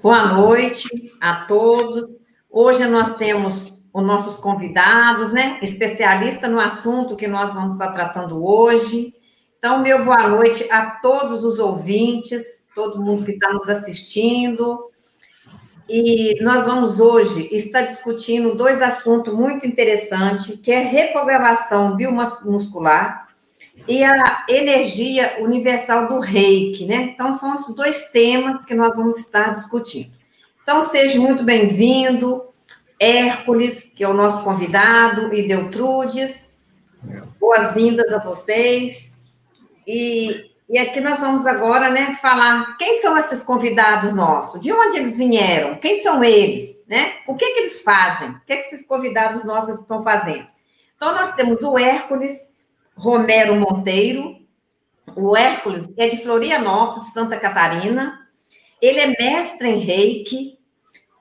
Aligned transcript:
Boa 0.00 0.32
noite 0.32 1.12
a 1.20 1.44
todos. 1.46 2.08
Hoje 2.48 2.86
nós 2.86 3.16
temos 3.16 3.84
os 3.92 4.04
nossos 4.04 4.38
convidados, 4.38 5.32
né? 5.32 5.58
Especialista 5.60 6.46
no 6.46 6.60
assunto 6.60 7.16
que 7.16 7.26
nós 7.26 7.52
vamos 7.52 7.72
estar 7.72 7.90
tratando 7.90 8.46
hoje. 8.46 9.12
Então, 9.58 9.82
meu 9.82 10.04
boa 10.04 10.28
noite 10.28 10.70
a 10.70 10.86
todos 11.02 11.44
os 11.44 11.58
ouvintes, 11.58 12.68
todo 12.76 13.02
mundo 13.02 13.24
que 13.24 13.32
está 13.32 13.52
nos 13.52 13.68
assistindo. 13.68 14.88
E 15.88 16.40
nós 16.44 16.66
vamos 16.66 17.00
hoje 17.00 17.48
estar 17.52 17.82
discutindo 17.82 18.54
dois 18.54 18.80
assuntos 18.80 19.34
muito 19.34 19.66
interessantes, 19.66 20.60
que 20.60 20.70
é 20.70 20.78
reprogramação 20.78 21.96
biomuscular 21.96 23.27
e 23.88 24.04
a 24.04 24.44
energia 24.50 25.38
universal 25.40 26.08
do 26.08 26.18
reiki, 26.18 26.84
né? 26.84 27.14
Então, 27.14 27.32
são 27.32 27.54
os 27.54 27.74
dois 27.74 28.10
temas 28.10 28.62
que 28.66 28.74
nós 28.74 28.96
vamos 28.96 29.16
estar 29.16 29.54
discutindo. 29.54 30.12
Então, 30.62 30.82
seja 30.82 31.18
muito 31.18 31.42
bem-vindo, 31.42 32.44
Hércules, 33.00 33.94
que 33.96 34.04
é 34.04 34.08
o 34.08 34.12
nosso 34.12 34.44
convidado, 34.44 35.32
e 35.32 35.48
Deltrudes. 35.48 36.58
Boas-vindas 37.40 38.12
a 38.12 38.18
vocês. 38.18 39.16
E, 39.86 40.50
e 40.68 40.78
aqui 40.78 41.00
nós 41.00 41.20
vamos 41.20 41.46
agora, 41.46 41.88
né, 41.88 42.14
falar 42.20 42.76
quem 42.76 43.00
são 43.00 43.16
esses 43.16 43.42
convidados 43.42 44.12
nossos, 44.12 44.60
de 44.60 44.70
onde 44.70 44.98
eles 44.98 45.16
vieram, 45.16 45.76
quem 45.76 45.96
são 45.96 46.22
eles, 46.22 46.84
né? 46.86 47.14
O 47.26 47.34
que, 47.34 47.46
que 47.54 47.60
eles 47.60 47.80
fazem, 47.80 48.32
o 48.32 48.40
que, 48.46 48.54
que 48.54 48.64
esses 48.64 48.86
convidados 48.86 49.44
nossos 49.44 49.80
estão 49.80 50.02
fazendo. 50.02 50.46
Então, 50.94 51.14
nós 51.14 51.34
temos 51.34 51.62
o 51.62 51.78
Hércules, 51.78 52.57
Romero 52.98 53.54
Monteiro. 53.54 54.36
O 55.14 55.36
Hércules 55.36 55.88
é 55.96 56.08
de 56.08 56.16
Florianópolis, 56.18 57.12
Santa 57.12 57.38
Catarina. 57.38 58.26
Ele 58.82 58.98
é 59.00 59.06
mestre 59.06 59.68
em 59.68 59.78
reiki. 59.78 60.58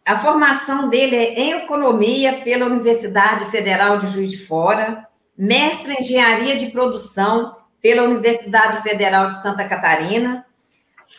A 0.03 0.17
formação 0.17 0.89
dele 0.89 1.15
é 1.15 1.39
em 1.39 1.51
economia 1.51 2.41
pela 2.43 2.65
Universidade 2.65 3.45
Federal 3.45 3.97
de 3.97 4.07
Juiz 4.07 4.31
de 4.31 4.37
Fora, 4.37 5.07
mestre 5.37 5.93
em 5.93 6.01
engenharia 6.01 6.57
de 6.57 6.67
produção 6.67 7.55
pela 7.81 8.03
Universidade 8.03 8.81
Federal 8.81 9.29
de 9.29 9.41
Santa 9.41 9.67
Catarina. 9.67 10.45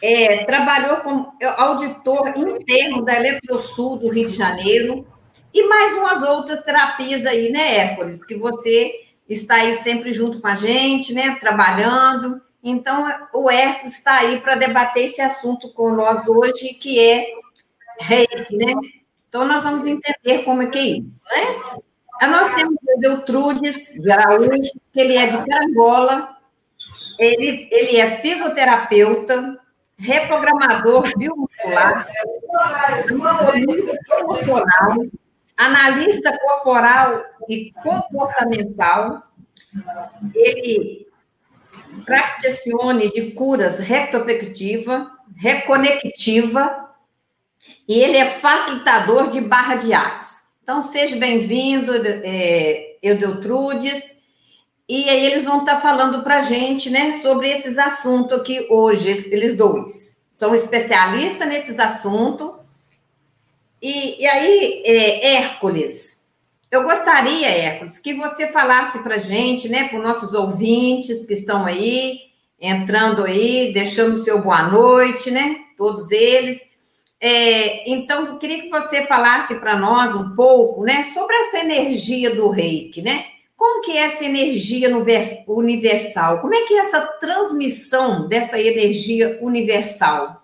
É, 0.02 0.44
trabalhou 0.44 0.98
como 0.98 1.32
auditor 1.56 2.32
interno 2.36 3.04
da 3.04 3.14
Eletrosul 3.14 3.98
do 3.98 4.08
Rio 4.08 4.26
de 4.26 4.34
Janeiro 4.34 5.06
e 5.52 5.66
mais 5.66 5.96
umas 5.96 6.22
outras 6.22 6.62
terapias 6.62 7.26
aí, 7.26 7.50
né, 7.50 7.76
Hércules, 7.76 8.24
que 8.24 8.36
você 8.36 9.07
está 9.28 9.56
aí 9.56 9.74
sempre 9.74 10.12
junto 10.12 10.40
com 10.40 10.48
a 10.48 10.54
gente, 10.54 11.12
né, 11.12 11.36
trabalhando. 11.40 12.40
Então, 12.62 13.06
o 13.32 13.50
Hércules 13.50 13.96
está 13.96 14.18
aí 14.18 14.40
para 14.40 14.54
debater 14.54 15.04
esse 15.04 15.20
assunto 15.20 15.72
com 15.72 15.92
nós 15.92 16.26
hoje, 16.26 16.74
que 16.74 16.98
é 16.98 17.26
reiki, 18.00 18.56
né? 18.56 18.74
Então, 19.28 19.46
nós 19.46 19.62
vamos 19.62 19.84
entender 19.84 20.44
como 20.44 20.62
é 20.62 20.66
que 20.66 20.78
é 20.78 20.82
isso, 20.82 21.24
né? 21.30 22.26
Nós 22.26 22.52
temos 22.54 22.74
o 22.82 23.00
Deltrudes 23.00 23.94
de 23.94 24.10
Araújo, 24.10 24.72
que 24.92 25.00
ele 25.00 25.16
é 25.16 25.26
de 25.26 25.38
Carangola, 25.46 26.36
ele, 27.18 27.68
ele 27.70 27.96
é 27.96 28.10
fisioterapeuta, 28.10 29.58
reprogramador 29.96 31.12
biomuscular, 31.16 32.08
emocional, 34.20 34.96
analista 35.58 36.38
corporal 36.38 37.20
e 37.48 37.72
comportamental, 37.82 39.24
ele 40.34 41.08
practicione 42.06 43.10
de 43.10 43.32
curas 43.32 43.80
retrospectiva, 43.80 45.10
reconectiva, 45.36 46.88
e 47.86 47.98
ele 48.00 48.16
é 48.16 48.26
facilitador 48.26 49.30
de 49.30 49.40
barra 49.40 49.74
de 49.74 49.92
axis. 49.92 50.38
Então, 50.62 50.80
seja 50.80 51.16
bem-vindo, 51.16 51.92
é, 51.94 52.96
Eudeltrudes, 53.02 54.18
e 54.88 55.08
aí 55.10 55.26
eles 55.26 55.44
vão 55.44 55.60
estar 55.60 55.76
falando 55.76 56.22
para 56.22 56.38
a 56.38 56.42
gente, 56.42 56.88
né, 56.88 57.12
sobre 57.20 57.50
esses 57.50 57.78
assuntos 57.78 58.38
aqui 58.38 58.66
hoje, 58.70 59.10
eles 59.30 59.56
dois. 59.56 60.24
São 60.30 60.54
especialistas 60.54 61.48
nesses 61.48 61.78
assuntos, 61.78 62.57
e, 63.80 64.22
e 64.22 64.26
aí, 64.26 64.82
é, 64.84 65.34
Hércules, 65.34 66.24
eu 66.70 66.82
gostaria, 66.82 67.48
Hércules, 67.48 67.98
que 67.98 68.14
você 68.14 68.48
falasse 68.48 69.02
para 69.02 69.14
a 69.14 69.18
gente, 69.18 69.68
né, 69.68 69.88
para 69.88 69.98
os 69.98 70.04
nossos 70.04 70.34
ouvintes 70.34 71.24
que 71.24 71.32
estão 71.32 71.64
aí, 71.64 72.18
entrando 72.60 73.24
aí, 73.24 73.72
deixando 73.72 74.12
o 74.12 74.16
seu 74.16 74.42
boa 74.42 74.62
noite, 74.64 75.30
né, 75.30 75.56
todos 75.76 76.10
eles. 76.10 76.60
É, 77.20 77.88
então, 77.90 78.24
eu 78.24 78.38
queria 78.38 78.62
que 78.62 78.68
você 78.68 79.02
falasse 79.02 79.56
para 79.56 79.78
nós 79.78 80.14
um 80.14 80.34
pouco, 80.34 80.84
né, 80.84 81.02
sobre 81.02 81.34
essa 81.36 81.58
energia 81.58 82.34
do 82.34 82.48
reiki, 82.48 83.00
né? 83.00 83.24
Como 83.56 83.80
que 83.80 83.96
é 83.96 84.02
essa 84.02 84.24
energia 84.24 84.88
universal? 85.48 86.38
Como 86.38 86.54
é 86.54 86.62
que 86.62 86.74
é 86.74 86.78
essa 86.78 87.00
transmissão 87.00 88.28
dessa 88.28 88.60
energia 88.60 89.36
universal? 89.42 90.37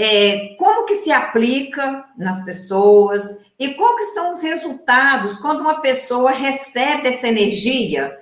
É, 0.00 0.54
como 0.56 0.86
que 0.86 0.94
se 0.94 1.10
aplica 1.10 2.04
nas 2.16 2.44
pessoas 2.44 3.42
e 3.58 3.74
quais 3.74 4.14
são 4.14 4.30
os 4.30 4.40
resultados 4.40 5.36
quando 5.40 5.58
uma 5.58 5.80
pessoa 5.80 6.30
recebe 6.30 7.08
essa 7.08 7.26
energia. 7.26 8.16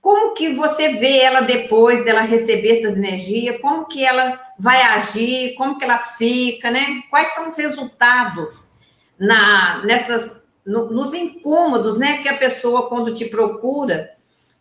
Como 0.00 0.34
que 0.34 0.52
você 0.52 0.88
vê 0.88 1.18
ela 1.18 1.42
depois 1.42 2.04
dela 2.04 2.22
receber 2.22 2.72
essa 2.72 2.88
energia? 2.88 3.60
Como 3.60 3.86
que 3.86 4.04
ela 4.04 4.40
vai 4.58 4.82
agir? 4.82 5.54
Como 5.54 5.78
que 5.78 5.84
ela 5.84 5.98
fica, 5.98 6.68
né? 6.68 7.00
Quais 7.08 7.28
são 7.28 7.46
os 7.46 7.56
resultados 7.56 8.72
na 9.16 9.84
nessas 9.84 10.48
no, 10.66 10.90
nos 10.90 11.14
incômodos, 11.14 11.96
né, 11.96 12.18
que 12.22 12.28
a 12.28 12.36
pessoa 12.36 12.88
quando 12.88 13.14
te 13.14 13.26
procura 13.26 14.10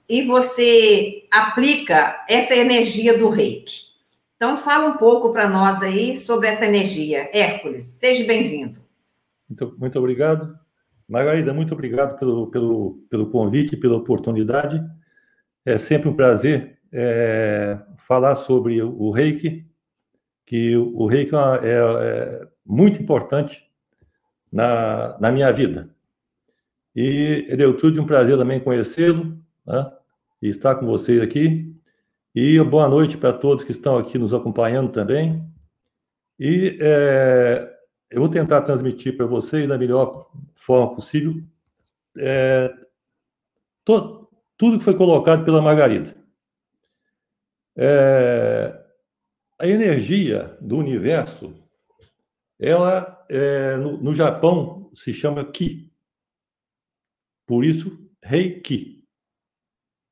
e 0.08 0.22
você 0.22 1.26
aplica 1.32 2.24
essa 2.30 2.56
energia 2.56 3.18
do 3.18 3.28
Reiki? 3.28 3.89
Então, 4.42 4.58
fala 4.58 4.88
um 4.88 4.96
pouco 4.96 5.34
para 5.34 5.50
nós 5.50 5.84
aí 5.84 6.16
sobre 6.16 6.48
essa 6.48 6.66
energia. 6.66 7.30
Hércules, 7.34 7.84
seja 7.84 8.26
bem-vindo. 8.26 8.80
Muito, 9.50 9.76
muito 9.78 10.00
obrigado. 10.00 10.58
Margarida, 11.10 11.54
muito 11.54 11.74
obrigado 11.74 12.18
pelo, 12.18 12.50
pelo, 12.50 13.06
pelo 13.10 13.30
convite, 13.32 13.76
pela 13.76 13.98
oportunidade. 13.98 14.82
É 15.66 15.78
sempre 15.78 16.08
um 16.08 16.16
prazer 16.16 16.80
é, 16.90 17.80
falar 17.98 18.38
sobre 18.38 18.82
o 18.82 19.12
reiki, 19.12 19.70
que 20.46 20.78
o 20.78 21.06
reiki 21.06 21.36
é, 21.36 21.74
é 21.74 22.48
muito 22.66 23.02
importante 23.02 23.70
na, 24.50 25.20
na 25.20 25.34
minha 25.34 25.52
vida. 25.52 25.94
E, 26.96 27.46
tudo 27.78 28.02
um 28.02 28.08
prazer 28.08 28.38
também 28.38 28.62
conhecê-lo 28.62 29.38
né, 29.68 29.92
e 30.42 30.48
estar 30.48 30.76
com 30.76 30.86
vocês 30.86 31.22
aqui. 31.22 31.78
E 32.42 32.58
boa 32.64 32.88
noite 32.88 33.18
para 33.18 33.34
todos 33.34 33.66
que 33.66 33.74
estão 33.74 33.98
aqui 33.98 34.18
nos 34.18 34.34
acompanhando 34.34 34.94
também. 34.94 35.46
E 36.40 36.78
é, 36.80 37.70
eu 38.10 38.22
vou 38.22 38.30
tentar 38.30 38.62
transmitir 38.62 39.18
para 39.18 39.26
vocês 39.26 39.68
da 39.68 39.78
melhor 39.78 40.32
forma 40.56 40.96
possível 40.96 41.44
é, 42.18 42.74
to, 43.84 44.26
tudo 44.56 44.78
que 44.78 44.86
foi 44.86 44.96
colocado 44.96 45.44
pela 45.44 45.62
Margarida. 45.62 46.16
É, 47.78 48.86
a 49.60 49.68
energia 49.68 50.58
do 50.62 50.78
universo, 50.78 51.54
ela 52.58 53.22
é, 53.30 53.76
no, 53.76 53.98
no 53.98 54.16
Japão 54.16 54.90
se 54.96 55.14
chama 55.14 55.44
Ki. 55.44 55.92
Por 57.46 57.66
isso, 57.66 58.00
Reiki 58.24 58.99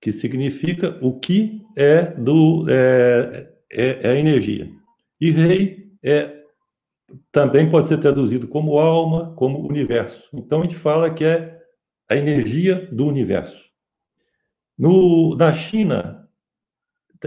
que 0.02 0.12
significa 0.12 0.98
o 1.02 1.20
que 1.20 1.62
é 1.76 2.12
do 2.12 2.66
é, 2.70 3.52
é, 3.72 4.12
é 4.12 4.20
energia. 4.20 4.72
E 5.20 5.32
rei 5.32 5.92
é 6.04 6.36
também 7.32 7.70
pode 7.70 7.88
ser 7.88 7.98
traduzido 8.00 8.48
como 8.48 8.78
alma, 8.80 9.34
como 9.36 9.66
universo. 9.66 10.30
Então 10.34 10.60
a 10.60 10.64
gente 10.64 10.76
fala 10.76 11.14
que 11.14 11.24
é 11.24 11.58
a 12.10 12.16
energia 12.16 12.88
do 12.92 13.08
universo. 13.08 13.66
No, 14.78 15.36
na 15.36 15.54
China 15.54 16.30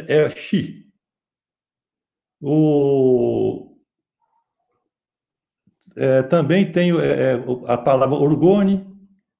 é 0.06 0.28
Xi. 0.31 0.87
O, 2.40 3.76
é, 5.96 6.22
também 6.22 6.70
tem 6.70 6.93
é, 6.93 7.32
é 7.32 7.44
a 7.67 7.76
palavra 7.76 8.17
orgone, 8.17 8.87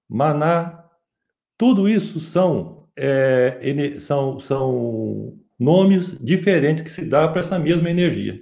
maná. 0.09 0.85
Tudo 1.57 1.89
isso 1.89 2.19
são 2.21 2.80
é, 3.01 4.01
são, 4.01 4.39
são 4.39 5.39
nomes 5.59 6.17
diferentes 6.21 6.83
que 6.83 6.91
se 6.91 7.05
dá 7.05 7.27
para 7.29 7.41
essa 7.41 7.59
mesma 7.59 7.91
energia. 7.91 8.41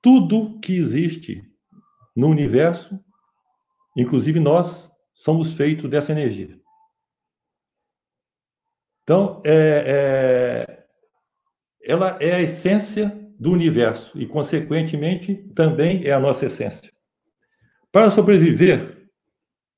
Tudo 0.00 0.58
que 0.60 0.74
existe 0.74 1.42
no 2.16 2.28
universo, 2.28 2.98
inclusive 3.96 4.40
nós, 4.40 4.90
somos 5.14 5.52
feitos 5.52 5.88
dessa 5.88 6.12
energia. 6.12 6.58
Então, 9.02 9.40
é, 9.44 10.66
é, 10.66 10.84
ela 11.84 12.16
é 12.20 12.34
a 12.34 12.42
essência 12.42 13.18
do 13.38 13.52
universo 13.52 14.18
e, 14.18 14.26
consequentemente, 14.26 15.34
também 15.54 16.04
é 16.04 16.12
a 16.12 16.20
nossa 16.20 16.46
essência. 16.46 16.92
Para 17.90 18.10
sobreviver, 18.10 19.08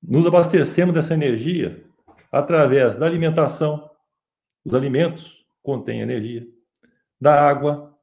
nos 0.03 0.27
abastecemos 0.27 0.95
dessa 0.95 1.15
energia 1.15 1.84
através 2.35 2.97
da 2.97 3.07
alimentação, 3.07 3.89
os 4.65 4.75
alimentos 4.75 5.45
contêm 5.63 6.01
energia, 6.01 6.45
da 7.21 7.49
água, 7.49 7.95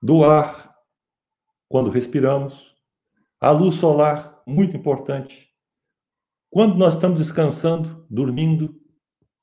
do 0.00 0.24
ar, 0.24 0.74
quando 1.68 1.90
respiramos, 1.90 2.74
a 3.40 3.50
luz 3.50 3.76
solar, 3.76 4.40
muito 4.46 4.76
importante. 4.76 5.48
Quando 6.48 6.76
nós 6.76 6.94
estamos 6.94 7.18
descansando, 7.18 8.06
dormindo, 8.08 8.80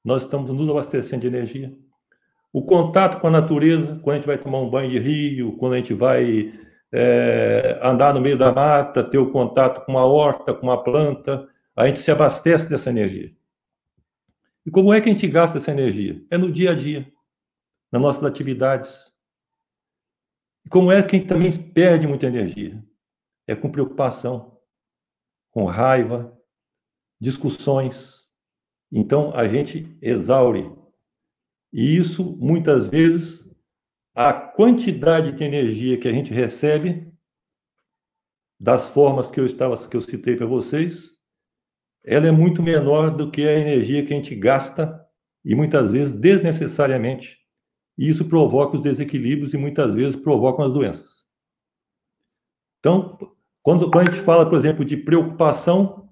nós 0.03 0.23
estamos 0.23 0.49
nos 0.51 0.69
abastecendo 0.69 1.21
de 1.21 1.27
energia. 1.27 1.75
O 2.53 2.63
contato 2.63 3.19
com 3.19 3.27
a 3.27 3.31
natureza, 3.31 3.99
quando 4.01 4.11
a 4.11 4.15
gente 4.15 4.27
vai 4.27 4.37
tomar 4.37 4.59
um 4.59 4.69
banho 4.69 4.89
de 4.89 4.99
rio, 4.99 5.57
quando 5.57 5.73
a 5.73 5.77
gente 5.77 5.93
vai 5.93 6.53
é, 6.93 7.79
andar 7.83 8.13
no 8.13 8.21
meio 8.21 8.37
da 8.37 8.53
mata, 8.53 9.03
ter 9.03 9.17
o 9.17 9.31
contato 9.31 9.85
com 9.85 9.91
uma 9.91 10.05
horta, 10.05 10.53
com 10.53 10.67
uma 10.67 10.81
planta, 10.81 11.47
a 11.75 11.87
gente 11.87 11.99
se 11.99 12.09
abastece 12.09 12.67
dessa 12.67 12.89
energia. 12.89 13.36
E 14.67 14.69
como 14.69 14.93
é 14.93 14.99
que 14.99 15.07
a 15.07 15.11
gente 15.13 15.25
gasta 15.29 15.59
essa 15.59 15.71
energia? 15.71 16.21
É 16.29 16.37
no 16.37 16.51
dia 16.51 16.71
a 16.71 16.75
dia, 16.75 17.09
nas 17.89 18.01
nossas 18.01 18.25
atividades. 18.25 19.09
E 20.65 20.69
como 20.69 20.91
é 20.91 21.01
que 21.01 21.15
a 21.15 21.19
gente 21.19 21.29
também 21.29 21.53
perde 21.71 22.05
muita 22.05 22.25
energia? 22.25 22.85
É 23.47 23.55
com 23.55 23.71
preocupação, 23.71 24.59
com 25.51 25.63
raiva, 25.63 26.37
discussões. 27.17 28.25
Então 28.91 29.33
a 29.33 29.47
gente 29.47 29.97
exaure. 30.01 30.69
E 31.71 31.95
isso, 31.95 32.35
muitas 32.35 32.87
vezes, 32.87 33.49
a 34.13 34.33
quantidade 34.33 35.31
de 35.31 35.43
energia 35.45 35.97
que 35.97 36.09
a 36.09 36.11
gente 36.11 36.33
recebe 36.33 37.09
das 38.59 38.89
formas 38.89 39.31
que 39.31 39.39
eu 39.39 39.45
estava 39.45 39.77
que 39.87 39.95
eu 39.95 40.01
citei 40.01 40.35
para 40.35 40.45
vocês, 40.45 41.16
ela 42.07 42.27
é 42.27 42.31
muito 42.31 42.63
menor 42.63 43.11
do 43.11 43.29
que 43.29 43.47
a 43.47 43.59
energia 43.59 44.05
que 44.05 44.13
a 44.13 44.15
gente 44.15 44.33
gasta 44.33 45.05
e 45.43 45.53
muitas 45.53 45.91
vezes 45.91 46.13
desnecessariamente. 46.13 47.37
E 47.97 48.07
isso 48.07 48.25
provoca 48.25 48.77
os 48.77 48.81
desequilíbrios 48.81 49.53
e 49.53 49.57
muitas 49.57 49.93
vezes 49.93 50.15
provocam 50.15 50.65
as 50.65 50.73
doenças. 50.73 51.25
Então, 52.79 53.17
quando, 53.61 53.91
quando 53.91 54.07
a 54.07 54.11
gente 54.11 54.23
fala, 54.23 54.49
por 54.49 54.57
exemplo, 54.57 54.85
de 54.85 54.95
preocupação, 54.95 56.09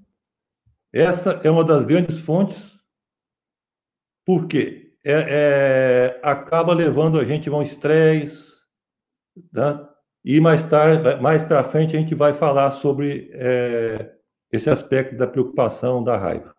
essa 0.92 1.40
é 1.44 1.50
uma 1.50 1.64
das 1.64 1.86
grandes 1.86 2.20
fontes. 2.20 2.76
Por 4.26 4.48
quê? 4.48 4.86
é, 5.06 6.18
é, 6.18 6.20
acaba 6.24 6.74
levando 6.74 7.20
a 7.20 7.24
gente 7.24 7.48
a 7.48 7.52
um 7.52 7.62
estresse, 7.62 8.56
né? 9.54 9.88
e 10.24 10.42
mais 10.42 10.64
tarde, 10.64 11.22
mais 11.22 11.44
para 11.44 11.64
frente, 11.64 11.96
a 11.96 12.00
gente 12.00 12.16
vai 12.16 12.34
falar 12.34 12.72
sobre 12.72 13.30
é, 13.34 14.15
esse 14.52 14.70
aspecto 14.70 15.18
da 15.18 15.28
preocupação, 15.28 16.04
da 16.04 16.18
raiva. 16.18 16.56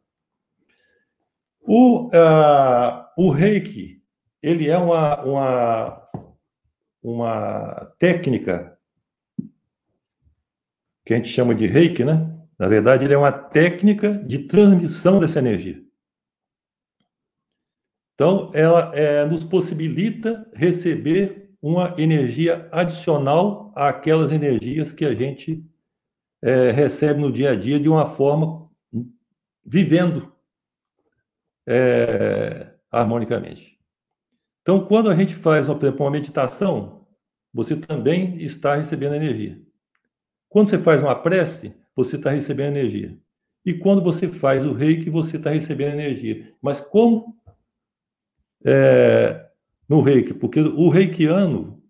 O, 1.60 2.06
uh, 2.06 3.06
o 3.16 3.30
reiki, 3.30 4.02
ele 4.42 4.68
é 4.68 4.78
uma, 4.78 5.22
uma, 5.24 6.08
uma 7.02 7.94
técnica 7.98 8.78
que 11.04 11.12
a 11.12 11.16
gente 11.16 11.28
chama 11.28 11.54
de 11.54 11.66
reiki, 11.66 12.04
né? 12.04 12.32
Na 12.58 12.68
verdade, 12.68 13.04
ele 13.04 13.14
é 13.14 13.18
uma 13.18 13.32
técnica 13.32 14.12
de 14.12 14.40
transmissão 14.40 15.20
dessa 15.20 15.38
energia. 15.38 15.82
Então, 18.14 18.50
ela 18.54 18.92
é, 18.94 19.26
nos 19.26 19.44
possibilita 19.44 20.48
receber 20.54 21.50
uma 21.60 21.94
energia 21.98 22.68
adicional 22.72 23.72
àquelas 23.76 24.32
energias 24.32 24.92
que 24.92 25.04
a 25.04 25.14
gente 25.14 25.64
é, 26.46 26.70
recebe 26.70 27.20
no 27.20 27.32
dia 27.32 27.50
a 27.50 27.56
dia 27.56 27.80
de 27.80 27.88
uma 27.88 28.06
forma 28.06 28.70
vivendo 29.64 30.32
é, 31.66 32.72
harmonicamente. 32.88 33.76
Então, 34.62 34.86
quando 34.86 35.10
a 35.10 35.16
gente 35.16 35.34
faz, 35.34 35.66
por 35.66 35.76
exemplo, 35.82 36.04
uma 36.04 36.10
meditação, 36.12 37.04
você 37.52 37.74
também 37.74 38.40
está 38.40 38.76
recebendo 38.76 39.16
energia. 39.16 39.60
Quando 40.48 40.70
você 40.70 40.78
faz 40.78 41.02
uma 41.02 41.16
prece, 41.16 41.74
você 41.96 42.14
está 42.14 42.30
recebendo 42.30 42.76
energia. 42.76 43.18
E 43.64 43.74
quando 43.74 44.00
você 44.00 44.28
faz 44.28 44.64
o 44.64 44.72
reiki, 44.72 45.10
você 45.10 45.38
está 45.38 45.50
recebendo 45.50 45.94
energia. 45.94 46.54
Mas 46.62 46.80
como 46.80 47.36
é, 48.64 49.48
no 49.88 50.00
reiki, 50.00 50.32
porque 50.32 50.60
o 50.60 50.88
reikiano, 50.90 51.82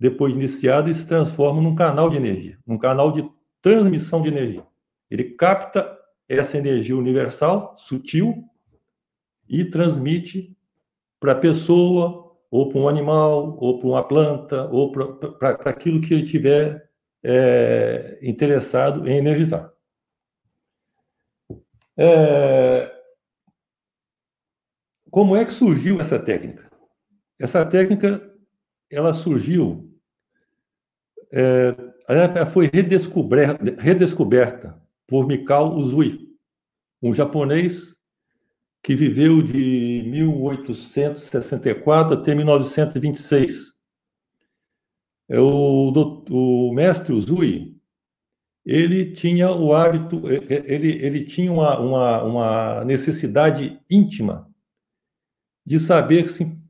depois 0.00 0.32
de 0.32 0.38
iniciado, 0.40 0.92
se 0.92 1.06
transforma 1.06 1.62
num 1.62 1.76
canal 1.76 2.10
de 2.10 2.16
energia, 2.16 2.58
num 2.66 2.76
canal 2.76 3.12
de 3.12 3.39
transmissão 3.62 4.22
de 4.22 4.28
energia. 4.28 4.66
Ele 5.10 5.24
capta 5.24 5.98
essa 6.28 6.56
energia 6.56 6.96
universal, 6.96 7.76
sutil, 7.78 8.44
e 9.48 9.64
transmite 9.64 10.56
para 11.18 11.32
a 11.32 11.38
pessoa, 11.38 12.36
ou 12.50 12.68
para 12.68 12.78
um 12.78 12.88
animal, 12.88 13.56
ou 13.58 13.78
para 13.78 13.88
uma 13.88 14.06
planta, 14.06 14.68
ou 14.70 14.92
para 14.92 15.70
aquilo 15.70 16.00
que 16.00 16.14
ele 16.14 16.22
tiver 16.22 16.88
é, 17.22 18.18
interessado 18.22 19.08
em 19.08 19.18
energizar. 19.18 19.72
É, 21.98 23.00
como 25.10 25.36
é 25.36 25.44
que 25.44 25.52
surgiu 25.52 26.00
essa 26.00 26.18
técnica? 26.18 26.70
Essa 27.38 27.66
técnica, 27.66 28.32
ela 28.90 29.12
surgiu, 29.12 29.89
é, 31.32 32.46
foi 32.46 32.70
redescoberta, 32.72 33.76
redescoberta 33.78 34.80
por 35.06 35.26
Mikao 35.26 35.76
Uzui, 35.76 36.30
um 37.02 37.14
japonês 37.14 37.94
que 38.82 38.96
viveu 38.96 39.42
de 39.42 40.02
1864 40.06 42.14
até 42.14 42.34
1926. 42.34 43.74
É 45.28 45.38
o, 45.38 45.92
o 46.30 46.72
mestre 46.74 47.12
Uzui, 47.12 47.78
ele 48.64 49.12
tinha 49.12 49.50
o 49.50 49.72
hábito, 49.72 50.22
ele, 50.28 51.04
ele 51.04 51.24
tinha 51.24 51.52
uma, 51.52 51.78
uma, 51.78 52.22
uma 52.22 52.84
necessidade 52.84 53.80
íntima 53.88 54.50
de 55.64 55.78
saber 55.78 56.24
assim, 56.24 56.60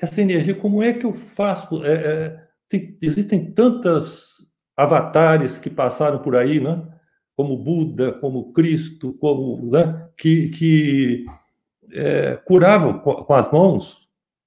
essa 0.00 0.20
energia, 0.20 0.54
como 0.54 0.82
é 0.82 0.92
que 0.92 1.04
eu 1.04 1.12
faço? 1.12 1.84
É, 1.84 1.92
é, 1.92 2.49
tem, 2.70 2.96
existem 3.02 3.52
tantas 3.52 4.46
avatares 4.76 5.58
que 5.58 5.68
passaram 5.68 6.20
por 6.20 6.36
aí, 6.36 6.60
né? 6.60 6.82
como 7.36 7.56
Buda, 7.56 8.12
como 8.12 8.52
Cristo, 8.52 9.14
como 9.14 9.70
né? 9.70 10.08
que, 10.16 10.50
que 10.50 11.24
é, 11.92 12.36
curavam 12.36 12.98
com, 12.98 13.14
com, 13.14 13.34
as 13.34 13.50
mãos. 13.50 13.98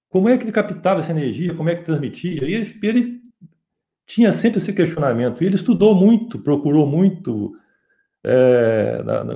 Como 0.10 0.30
é 0.30 0.38
que 0.38 0.44
ele 0.44 0.52
captava 0.52 1.00
essa 1.00 1.12
energia? 1.12 1.54
Como 1.54 1.70
é 1.70 1.76
que 1.76 1.84
transmitia? 1.84 2.44
E 2.48 2.54
ele, 2.54 2.80
ele 2.84 3.22
tinha 4.06 4.32
sempre 4.32 4.60
esse 4.60 4.72
questionamento. 4.72 5.44
E 5.44 5.48
ele 5.48 5.56
estudou 5.56 5.96
muito, 5.96 6.40
procurou 6.40 6.86
muito 6.86 7.56
é, 8.24 9.04
na, 9.04 9.24
na, 9.24 9.34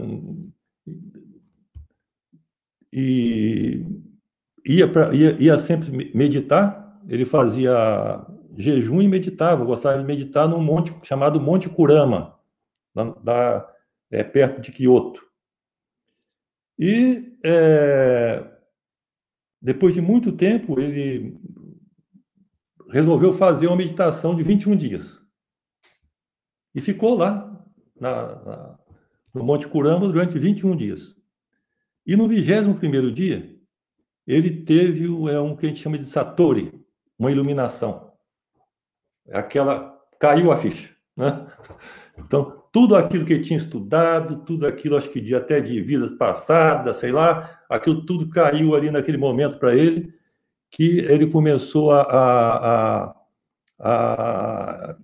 e 2.94 3.86
ia, 4.66 4.88
pra, 4.88 5.14
ia, 5.14 5.36
ia 5.40 5.58
sempre 5.58 6.12
meditar, 6.16 7.02
ele 7.10 7.26
fazia 7.26 8.26
jejum 8.58 9.02
e 9.02 9.08
meditava, 9.08 9.64
gostava 9.64 10.00
de 10.00 10.04
meditar 10.04 10.48
num 10.48 10.62
monte 10.62 10.94
chamado 11.04 11.40
Monte 11.40 11.70
Kurama, 11.70 12.38
da, 13.24 13.70
é, 14.10 14.24
perto 14.24 14.62
de 14.62 14.72
Kyoto. 14.72 15.24
E 16.78 17.38
é, 17.46 18.46
depois 19.62 19.94
de 19.94 20.02
muito 20.02 20.32
tempo, 20.32 20.80
ele 20.80 21.40
resolveu 22.90 23.34
fazer 23.34 23.68
uma 23.68 23.76
meditação 23.76 24.36
de 24.36 24.44
21 24.44 24.76
dias. 24.76 25.22
E 26.74 26.82
ficou 26.82 27.16
lá, 27.16 27.64
na, 28.00 28.44
na, 28.44 28.80
no 29.34 29.44
Monte 29.44 29.68
Kurama, 29.68 30.08
durante 30.08 30.38
21 30.38 30.76
dias. 30.76 31.16
E 32.06 32.16
no 32.16 32.28
21 32.28 33.14
dia, 33.14 33.56
ele 34.26 34.64
teve 34.64 35.06
é 35.30 35.40
um 35.40 35.56
que 35.56 35.66
a 35.66 35.70
gente 35.70 35.82
chama 35.82 35.98
de 35.98 36.06
Satori, 36.06 36.74
uma 37.18 37.32
iluminação. 37.32 38.07
É 39.28 39.38
aquela. 39.38 39.98
caiu 40.20 40.52
a 40.52 40.58
ficha. 40.58 40.90
Né? 41.16 41.48
Então, 42.18 42.64
tudo 42.72 42.96
aquilo 42.96 43.26
que 43.26 43.40
tinha 43.40 43.58
estudado, 43.58 44.44
tudo 44.46 44.68
aquilo, 44.68 44.98
acho 44.98 45.10
que 45.10 45.22
de, 45.22 45.34
até 45.36 45.60
de 45.60 45.82
vidas 45.82 46.12
passadas, 46.12 46.98
sei 46.98 47.12
lá, 47.12 47.60
aquilo 47.70 48.06
tudo 48.06 48.30
caiu 48.30 48.76
ali 48.76 48.92
naquele 48.92 49.18
momento 49.18 49.58
para 49.58 49.76
ele, 49.76 50.14
que 50.70 51.00
ele 51.00 51.28
começou 51.28 51.92
a, 51.92 52.02
a, 52.02 53.16
a, 53.80 54.92
a 54.92 54.98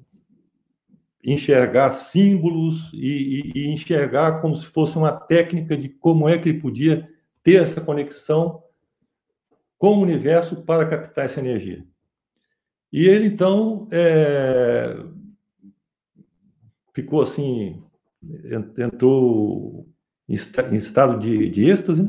enxergar 1.24 1.94
símbolos 1.94 2.92
e, 2.94 3.52
e, 3.56 3.62
e, 3.62 3.74
enxergar 3.74 4.42
como 4.42 4.56
se 4.58 4.66
fosse 4.66 4.98
uma 4.98 5.12
técnica 5.12 5.78
de 5.78 5.88
como 5.90 6.28
é 6.28 6.38
que 6.38 6.50
ele 6.50 6.60
podia 6.60 7.10
ter 7.42 7.64
essa 7.64 7.80
conexão 7.80 8.62
com 9.78 9.98
o 9.98 10.02
universo 10.02 10.64
para 10.64 10.86
captar 10.86 11.26
essa 11.26 11.40
energia. 11.40 11.86
E 12.94 13.08
ele, 13.08 13.26
então, 13.26 13.88
é, 13.92 15.04
ficou 16.94 17.24
assim, 17.24 17.84
entrou 18.78 19.90
em 20.30 20.36
estado 20.76 21.18
de, 21.18 21.50
de 21.50 21.66
êxtase, 21.72 22.08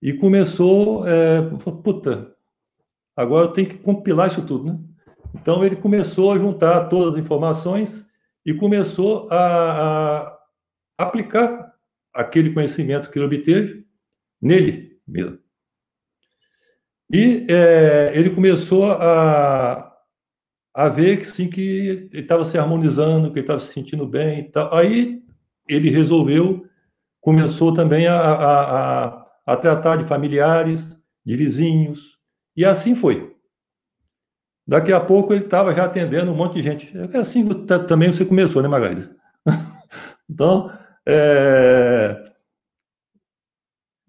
e 0.00 0.14
começou, 0.14 1.06
é, 1.06 1.42
puta, 1.82 2.34
agora 3.14 3.46
eu 3.46 3.52
tenho 3.52 3.68
que 3.68 3.76
compilar 3.76 4.28
isso 4.28 4.46
tudo, 4.46 4.72
né? 4.72 4.78
Então 5.34 5.62
ele 5.62 5.76
começou 5.76 6.32
a 6.32 6.38
juntar 6.38 6.88
todas 6.88 7.14
as 7.14 7.20
informações 7.20 8.06
e 8.46 8.54
começou 8.54 9.28
a, 9.30 10.28
a 10.28 10.38
aplicar 10.96 11.74
aquele 12.14 12.54
conhecimento 12.54 13.10
que 13.10 13.18
ele 13.18 13.26
obteve 13.26 13.86
nele 14.40 14.98
mesmo. 15.06 15.43
E 17.12 17.46
é, 17.48 18.12
ele 18.14 18.30
começou 18.30 18.90
a, 18.90 19.92
a 20.74 20.88
ver 20.88 21.20
que, 21.20 21.26
sim, 21.26 21.48
que 21.48 22.10
ele 22.12 22.20
estava 22.20 22.44
se 22.44 22.58
harmonizando, 22.58 23.30
que 23.30 23.38
ele 23.38 23.44
estava 23.44 23.60
se 23.60 23.72
sentindo 23.72 24.06
bem 24.06 24.40
e 24.40 24.50
tal. 24.50 24.74
Aí 24.74 25.22
ele 25.68 25.90
resolveu, 25.90 26.64
começou 27.20 27.72
também 27.72 28.06
a, 28.06 28.16
a, 28.16 29.04
a, 29.04 29.26
a 29.46 29.56
tratar 29.56 29.96
de 29.96 30.04
familiares, 30.04 30.98
de 31.24 31.36
vizinhos, 31.36 32.18
e 32.56 32.64
assim 32.64 32.94
foi. 32.94 33.34
Daqui 34.66 34.92
a 34.92 35.00
pouco 35.00 35.32
ele 35.34 35.44
estava 35.44 35.74
já 35.74 35.84
atendendo 35.84 36.32
um 36.32 36.36
monte 36.36 36.54
de 36.54 36.62
gente. 36.62 36.92
É 36.96 37.18
assim 37.18 37.44
também 37.86 38.10
você 38.10 38.24
começou, 38.24 38.62
né, 38.62 38.68
Margarida? 38.68 39.14
então, 40.28 40.70
é... 41.06 42.33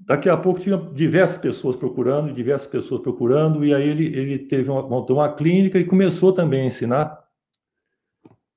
daqui 0.06 0.30
a 0.30 0.38
pouco 0.38 0.60
tinha 0.60 0.78
diversas 0.78 1.38
pessoas 1.38 1.76
procurando, 1.76 2.32
diversas 2.32 2.68
pessoas 2.68 3.02
procurando, 3.02 3.66
e 3.66 3.74
aí 3.74 3.88
ele, 3.88 4.06
ele 4.06 4.40
teve 4.40 4.70
uma, 4.70 4.88
montou 4.88 5.18
uma 5.18 5.34
clínica 5.34 5.80
e 5.80 5.86
começou 5.86 6.32
também 6.32 6.62
a 6.62 6.66
ensinar 6.66 7.26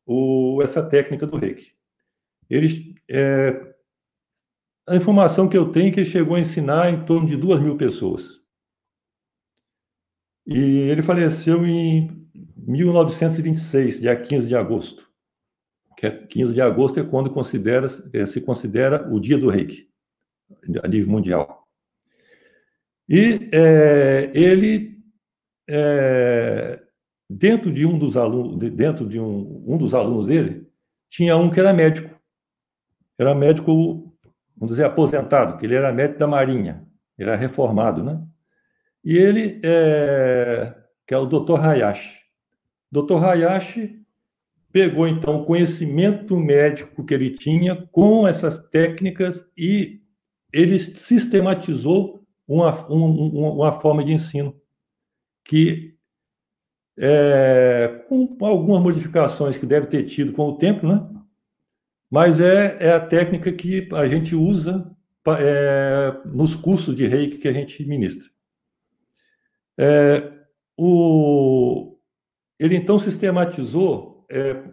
o, 0.07 0.61
essa 0.63 0.83
técnica 0.83 1.27
do 1.27 1.39
reiki. 1.39 1.73
Ele, 2.49 2.95
é... 3.11 3.75
a 4.87 4.97
informação 4.97 5.49
que 5.49 5.57
eu 5.57 5.73
tenho 5.73 5.89
é 5.89 5.91
que 5.91 6.01
ele 6.01 6.11
chegou 6.11 6.37
a 6.37 6.41
ensinar 6.41 6.93
em 6.93 7.05
torno 7.05 7.27
de 7.27 7.37
duas 7.37 7.61
mil 7.61 7.77
pessoas. 7.77 8.39
E 10.47 10.59
ele 10.59 11.03
faleceu 11.03 11.67
em 11.67 12.27
1926, 12.57 14.01
dia 14.01 14.17
15 14.17 14.47
de 14.47 14.55
agosto. 14.55 15.07
Que 15.97 16.07
é 16.07 16.11
15 16.11 16.55
de 16.55 16.61
agosto 16.61 17.01
é 17.01 17.05
quando 17.05 17.31
considera, 17.31 17.89
é, 18.15 18.25
se 18.25 18.41
considera 18.41 19.13
o 19.13 19.21
dia 19.21 19.37
do 19.37 19.51
reiki, 19.51 19.89
a 20.83 20.89
nível 20.89 21.11
mundial. 21.11 21.69
E 23.09 23.49
é, 23.53 24.31
ele, 24.35 24.99
é, 25.69 26.83
dentro 27.29 27.73
de 27.73 27.87
um 27.87 27.99
dos 27.99 28.17
alunos, 28.17 28.59
dentro 28.71 29.09
de 29.09 29.19
um, 29.19 29.65
um 29.67 29.79
dos 29.79 29.95
alunos 29.95 30.27
dele, 30.27 30.69
tinha 31.09 31.37
um 31.37 31.49
que 31.49 31.59
era 31.59 31.73
médico. 31.73 32.15
Era 33.19 33.35
médico, 33.35 34.15
vamos 34.57 34.75
dizer, 34.75 34.85
aposentado, 34.85 35.57
que 35.59 35.67
ele 35.67 35.75
era 35.75 35.93
médico 35.93 36.21
da 36.21 36.27
Marinha, 36.27 36.87
ele 37.19 37.31
era 37.31 37.39
reformado, 37.39 38.05
né? 38.05 38.23
E 39.05 39.17
ele, 39.17 39.61
é, 39.65 40.75
que 41.07 41.15
é 41.15 41.19
o 41.19 41.27
Dr. 41.27 41.59
Hayashi. 41.59 42.19
Dr. 42.93 43.25
Hayashi 43.25 44.03
pegou, 44.71 45.09
então, 45.09 45.41
o 45.41 45.47
conhecimento 45.47 46.37
médico 46.37 47.05
que 47.05 47.15
ele 47.15 47.31
tinha 47.31 47.75
com 47.91 48.29
essas 48.29 48.59
técnicas 48.69 49.45
e 49.57 50.03
ele 50.53 50.79
sistematizou 50.79 52.27
uma, 52.47 52.91
um, 52.91 53.55
uma 53.55 53.73
forma 53.73 54.03
de 54.05 54.13
ensino 54.13 54.59
que, 55.45 55.95
é, 56.97 58.05
com 58.09 58.37
algumas 58.41 58.83
modificações 58.83 59.57
que 59.57 59.67
deve 59.67 59.87
ter 59.87 60.05
tido 60.05 60.33
com 60.33 60.49
o 60.49 60.59
tempo, 60.59 60.87
né? 60.87 61.07
mas 62.11 62.41
é, 62.41 62.77
é 62.81 62.93
a 62.93 63.07
técnica 63.07 63.53
que 63.53 63.89
a 63.93 64.09
gente 64.09 64.35
usa 64.35 64.91
é, 65.39 66.17
nos 66.25 66.57
cursos 66.57 66.97
de 66.97 67.07
reiki 67.07 67.39
que 67.39 67.49
a 67.49 67.53
gente 67.53 67.85
ministra. 67.85 68.29
É, 69.79 70.33
o, 70.77 71.99
ele 72.59 72.77
então 72.77 72.99
sistematizou 72.99 74.25
é, 74.31 74.65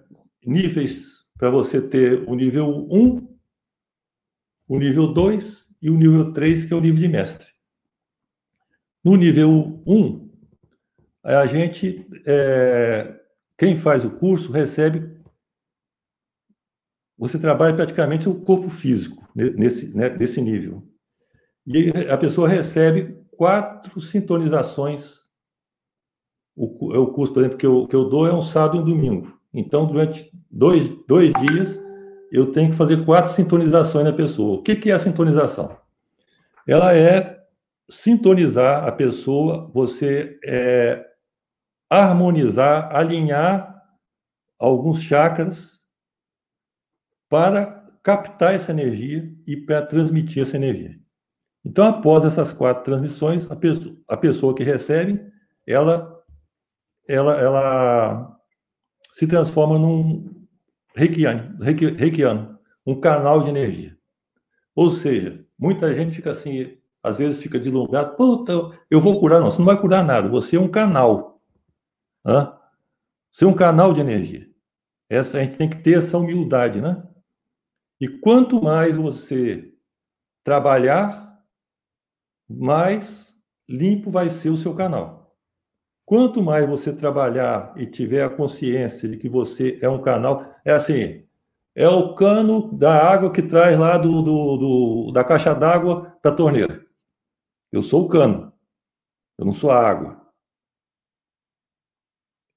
níveis 0.46 1.26
para 1.38 1.50
você 1.50 1.82
ter 1.82 2.24
o 2.28 2.36
nível 2.36 2.88
1, 2.90 3.36
o 4.68 4.80
nível 4.80 5.08
2 5.14 5.65
e 5.86 5.90
o 5.92 5.96
nível 5.96 6.34
3, 6.34 6.66
que 6.66 6.74
é 6.74 6.76
o 6.76 6.82
nível 6.82 7.00
de 7.00 7.08
mestre. 7.08 7.48
No 9.04 9.16
nível 9.16 9.84
1, 9.86 10.32
a 11.24 11.46
gente, 11.46 12.08
é, 12.26 13.16
quem 13.56 13.78
faz 13.78 14.04
o 14.04 14.10
curso 14.10 14.52
recebe, 14.52 15.16
você 17.16 17.38
trabalha 17.38 17.76
praticamente 17.76 18.28
o 18.28 18.34
corpo 18.34 18.68
físico 18.68 19.30
nesse, 19.36 19.96
né, 19.96 20.10
nesse 20.10 20.42
nível. 20.42 20.82
E 21.68 21.92
a 22.10 22.18
pessoa 22.18 22.50
recebe 22.50 23.24
quatro 23.38 24.02
sintonizações. 24.02 25.20
O, 26.56 26.96
é 26.96 26.98
o 26.98 27.14
curso, 27.14 27.32
por 27.32 27.42
exemplo, 27.42 27.60
que 27.60 27.66
eu, 27.68 27.88
que 27.88 27.96
eu 27.96 28.10
dou 28.10 28.28
é 28.28 28.34
um 28.34 28.42
sábado 28.42 28.78
e 28.78 28.82
um 28.82 28.86
domingo. 28.86 29.40
Então, 29.54 29.86
durante 29.86 30.32
dois, 30.50 30.90
dois 31.08 31.32
dias, 31.46 31.80
eu 32.36 32.52
tenho 32.52 32.72
que 32.72 32.78
fazer 32.78 33.06
quatro 33.06 33.34
sintonizações 33.34 34.04
na 34.04 34.12
pessoa. 34.12 34.58
O 34.58 34.62
que, 34.62 34.76
que 34.76 34.92
é 34.92 34.94
a 34.94 35.00
sintonização? 35.00 35.78
Ela 36.68 36.96
é 36.96 37.42
sintonizar 37.90 38.84
a 38.86 38.92
pessoa, 38.92 39.72
você 39.74 40.38
é, 40.44 41.06
harmonizar, 41.90 42.94
alinhar 42.94 43.74
alguns 44.60 45.02
chakras 45.02 45.80
para 47.30 47.86
captar 48.04 48.54
essa 48.54 48.72
energia 48.72 49.32
e 49.48 49.56
para 49.56 49.82
transmitir 49.86 50.44
essa 50.44 50.58
energia. 50.58 51.00
Então, 51.64 51.86
após 51.86 52.26
essas 52.26 52.52
quatro 52.52 52.84
transmissões, 52.84 53.50
a 53.50 53.56
pessoa, 53.56 53.96
a 54.08 54.18
pessoa 54.18 54.54
que 54.54 54.64
recebe, 54.64 55.20
ela, 55.66 56.22
ela, 57.08 57.40
ela 57.40 58.38
se 59.14 59.26
transforma 59.26 59.80
num 59.80 60.35
reikiano, 60.96 62.60
um 62.86 63.00
canal 63.00 63.42
de 63.42 63.50
energia. 63.50 63.98
Ou 64.76 64.92
seja, 64.92 65.46
muita 65.58 65.94
gente 65.94 66.16
fica 66.16 66.32
assim, 66.32 66.78
às 67.02 67.18
vezes 67.18 67.42
fica 67.42 67.60
deslumbrado, 67.60 68.16
puta, 68.16 68.54
eu 68.90 69.02
vou 69.02 69.20
curar. 69.20 69.40
Não, 69.40 69.52
você 69.52 69.60
não 69.60 69.66
vai 69.66 69.80
curar 69.80 70.04
nada, 70.04 70.30
você 70.30 70.56
é 70.56 70.60
um 70.60 70.68
canal. 70.68 71.42
Hã? 72.26 72.58
Você 73.32 73.46
é 73.46 73.48
um 73.48 73.54
canal 73.54 73.94
de 73.94 74.02
energia. 74.02 74.50
Essa, 75.10 75.38
a 75.38 75.44
gente 75.44 75.58
tem 75.58 75.70
que 75.70 75.78
ter 75.78 76.00
essa 76.00 76.18
humildade, 76.18 76.82
né? 76.82 77.04
E 78.00 78.08
quanto 78.08 78.62
mais 78.62 78.96
você 78.96 79.74
trabalhar 80.44 81.26
mais 82.48 83.36
limpo 83.68 84.12
vai 84.12 84.30
ser 84.30 84.50
o 84.50 84.58
seu 84.58 84.74
canal. 84.76 85.25
Quanto 86.06 86.42
mais 86.42 86.68
você 86.68 86.94
trabalhar 86.94 87.74
e 87.76 87.86
tiver 87.88 88.24
a 88.24 88.30
consciência 88.30 89.10
de 89.10 89.18
que 89.18 89.28
você 89.28 89.80
é 89.82 89.90
um 89.90 90.00
canal, 90.00 90.46
é 90.64 90.72
assim, 90.72 91.26
é 91.74 91.90
o 91.90 92.14
cano 92.14 92.72
da 92.78 93.12
água 93.12 93.32
que 93.32 93.42
traz 93.42 93.78
lá 93.78 93.98
do, 93.98 94.22
do, 94.22 94.58
do 94.58 95.12
da 95.12 95.24
caixa 95.24 95.54
d'água 95.54 96.16
para 96.22 96.32
a 96.32 96.36
torneira. 96.36 96.86
Eu 97.72 97.82
sou 97.82 98.06
o 98.06 98.08
cano, 98.08 98.54
eu 99.38 99.46
não 99.46 99.54
sou 99.54 99.72
a 99.72 99.80
água. 99.80 100.26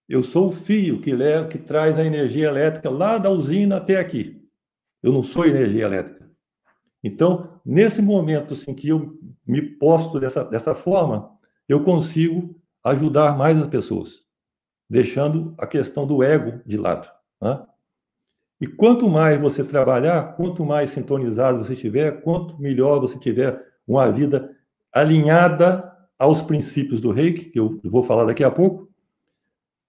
Eu 0.08 0.22
sou 0.22 0.48
o 0.48 0.52
fio 0.52 1.00
que, 1.00 1.12
que 1.50 1.58
traz 1.58 1.98
a 1.98 2.04
energia 2.04 2.48
elétrica 2.48 2.88
lá 2.88 3.18
da 3.18 3.30
usina 3.30 3.76
até 3.76 3.96
aqui. 3.98 4.46
Eu 5.02 5.12
não 5.12 5.22
sou 5.22 5.46
energia 5.46 5.84
elétrica. 5.84 6.30
Então, 7.02 7.60
nesse 7.64 8.02
momento 8.02 8.54
assim, 8.54 8.74
que 8.74 8.88
eu 8.88 9.18
me 9.46 9.62
posto 9.62 10.18
dessa, 10.18 10.44
dessa 10.44 10.74
forma, 10.74 11.30
eu 11.68 11.84
consigo 11.84 12.57
ajudar 12.84 13.36
mais 13.36 13.60
as 13.60 13.66
pessoas, 13.66 14.22
deixando 14.88 15.54
a 15.58 15.66
questão 15.66 16.06
do 16.06 16.22
ego 16.22 16.60
de 16.64 16.76
lado. 16.76 17.08
Né? 17.40 17.64
E 18.60 18.66
quanto 18.66 19.08
mais 19.08 19.40
você 19.40 19.62
trabalhar, 19.62 20.34
quanto 20.36 20.64
mais 20.64 20.90
sintonizado 20.90 21.64
você 21.64 21.74
estiver, 21.74 22.22
quanto 22.22 22.58
melhor 22.60 23.00
você 23.00 23.18
tiver 23.18 23.64
uma 23.86 24.10
vida 24.10 24.56
alinhada 24.92 25.96
aos 26.18 26.42
princípios 26.42 27.00
do 27.00 27.12
reiki, 27.12 27.50
que 27.50 27.60
eu 27.60 27.80
vou 27.84 28.02
falar 28.02 28.24
daqui 28.24 28.42
a 28.42 28.50
pouco, 28.50 28.90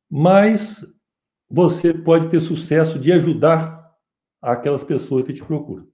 mais 0.10 0.86
você 1.50 1.94
pode 1.94 2.30
ter 2.30 2.40
sucesso 2.40 3.00
de 3.00 3.12
ajudar 3.12 3.80
aquelas 4.42 4.84
pessoas 4.84 5.24
que 5.24 5.34
te 5.34 5.44
procuram. 5.44 5.88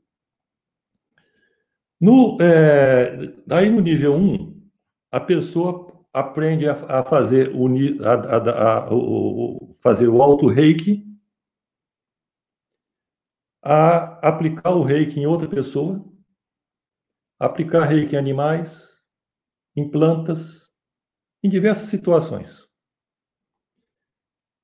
No, 2.00 2.38
é, 2.42 3.34
aí 3.50 3.70
no 3.70 3.80
nível 3.80 4.16
1, 4.16 4.62
a 5.12 5.20
pessoa 5.20 5.95
aprende 6.16 6.66
a, 6.70 6.74
a 7.00 7.04
fazer, 7.04 7.54
o, 7.54 7.68
a, 8.02 8.88
a, 8.88 8.94
o, 8.94 9.78
fazer 9.82 10.08
o 10.08 10.22
auto-reiki, 10.22 11.06
a 13.62 14.26
aplicar 14.26 14.72
o 14.72 14.84
reiki 14.84 15.20
em 15.20 15.26
outra 15.26 15.50
pessoa, 15.50 16.10
aplicar 17.38 17.84
reiki 17.84 18.16
em 18.16 18.18
animais, 18.18 18.96
em 19.76 19.92
plantas, 19.92 20.72
em 21.44 21.50
diversas 21.50 21.90
situações. 21.90 22.66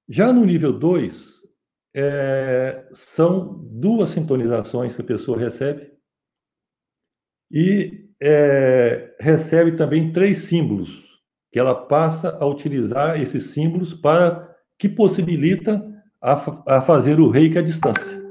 Já 0.07 0.31
no 0.31 0.45
nível 0.45 0.71
2, 0.71 1.41
é, 1.93 2.89
são 2.93 3.61
duas 3.65 4.11
sintonizações 4.11 4.95
que 4.95 5.01
a 5.01 5.05
pessoa 5.05 5.37
recebe 5.37 5.91
e 7.51 8.09
é, 8.21 9.17
recebe 9.19 9.75
também 9.75 10.13
três 10.13 10.43
símbolos, 10.43 11.10
que 11.51 11.59
ela 11.59 11.75
passa 11.75 12.37
a 12.39 12.45
utilizar 12.45 13.21
esses 13.21 13.51
símbolos 13.51 13.93
para 13.93 14.55
que 14.77 14.87
possibilita 14.87 15.85
a, 16.21 16.77
a 16.77 16.81
fazer 16.81 17.19
o 17.19 17.29
reiki 17.29 17.57
à 17.57 17.61
distância. 17.61 18.21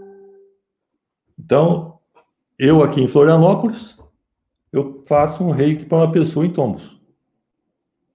Então, 1.39 1.99
eu 2.59 2.83
aqui 2.83 3.01
em 3.03 3.09
Florianópolis, 3.09 3.97
eu 4.73 5.05
faço 5.07 5.45
um 5.45 5.51
reiki 5.51 5.85
para 5.85 5.99
uma 5.99 6.13
pessoa 6.13 6.47
em 6.47 6.53
Tombos. 6.53 6.99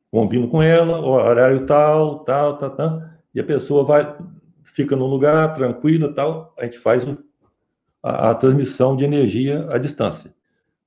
Combino 0.10 0.48
com 0.48 0.62
ela, 0.62 1.00
horário 1.00 1.66
tal, 1.66 2.20
tal, 2.20 2.58
tal, 2.58 2.70
tal, 2.70 3.02
e 3.34 3.40
a 3.40 3.44
pessoa 3.44 3.84
vai, 3.84 4.18
fica 4.64 4.96
num 4.96 5.08
lugar 5.08 5.54
tranquila, 5.54 6.14
tal, 6.14 6.54
a 6.58 6.64
gente 6.64 6.80
faz 6.80 7.04
a, 8.02 8.32
a 8.32 8.36
transmissão 8.36 8.96
de 8.96 9.04
energia 9.04 9.68
à 9.70 9.78
distância. 9.78 10.34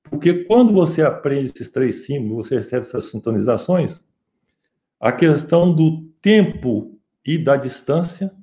Porque 0.03 0.45
quando 0.45 0.73
você 0.73 1.03
aprende 1.03 1.51
esses 1.53 1.69
três 1.69 2.05
símbolos, 2.05 2.47
você 2.47 2.55
recebe 2.55 2.87
essas 2.87 3.11
sintonizações, 3.11 4.01
a 4.99 5.11
questão 5.11 5.73
do 5.73 6.03
tempo 6.21 6.99
e 7.25 7.37
da 7.37 7.55
distância, 7.55 8.35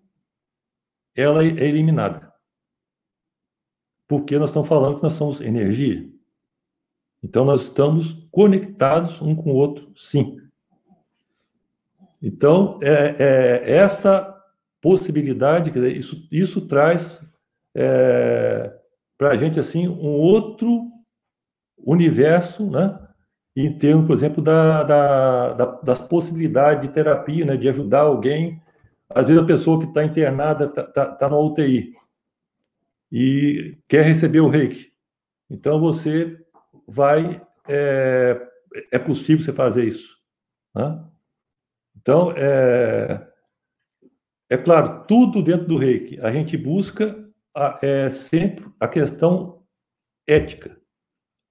ela 1.14 1.44
é 1.44 1.46
eliminada. 1.46 2.32
Porque 4.08 4.38
nós 4.38 4.50
estamos 4.50 4.68
falando 4.68 4.96
que 4.96 5.02
nós 5.02 5.14
somos 5.14 5.40
energia. 5.40 6.08
Então, 7.22 7.44
nós 7.44 7.62
estamos 7.62 8.14
conectados 8.30 9.20
um 9.20 9.34
com 9.34 9.50
o 9.50 9.56
outro, 9.56 9.92
sim. 9.96 10.36
Então, 12.22 12.78
é, 12.82 13.14
é 13.18 13.76
essa 13.76 14.32
possibilidade, 14.80 15.70
quer 15.70 15.80
dizer, 15.80 15.96
isso, 15.96 16.28
isso 16.30 16.66
traz 16.66 17.20
é, 17.74 18.72
para 19.18 19.30
a 19.30 19.36
gente, 19.36 19.58
assim, 19.58 19.88
um 19.88 20.12
outro 20.12 20.90
universo, 21.76 22.70
né? 22.70 23.05
Em 23.56 23.78
termos, 23.78 24.06
por 24.06 24.14
exemplo, 24.14 24.42
da, 24.42 24.82
da, 24.82 25.52
da, 25.54 25.64
das 25.80 25.98
possibilidades 25.98 26.86
de 26.86 26.92
terapia, 26.92 27.46
né? 27.46 27.56
De 27.56 27.66
ajudar 27.70 28.00
alguém. 28.00 28.62
Às 29.08 29.26
vezes 29.26 29.40
a 29.40 29.46
pessoa 29.46 29.78
que 29.80 29.86
está 29.86 30.04
internada 30.04 30.66
está 30.66 30.82
tá, 30.82 31.06
tá 31.06 31.28
na 31.30 31.38
UTI 31.38 31.94
e 33.10 33.78
quer 33.88 34.04
receber 34.04 34.40
o 34.40 34.48
reiki. 34.48 34.92
Então 35.48 35.80
você 35.80 36.38
vai. 36.86 37.40
É, 37.66 38.46
é 38.92 38.98
possível 38.98 39.42
você 39.42 39.52
fazer 39.54 39.84
isso. 39.84 40.16
Né? 40.74 41.02
Então, 41.96 42.32
é, 42.36 43.26
é 44.50 44.56
claro, 44.58 45.06
tudo 45.06 45.42
dentro 45.42 45.66
do 45.66 45.78
reiki. 45.78 46.20
A 46.20 46.30
gente 46.30 46.58
busca 46.58 47.26
a, 47.56 47.78
é, 47.82 48.10
sempre 48.10 48.66
a 48.78 48.86
questão 48.86 49.64
ética 50.26 50.78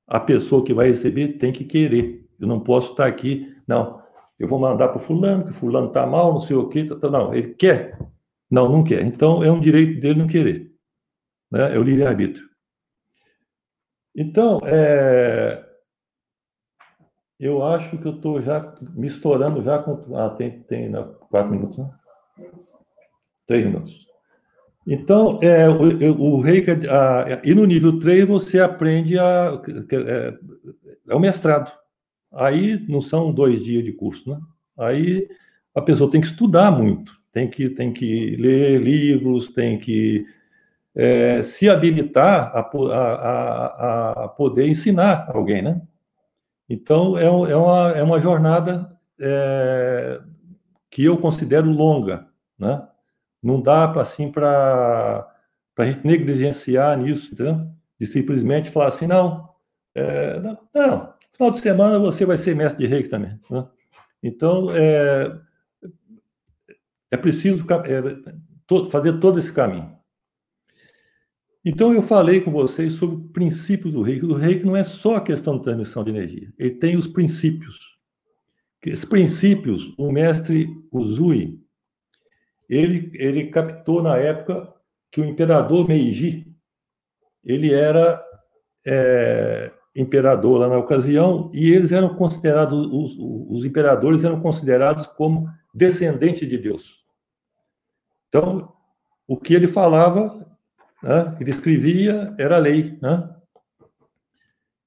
a 0.07 0.19
pessoa 0.19 0.63
que 0.63 0.73
vai 0.73 0.89
receber 0.89 1.37
tem 1.37 1.51
que 1.51 1.65
querer. 1.65 2.27
Eu 2.39 2.47
não 2.47 2.59
posso 2.59 2.91
estar 2.91 3.05
aqui, 3.05 3.55
não, 3.67 4.01
eu 4.37 4.47
vou 4.47 4.59
mandar 4.59 4.89
para 4.89 4.97
o 4.97 4.99
fulano, 4.99 5.45
que 5.45 5.51
o 5.51 5.53
fulano 5.53 5.87
está 5.87 6.05
mal, 6.05 6.33
não 6.33 6.41
sei 6.41 6.55
o 6.55 6.67
quê, 6.67 6.83
tá, 6.83 6.95
tá, 6.95 7.09
não, 7.09 7.33
ele 7.33 7.53
quer? 7.53 7.97
Não, 8.49 8.69
não 8.69 8.83
quer. 8.83 9.03
Então, 9.03 9.43
é 9.43 9.51
um 9.51 9.59
direito 9.59 9.99
dele 9.99 10.19
não 10.19 10.27
querer. 10.27 10.71
Né? 11.51 11.75
É 11.75 11.79
o 11.79 11.83
livre-arbítrio. 11.83 12.47
Então, 14.15 14.61
é... 14.65 15.65
eu 17.39 17.63
acho 17.63 17.97
que 17.97 18.07
eu 18.07 18.15
estou 18.15 18.41
já 18.41 18.75
me 18.81 19.07
estourando 19.07 19.63
já 19.63 19.81
com... 19.81 20.15
Ah, 20.15 20.29
tem, 20.29 20.61
tem 20.63 20.89
né? 20.89 21.01
quatro 21.29 21.51
minutos, 21.51 21.77
né? 21.77 21.89
Três 23.45 23.65
minutos. 23.65 24.04
Então, 24.87 25.39
é, 25.41 25.67
o, 25.67 26.21
o 26.21 26.41
reiki, 26.41 26.71
a, 26.87 27.41
e 27.43 27.55
no 27.55 27.65
nível 27.65 27.99
3 27.99 28.25
você 28.25 28.59
aprende 28.59 29.17
a. 29.17 29.59
É, 29.91 30.37
é 31.09 31.15
o 31.15 31.19
mestrado. 31.19 31.71
Aí 32.31 32.85
não 32.87 33.01
são 33.01 33.33
dois 33.33 33.63
dias 33.63 33.83
de 33.83 33.91
curso, 33.93 34.29
né? 34.29 34.39
Aí 34.77 35.27
a 35.73 35.81
pessoa 35.81 36.11
tem 36.11 36.21
que 36.21 36.27
estudar 36.27 36.71
muito, 36.71 37.13
tem 37.31 37.49
que, 37.49 37.69
tem 37.69 37.91
que 37.93 38.35
ler 38.35 38.81
livros, 38.81 39.49
tem 39.49 39.79
que 39.79 40.25
é, 40.93 41.43
se 41.43 41.69
habilitar 41.69 42.51
a, 42.55 42.59
a, 42.59 44.23
a, 44.23 44.27
poder 44.29 44.67
ensinar 44.67 45.29
alguém, 45.33 45.61
né? 45.61 45.81
Então, 46.69 47.17
é, 47.17 47.25
é, 47.25 47.55
uma, 47.55 47.89
é 47.91 48.03
uma 48.03 48.19
jornada 48.19 48.89
é, 49.19 50.21
que 50.89 51.03
eu 51.03 51.17
considero 51.17 51.69
longa, 51.69 52.27
né? 52.57 52.87
Não 53.45 53.61
dá 53.61 53.87
para 53.87 54.01
assim 54.01 54.31
para 54.31 55.31
a 55.77 55.85
gente 55.85 56.03
negligenciar 56.03 56.97
nisso, 56.97 57.31
entendeu? 57.31 57.69
De 57.99 58.07
simplesmente 58.07 58.71
falar 58.71 58.87
assim, 58.87 59.05
não, 59.05 59.47
é, 59.93 60.39
não, 60.39 60.57
não, 60.73 61.13
final 61.31 61.51
de 61.51 61.59
semana 61.59 61.99
você 61.99 62.25
vai 62.25 62.39
ser 62.39 62.55
mestre 62.55 62.83
de 62.83 62.91
reiki 62.91 63.07
também. 63.07 63.39
Né? 63.51 63.67
Então, 64.23 64.75
é, 64.75 65.39
é 67.11 67.17
preciso 67.17 67.63
é, 67.85 68.89
fazer 68.89 69.19
todo 69.19 69.37
esse 69.37 69.53
caminho. 69.53 69.95
Então, 71.63 71.93
eu 71.93 72.01
falei 72.01 72.41
com 72.41 72.51
vocês 72.51 72.93
sobre 72.93 73.15
o 73.15 73.29
princípio 73.29 73.91
do 73.91 74.01
reiki. 74.01 74.25
O 74.25 74.33
reiki 74.33 74.65
não 74.65 74.75
é 74.75 74.83
só 74.83 75.17
a 75.17 75.21
questão 75.21 75.57
de 75.57 75.63
transmissão 75.65 76.03
de 76.03 76.09
energia, 76.09 76.51
ele 76.57 76.71
tem 76.71 76.97
os 76.97 77.07
princípios. 77.07 77.95
Esses 78.83 79.05
princípios, 79.05 79.93
o 79.97 80.11
mestre 80.11 80.67
Uzui, 80.91 81.64
ele, 82.69 83.11
ele 83.13 83.47
captou 83.47 84.01
na 84.01 84.17
época 84.17 84.73
que 85.11 85.21
o 85.21 85.25
imperador 85.25 85.87
Meiji, 85.87 86.45
ele 87.43 87.73
era 87.73 88.23
é, 88.85 89.71
imperador 89.95 90.59
lá 90.59 90.67
na 90.67 90.77
ocasião, 90.77 91.49
e 91.53 91.71
eles 91.71 91.91
eram 91.91 92.15
considerados, 92.15 92.87
os, 92.91 93.15
os 93.49 93.65
imperadores 93.65 94.23
eram 94.23 94.41
considerados 94.41 95.07
como 95.07 95.47
descendentes 95.73 96.47
de 96.47 96.57
Deus. 96.57 97.05
Então, 98.27 98.73
o 99.27 99.37
que 99.37 99.53
ele 99.53 99.67
falava, 99.67 100.45
né, 101.01 101.37
ele 101.39 101.49
escrevia, 101.49 102.35
era 102.37 102.57
lei. 102.57 102.97
Né? 103.01 103.29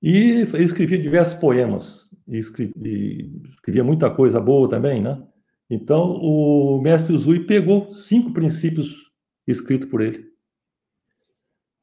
E 0.03 0.43
ele 0.53 0.65
escrevia 0.65 0.99
diversos 0.99 1.35
poemas, 1.35 2.07
escrevia, 2.29 3.31
escrevia 3.55 3.85
muita 3.85 4.11
coisa 4.11 4.39
boa 4.41 4.69
também, 4.69 5.01
né? 5.01 5.23
Então, 5.71 6.13
o 6.13 6.81
mestre 6.81 7.13
Uzui 7.13 7.45
pegou 7.45 7.93
cinco 7.95 8.33
princípios 8.33 9.13
escritos 9.47 9.89
por 9.89 10.01
ele. 10.01 10.33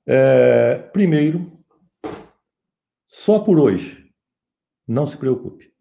É, 0.08 0.78
primeiro, 0.92 1.64
só 3.08 3.40
por 3.40 3.60
hoje, 3.60 4.12
não 4.88 5.06
se 5.06 5.16
preocupe. 5.18 5.72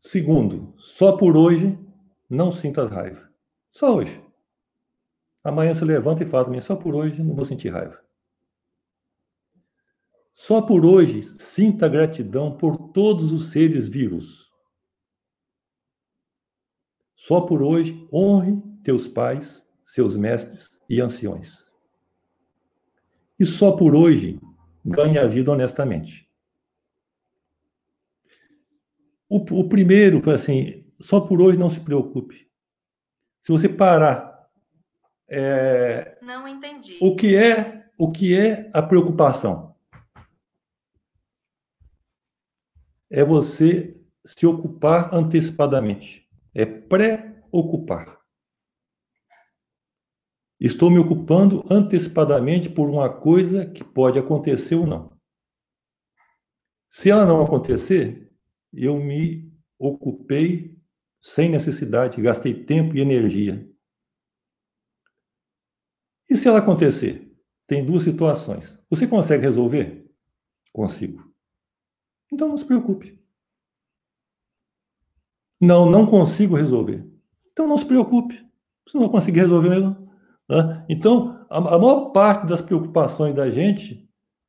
Segundo, 0.00 0.74
só 0.78 1.16
por 1.16 1.36
hoje, 1.36 1.76
não 2.30 2.52
sinta 2.52 2.86
raiva. 2.86 3.28
Só 3.72 3.96
hoje. 3.96 4.22
Amanhã 5.42 5.74
se 5.74 5.84
levanta 5.84 6.22
e 6.22 6.26
fala, 6.26 6.60
só 6.60 6.76
por 6.76 6.94
hoje 6.94 7.22
não 7.22 7.34
vou 7.34 7.44
sentir 7.44 7.70
raiva. 7.70 8.00
Só 10.32 10.62
por 10.62 10.84
hoje, 10.84 11.22
sinta 11.38 11.88
gratidão 11.88 12.56
por 12.56 12.92
todos 12.92 13.32
os 13.32 13.50
seres 13.50 13.88
vivos 13.88 14.43
só 17.24 17.40
por 17.40 17.62
hoje, 17.62 18.06
honre 18.12 18.62
teus 18.82 19.08
pais, 19.08 19.64
seus 19.82 20.14
mestres 20.14 20.68
e 20.90 21.00
anciões. 21.00 21.64
E 23.40 23.46
só 23.46 23.72
por 23.72 23.94
hoje, 23.94 24.38
ganhe 24.84 25.18
a 25.18 25.26
vida 25.26 25.50
honestamente. 25.50 26.30
O, 29.26 29.38
o 29.38 29.68
primeiro, 29.70 30.30
assim, 30.30 30.84
só 31.00 31.18
por 31.18 31.40
hoje 31.40 31.58
não 31.58 31.70
se 31.70 31.80
preocupe. 31.80 32.46
Se 33.42 33.50
você 33.50 33.70
parar. 33.70 34.46
É, 35.26 36.18
não 36.20 36.46
entendi. 36.46 36.98
O 37.00 37.16
que 37.16 37.34
é 37.34 37.86
o 37.96 38.12
que 38.12 38.38
é 38.38 38.70
a 38.74 38.82
preocupação? 38.82 39.74
É 43.10 43.24
você 43.24 43.98
se 44.26 44.46
ocupar 44.46 45.14
antecipadamente 45.14 46.23
é 46.54 46.64
pré-ocupar. 46.64 48.20
Estou 50.60 50.90
me 50.90 50.98
ocupando 50.98 51.64
antecipadamente 51.68 52.70
por 52.70 52.88
uma 52.88 53.08
coisa 53.12 53.66
que 53.66 53.82
pode 53.82 54.18
acontecer 54.18 54.76
ou 54.76 54.86
não. 54.86 55.14
Se 56.88 57.10
ela 57.10 57.26
não 57.26 57.42
acontecer, 57.42 58.32
eu 58.72 58.96
me 58.98 59.52
ocupei 59.78 60.80
sem 61.20 61.48
necessidade, 61.48 62.22
gastei 62.22 62.64
tempo 62.64 62.94
e 62.94 63.00
energia. 63.00 63.68
E 66.30 66.36
se 66.36 66.46
ela 66.46 66.58
acontecer? 66.58 67.34
Tem 67.66 67.84
duas 67.84 68.02
situações. 68.02 68.78
Você 68.88 69.06
consegue 69.06 69.42
resolver? 69.42 70.08
Consigo. 70.72 71.34
Então 72.32 72.48
não 72.48 72.56
se 72.56 72.64
preocupe. 72.64 73.23
Não, 75.64 75.90
não 75.90 76.06
consigo 76.06 76.56
resolver. 76.56 77.04
Então 77.52 77.66
não 77.66 77.78
se 77.78 77.84
preocupe, 77.84 78.44
você 78.86 78.98
não 78.98 79.08
conseguir 79.08 79.40
resolver 79.40 79.70
mesmo. 79.70 80.10
Né? 80.48 80.84
Então, 80.88 81.46
a, 81.48 81.58
a, 81.58 81.78
maior 81.78 82.10
parte 82.10 82.46
das 82.46 82.60
preocupações 82.60 83.34
da 83.34 83.50
gente, 83.50 84.08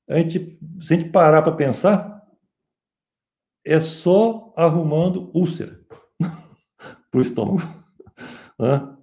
a 0.10 0.18
gente, 0.18 0.60
se 0.82 0.94
a 0.94 0.98
gente 0.98 1.10
parar 1.10 1.42
para 1.42 1.56
pensar, 1.56 2.22
é 3.66 3.80
só 3.80 4.54
arrumando 4.58 5.32
úlcera 5.34 5.80
para 7.10 7.20
o 7.20 7.22
estômago. 7.22 7.62
Né? 8.58 8.96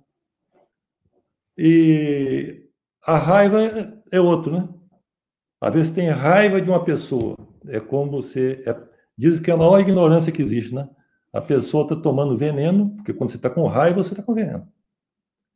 E 1.59 2.71
a 3.05 3.19
raiva 3.19 4.03
é 4.11 4.19
outro, 4.19 4.51
né? 4.51 4.67
Às 5.61 5.75
vezes 5.75 5.93
tem 5.93 6.09
raiva 6.09 6.59
de 6.59 6.71
uma 6.71 6.83
pessoa. 6.83 7.37
É 7.69 7.79
como 7.79 8.11
você. 8.11 8.63
É, 8.67 8.75
diz 9.19 9.39
que 9.41 9.51
é 9.51 9.55
a 9.55 9.59
maior 9.59 9.79
ignorância 9.79 10.33
que 10.33 10.41
existe, 10.41 10.75
né? 10.75 10.89
A 11.33 11.41
pessoa 11.41 11.85
está 11.85 11.97
tomando 11.97 12.37
veneno, 12.37 12.95
porque 12.97 13.15
quando 13.15 13.31
você 13.31 13.37
está 13.37 13.49
com 13.49 13.67
raiva, 13.67 14.03
você 14.03 14.13
está 14.13 14.23
com 14.23 14.35
veneno. 14.35 14.71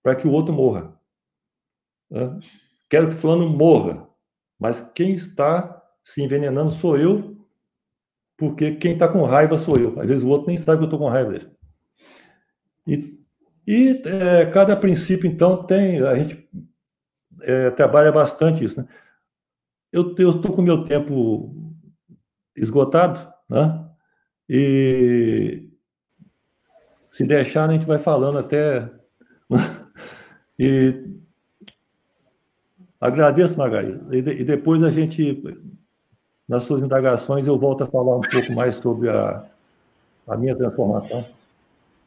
Para 0.03 0.17
que 0.17 0.27
o 0.27 0.33
outro 0.33 0.55
morra. 0.55 0.99
Né? 2.11 2.39
Quero 2.89 3.09
que 3.09 3.15
o 3.15 3.19
fulano 3.19 3.49
morra. 3.49 4.09
Mas 4.59 4.81
quem 4.95 5.13
está 5.13 5.83
se 6.03 6.23
envenenando 6.23 6.71
sou 6.71 6.97
eu, 6.97 7.37
porque 8.39 8.77
quem 8.77 8.93
está 8.93 9.09
com 9.09 9.23
raiva 9.25 9.59
sou 9.59 9.77
eu. 9.77 10.01
Às 10.01 10.07
vezes 10.07 10.23
o 10.23 10.29
outro 10.29 10.49
nem 10.49 10.57
sabe 10.57 10.79
que 10.79 10.85
eu 10.85 10.87
estou 10.87 10.99
com 10.99 11.09
raiva 11.09 11.33
dele. 11.33 11.51
E, 12.87 13.19
e 13.67 14.03
é, 14.05 14.47
cada 14.47 14.77
princípio, 14.77 15.29
então, 15.29 15.65
tem. 15.65 16.01
A 16.03 16.17
gente 16.17 16.49
é, 17.43 17.71
trabalha 17.71 18.13
bastante 18.13 18.65
isso, 18.65 18.81
né? 18.81 18.89
Eu 19.93 20.13
estou 20.13 20.55
com 20.55 20.63
o 20.63 20.65
meu 20.65 20.85
tempo 20.85 21.75
esgotado, 22.57 23.33
né? 23.49 23.89
E 24.49 25.66
se 27.17 27.25
deixar, 27.25 27.71
a 27.71 27.73
gente 27.73 27.87
vai 27.87 27.99
falando 27.99 28.37
até. 28.37 28.91
e 30.61 31.03
agradeço, 33.01 33.57
Margarida. 33.57 34.15
E, 34.15 34.45
depois 34.45 34.83
a 34.83 34.91
gente, 34.91 35.43
nas 36.47 36.65
suas 36.65 36.83
indagações, 36.83 37.47
eu 37.47 37.59
volto 37.59 37.85
a 37.85 37.87
falar 37.87 38.19
um 38.19 38.21
pouco 38.21 38.53
mais 38.53 38.75
sobre 38.75 39.09
a, 39.09 39.47
a 40.29 40.37
minha 40.37 40.55
transformação, 40.55 41.27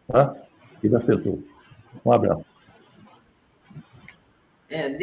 tá? 0.08 0.36
E 0.84 0.88
da 0.88 1.00
pessoa. 1.00 1.39
Um 2.06 2.12
abraço. 2.12 2.45
É, 4.69 4.95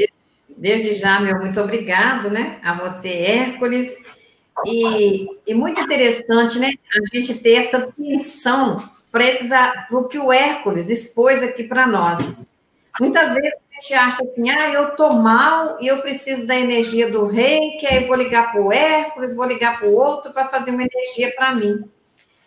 Desde 0.57 0.95
já, 0.95 1.19
meu 1.19 1.37
muito 1.40 1.61
obrigado, 1.61 2.31
né? 2.31 2.61
A 2.62 2.75
você, 2.75 3.09
Hércules. 3.09 4.05
E, 4.64 5.27
e 5.45 5.53
muito 5.53 5.81
interessante, 5.81 6.61
né? 6.61 6.75
A 6.95 7.16
gente 7.16 7.42
ter 7.42 7.55
essa 7.55 7.79
atenção 7.79 8.95
para 9.88 9.98
o 9.98 10.05
que 10.05 10.18
o 10.18 10.33
Hércules 10.33 10.90
expôs 10.90 11.42
aqui 11.42 11.64
para 11.64 11.87
nós. 11.87 12.46
Muitas 13.00 13.35
vezes 13.35 13.52
a 13.52 13.74
gente 13.74 13.94
acha 13.94 14.22
assim, 14.24 14.50
ah, 14.50 14.70
eu 14.70 14.88
estou 14.88 15.12
mal 15.12 15.76
e 15.81 15.87
eu 15.87 16.00
preciso 16.00 16.46
da 16.46 16.57
energia 16.57 17.11
do 17.11 17.26
rei, 17.26 17.76
que 17.79 17.87
aí 17.87 18.05
vou 18.05 18.16
ligar 18.16 18.50
para 18.50 18.61
o 18.61 18.72
Hércules, 18.72 19.37
vou 19.37 19.46
ligar 19.46 19.79
para 19.79 19.88
o 19.88 19.94
outro 19.94 20.33
para 20.33 20.46
fazer 20.46 20.70
uma 20.70 20.83
energia 20.83 21.33
para 21.37 21.55
mim. 21.55 21.88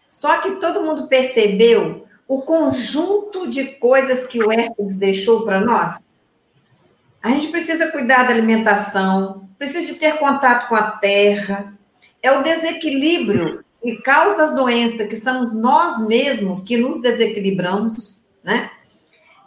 Só 0.09 0.37
que 0.39 0.55
todo 0.55 0.83
mundo 0.83 1.07
percebeu 1.07 2.07
o 2.27 2.41
conjunto 2.41 3.49
de 3.49 3.65
coisas 3.65 4.25
que 4.25 4.43
o 4.43 4.51
Hércules 4.51 4.97
deixou 4.97 5.43
para 5.43 5.59
nós? 5.59 5.99
A 7.21 7.29
gente 7.29 7.49
precisa 7.49 7.87
cuidar 7.87 8.23
da 8.23 8.33
alimentação, 8.33 9.49
precisa 9.57 9.85
de 9.85 9.95
ter 9.95 10.17
contato 10.17 10.67
com 10.67 10.75
a 10.75 10.91
terra. 10.91 11.73
É 12.23 12.31
o 12.31 12.43
desequilíbrio 12.43 13.63
que 13.81 13.95
causa 14.01 14.45
as 14.45 14.55
doenças, 14.55 15.07
que 15.07 15.15
somos 15.15 15.53
nós 15.53 16.05
mesmos 16.05 16.63
que 16.65 16.77
nos 16.77 17.01
desequilibramos, 17.01 18.25
né? 18.43 18.71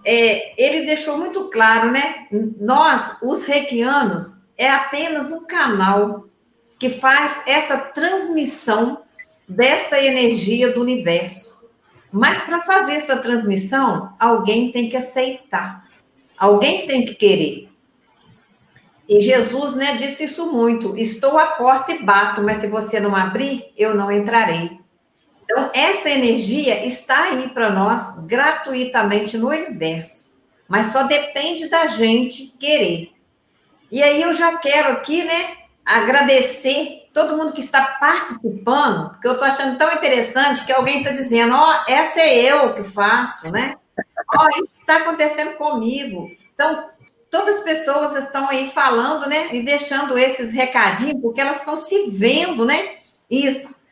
É, 0.05 0.63
ele 0.63 0.87
deixou 0.87 1.17
muito 1.17 1.49
claro, 1.49 1.93
né? 1.93 2.27
Nós, 2.59 3.17
os 3.23 3.45
reikianos, 3.45 4.43
é 4.57 4.69
apenas 4.69 5.31
um 5.31 5.45
canal 5.45 6.27
que 6.79 6.91
faz 6.91 7.43
essa 7.47 7.79
transmissão 7.79 9.03
dessa 9.49 10.01
energia 10.01 10.73
do 10.73 10.81
universo. 10.81 11.63
Mas 12.11 12.41
para 12.41 12.61
fazer 12.61 12.95
essa 12.95 13.17
transmissão, 13.17 14.13
alguém 14.19 14.73
tem 14.73 14.91
que 14.91 14.97
aceitar. 14.97 15.89
Alguém 16.37 16.87
tem 16.87 17.05
que 17.05 17.15
querer. 17.15 17.72
E 19.13 19.21
Jesus 19.21 19.75
né, 19.75 19.95
disse 19.97 20.25
isso 20.25 20.51
muito: 20.51 20.97
estou 20.97 21.39
à 21.39 21.49
porta 21.49 21.93
e 21.93 22.03
bato, 22.03 22.43
mas 22.43 22.57
se 22.57 22.67
você 22.67 22.99
não 22.99 23.15
abrir, 23.15 23.71
eu 23.77 23.95
não 23.95 24.11
entrarei. 24.11 24.81
Então, 25.45 25.71
essa 25.75 26.09
energia 26.09 26.87
está 26.87 27.25
aí 27.25 27.51
para 27.51 27.69
nós 27.69 28.17
gratuitamente 28.25 29.37
no 29.37 29.51
universo, 29.51 30.33
mas 30.67 30.87
só 30.87 31.03
depende 31.03 31.69
da 31.69 31.85
gente 31.85 32.55
querer. 32.59 33.13
E 33.91 34.03
aí 34.03 34.23
eu 34.23 34.33
já 34.33 34.57
quero 34.57 34.93
aqui, 34.93 35.23
né, 35.23 35.59
agradecer 35.85 37.11
todo 37.13 37.37
mundo 37.37 37.53
que 37.53 37.61
está 37.61 37.85
participando, 38.01 39.11
porque 39.11 39.29
eu 39.29 39.33
estou 39.33 39.47
achando 39.47 39.77
tão 39.77 39.93
interessante 39.93 40.65
que 40.65 40.73
alguém 40.73 41.01
está 41.01 41.11
dizendo, 41.11 41.55
ó, 41.55 41.71
oh, 41.71 41.93
essa 41.93 42.19
é 42.19 42.51
eu 42.51 42.73
que 42.73 42.83
faço, 42.83 43.51
né? 43.51 43.75
Ó, 44.35 44.47
oh, 44.47 44.65
isso 44.65 44.81
está 44.81 44.97
acontecendo 44.97 45.59
comigo. 45.59 46.31
Então, 46.55 46.89
todas 47.33 47.57
as 47.57 47.65
pessoas 47.65 48.15
estão 48.15 48.47
aí 48.51 48.71
falando, 48.71 49.27
né? 49.27 49.49
E 49.53 49.63
deixando 49.63 50.19
esses 50.19 50.53
recadinhos, 50.53 51.21
porque 51.23 51.41
elas 51.41 51.57
estão 51.57 51.79
se 51.79 52.11
vendo, 52.11 52.63
né? 52.67 52.97
Isso. 53.29 53.87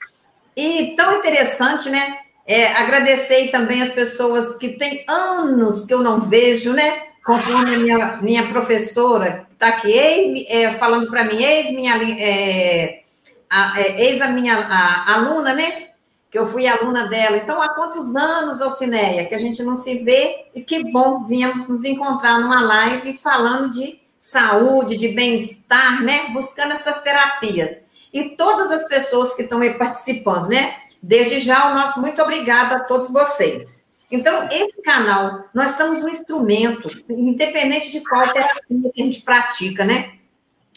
E 0.54 0.94
tão 0.94 1.16
interessante, 1.16 1.88
né? 1.88 2.18
É, 2.46 2.66
agradecer 2.74 3.48
também 3.50 3.80
as 3.80 3.90
pessoas 3.90 4.56
que 4.56 4.70
têm 4.70 5.04
anos 5.08 5.86
que 5.86 5.94
eu 5.94 6.02
não 6.02 6.20
vejo, 6.20 6.74
né? 6.74 7.04
Conforme 7.24 7.74
a 7.74 7.78
minha, 7.78 8.16
minha 8.20 8.48
professora, 8.48 9.46
está 9.52 9.68
aqui, 9.68 10.46
é, 10.48 10.72
falando 10.74 11.08
para 11.08 11.24
mim, 11.24 11.42
ex 11.42 11.70
minha, 11.72 11.96
é, 11.96 13.02
a, 13.48 13.80
é, 13.80 14.04
ex 14.04 14.20
a 14.20 14.28
minha 14.28 14.54
a, 14.54 15.14
aluna, 15.14 15.54
né? 15.54 15.89
Que 16.30 16.38
eu 16.38 16.46
fui 16.46 16.66
aluna 16.66 17.08
dela. 17.08 17.36
Então, 17.36 17.60
há 17.60 17.70
quantos 17.70 18.14
anos, 18.14 18.60
Alcineia, 18.60 19.26
que 19.26 19.34
a 19.34 19.38
gente 19.38 19.62
não 19.62 19.74
se 19.74 19.98
vê 20.04 20.46
e 20.54 20.62
que 20.62 20.90
bom, 20.92 21.24
viemos 21.24 21.66
nos 21.66 21.84
encontrar 21.84 22.38
numa 22.38 22.60
live 22.60 23.18
falando 23.18 23.70
de 23.72 23.98
saúde, 24.18 24.96
de 24.96 25.08
bem-estar, 25.08 26.02
né? 26.04 26.28
Buscando 26.32 26.72
essas 26.72 27.00
terapias. 27.02 27.82
E 28.12 28.30
todas 28.36 28.70
as 28.70 28.86
pessoas 28.86 29.34
que 29.34 29.42
estão 29.42 29.60
aí 29.60 29.76
participando, 29.76 30.48
né? 30.48 30.76
Desde 31.02 31.40
já, 31.40 31.70
o 31.70 31.74
nosso 31.74 32.00
muito 32.00 32.22
obrigado 32.22 32.74
a 32.74 32.80
todos 32.80 33.10
vocês. 33.10 33.88
Então, 34.10 34.46
esse 34.50 34.80
canal, 34.82 35.48
nós 35.54 35.70
somos 35.72 36.02
um 36.02 36.08
instrumento, 36.08 36.90
independente 37.08 37.90
de 37.90 38.00
qual 38.00 38.28
terapia 38.32 38.62
que 38.68 39.00
a 39.00 39.04
gente 39.04 39.22
pratica, 39.22 39.84
né? 39.84 40.12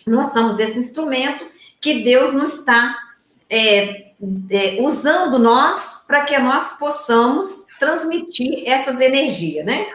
Nós 0.06 0.32
somos 0.32 0.60
esse 0.60 0.80
instrumento 0.80 1.46
que 1.82 2.04
Deus 2.04 2.34
nos 2.34 2.60
está 2.60 2.98
é, 3.50 4.13
é, 4.50 4.82
usando 4.82 5.38
nós 5.38 6.04
para 6.08 6.22
que 6.22 6.38
nós 6.40 6.78
possamos 6.78 7.66
transmitir 7.80 8.64
essas 8.66 9.00
energias, 9.00 9.66
né? 9.66 9.88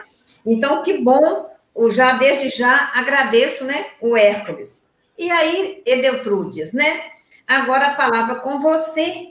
Então, 0.45 0.83
que 0.83 0.97
bom, 0.97 1.49
já 1.91 2.13
desde 2.13 2.49
já 2.49 2.91
agradeço, 2.93 3.65
né, 3.65 3.85
o 4.01 4.15
Hércules. 4.15 4.87
E 5.17 5.29
aí, 5.29 5.81
Edeltrudes, 5.85 6.73
né? 6.73 7.01
Agora 7.47 7.87
a 7.87 7.95
palavra 7.95 8.35
com 8.35 8.59
você. 8.59 9.29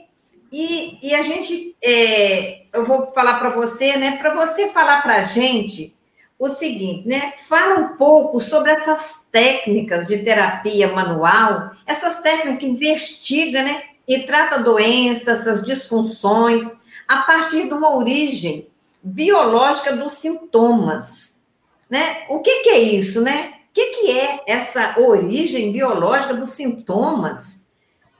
E, 0.51 0.99
e 1.01 1.13
a 1.13 1.21
gente, 1.21 1.75
é, 1.81 2.63
eu 2.73 2.83
vou 2.83 3.11
falar 3.13 3.39
para 3.39 3.49
você, 3.49 3.95
né? 3.97 4.17
Para 4.17 4.33
você 4.33 4.67
falar 4.67 5.01
para 5.01 5.15
a 5.15 5.23
gente 5.23 5.95
o 6.37 6.47
seguinte, 6.47 7.07
né? 7.07 7.33
Fala 7.37 7.79
um 7.79 7.97
pouco 7.97 8.39
sobre 8.39 8.71
essas 8.71 9.25
técnicas 9.31 10.07
de 10.07 10.19
terapia 10.19 10.87
manual, 10.87 11.71
essas 11.85 12.19
técnicas 12.19 12.59
que 12.59 12.67
investiga, 12.67 13.61
né? 13.61 13.83
E 14.09 14.23
trata 14.23 14.57
doenças, 14.57 15.41
essas 15.41 15.63
disfunções, 15.63 16.63
a 17.07 17.17
partir 17.17 17.67
de 17.67 17.73
uma 17.75 17.95
origem 17.95 18.67
biológica 19.03 19.95
dos 19.95 20.13
sintomas. 20.13 21.45
Né? 21.87 22.25
O 22.27 22.39
que, 22.39 22.63
que 22.63 22.69
é 22.69 22.79
isso, 22.79 23.21
né? 23.21 23.53
O 23.69 23.73
que, 23.73 23.85
que 23.85 24.19
é 24.19 24.41
essa 24.47 24.99
origem 24.99 25.71
biológica 25.71 26.33
dos 26.33 26.49
sintomas? 26.49 27.71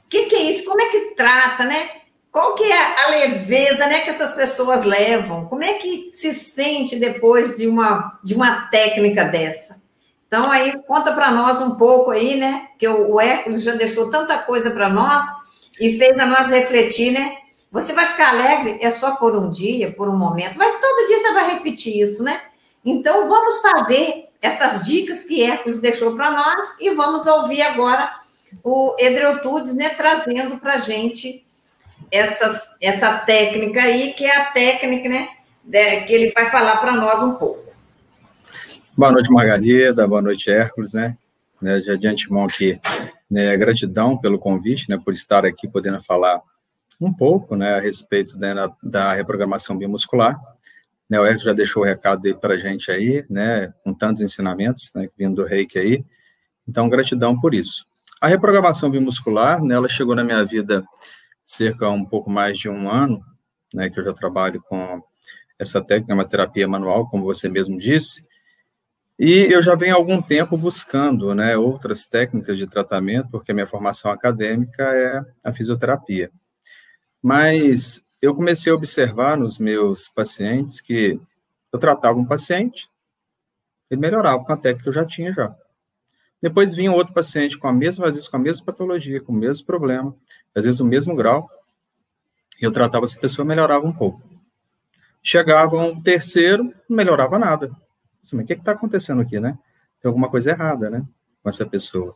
O 0.05 0.09
que, 0.09 0.25
que 0.25 0.35
é 0.35 0.43
isso? 0.43 0.63
Como 0.63 0.79
é 0.79 0.85
que 0.91 1.15
trata, 1.15 1.65
né? 1.65 1.89
Qual 2.31 2.53
que 2.53 2.63
é 2.63 3.05
a 3.05 3.09
leveza 3.09 3.87
né, 3.87 4.01
que 4.01 4.11
essas 4.11 4.33
pessoas 4.33 4.85
levam? 4.85 5.47
Como 5.47 5.63
é 5.63 5.73
que 5.73 6.11
se 6.13 6.31
sente 6.31 6.97
depois 6.97 7.57
de 7.57 7.67
uma, 7.67 8.19
de 8.23 8.35
uma 8.35 8.67
técnica 8.67 9.25
dessa? 9.25 9.81
Então, 10.27 10.51
aí, 10.51 10.79
conta 10.83 11.11
para 11.11 11.31
nós 11.31 11.59
um 11.59 11.75
pouco 11.75 12.11
aí, 12.11 12.35
né? 12.35 12.67
Que 12.77 12.87
o 12.87 13.19
Hércules 13.19 13.63
já 13.63 13.73
deixou 13.73 14.11
tanta 14.11 14.37
coisa 14.37 14.69
para 14.69 14.87
nós, 14.87 15.25
e 15.79 15.97
fez 15.97 16.17
a 16.19 16.25
nós 16.25 16.49
refletir, 16.49 17.11
né? 17.11 17.37
Você 17.71 17.93
vai 17.93 18.07
ficar 18.07 18.29
alegre 18.29 18.77
é 18.81 18.89
só 18.89 19.15
por 19.15 19.35
um 19.35 19.49
dia, 19.51 19.91
por 19.91 20.09
um 20.09 20.17
momento, 20.17 20.57
mas 20.57 20.79
todo 20.79 21.07
dia 21.07 21.19
você 21.19 21.33
vai 21.33 21.53
repetir 21.53 22.01
isso, 22.01 22.23
né? 22.23 22.41
Então 22.83 23.27
vamos 23.27 23.61
fazer 23.61 24.29
essas 24.41 24.85
dicas 24.85 25.25
que 25.25 25.43
Hércules 25.43 25.79
deixou 25.79 26.15
para 26.15 26.31
nós 26.31 26.75
e 26.79 26.89
vamos 26.91 27.25
ouvir 27.27 27.61
agora 27.61 28.11
o 28.63 28.95
Edreutudes, 28.97 29.75
né, 29.75 29.89
trazendo 29.89 30.57
para 30.57 30.77
gente 30.77 31.45
essas, 32.11 32.67
essa 32.81 33.19
técnica 33.19 33.81
aí, 33.81 34.13
que 34.13 34.25
é 34.25 34.35
a 34.35 34.45
técnica, 34.45 35.09
né, 35.09 35.27
que 36.07 36.13
ele 36.13 36.31
vai 36.31 36.49
falar 36.49 36.77
para 36.77 36.93
nós 36.93 37.21
um 37.21 37.35
pouco. 37.35 37.69
Boa 38.97 39.11
noite, 39.11 39.31
Margarida, 39.31 40.07
boa 40.07 40.21
noite, 40.21 40.49
Hércules, 40.49 40.93
né 40.93 41.15
já 41.61 41.95
de 41.95 42.07
antemão 42.07 42.45
aqui, 42.45 42.79
né, 43.29 43.55
gratidão 43.57 44.17
pelo 44.17 44.39
convite, 44.39 44.89
né, 44.89 44.97
por 45.03 45.13
estar 45.13 45.45
aqui 45.45 45.67
podendo 45.67 46.01
falar 46.01 46.41
um 46.99 47.13
pouco, 47.13 47.55
né, 47.55 47.75
a 47.75 47.79
respeito 47.79 48.37
né, 48.37 48.53
da 48.81 49.13
reprogramação 49.13 49.77
biomuscular, 49.77 50.39
né, 51.09 51.19
o 51.19 51.25
Hércules 51.25 51.43
já 51.43 51.53
deixou 51.53 51.83
o 51.83 51.85
recado 51.85 52.35
para 52.37 52.55
a 52.55 52.57
gente 52.57 52.91
aí, 52.91 53.25
né, 53.29 53.73
com 53.83 53.93
tantos 53.93 54.21
ensinamentos, 54.21 54.91
né, 54.95 55.09
vindo 55.17 55.35
do 55.35 55.45
reiki 55.45 55.79
aí, 55.79 56.03
então, 56.69 56.87
gratidão 56.87 57.39
por 57.39 57.55
isso. 57.55 57.83
A 58.21 58.27
reprogramação 58.27 58.91
bimuscular, 58.91 59.63
né, 59.63 59.73
ela 59.73 59.89
chegou 59.89 60.15
na 60.15 60.23
minha 60.23 60.45
vida 60.45 60.85
cerca 61.43 61.89
um 61.89 62.05
pouco 62.05 62.29
mais 62.29 62.59
de 62.59 62.69
um 62.69 62.87
ano, 62.87 63.23
né, 63.73 63.89
que 63.89 63.99
eu 63.99 64.03
já 64.03 64.13
trabalho 64.13 64.61
com 64.69 65.01
essa 65.57 65.83
técnica, 65.83 66.13
uma 66.13 66.27
terapia 66.27 66.67
manual, 66.67 67.09
como 67.09 67.23
você 67.23 67.49
mesmo 67.49 67.79
disse, 67.79 68.23
e 69.19 69.51
eu 69.51 69.61
já 69.61 69.75
venho 69.75 69.93
há 69.93 69.97
algum 69.97 70.21
tempo 70.21 70.57
buscando, 70.57 71.35
né, 71.35 71.57
outras 71.57 72.05
técnicas 72.05 72.57
de 72.57 72.65
tratamento, 72.65 73.29
porque 73.29 73.51
a 73.51 73.53
minha 73.53 73.67
formação 73.67 74.09
acadêmica 74.09 74.81
é 74.81 75.25
a 75.43 75.51
fisioterapia. 75.51 76.31
Mas 77.21 78.01
eu 78.21 78.33
comecei 78.33 78.71
a 78.71 78.75
observar 78.75 79.37
nos 79.37 79.57
meus 79.57 80.07
pacientes 80.07 80.79
que 80.79 81.19
eu 81.69 81.77
tratava 81.77 82.17
um 82.17 82.25
paciente, 82.25 82.87
ele 83.91 83.99
melhorava 83.99 84.45
com 84.45 84.53
a 84.53 84.57
técnica 84.57 84.83
que 84.83 84.89
eu 84.89 84.93
já 84.93 85.05
tinha 85.05 85.33
já. 85.33 85.53
Depois 86.41 86.73
vinha 86.73 86.93
outro 86.93 87.13
paciente 87.13 87.57
com 87.57 87.67
a 87.67 87.73
mesma, 87.73 88.07
às 88.07 88.15
vezes 88.15 88.29
com 88.29 88.37
a 88.37 88.39
mesma 88.39 88.65
patologia, 88.65 89.19
com 89.19 89.33
o 89.33 89.35
mesmo 89.35 89.67
problema, 89.67 90.15
às 90.55 90.63
vezes 90.63 90.79
o 90.79 90.85
mesmo 90.85 91.13
grau, 91.13 91.49
e 92.61 92.63
eu 92.63 92.71
tratava 92.71 93.03
essa 93.03 93.19
pessoa, 93.19 93.45
melhorava 93.45 93.85
um 93.85 93.91
pouco. 93.91 94.21
Chegava 95.21 95.77
um 95.77 96.01
terceiro, 96.01 96.63
não 96.87 96.95
melhorava 96.95 97.37
nada. 97.37 97.69
Assim, 98.23 98.35
mas 98.35 98.43
o 98.43 98.47
que 98.47 98.53
está 98.53 98.71
acontecendo 98.71 99.21
aqui, 99.21 99.39
né? 99.39 99.57
Tem 100.01 100.09
alguma 100.09 100.29
coisa 100.29 100.51
errada, 100.51 100.89
né? 100.89 101.05
Com 101.41 101.49
essa 101.49 101.65
pessoa. 101.65 102.15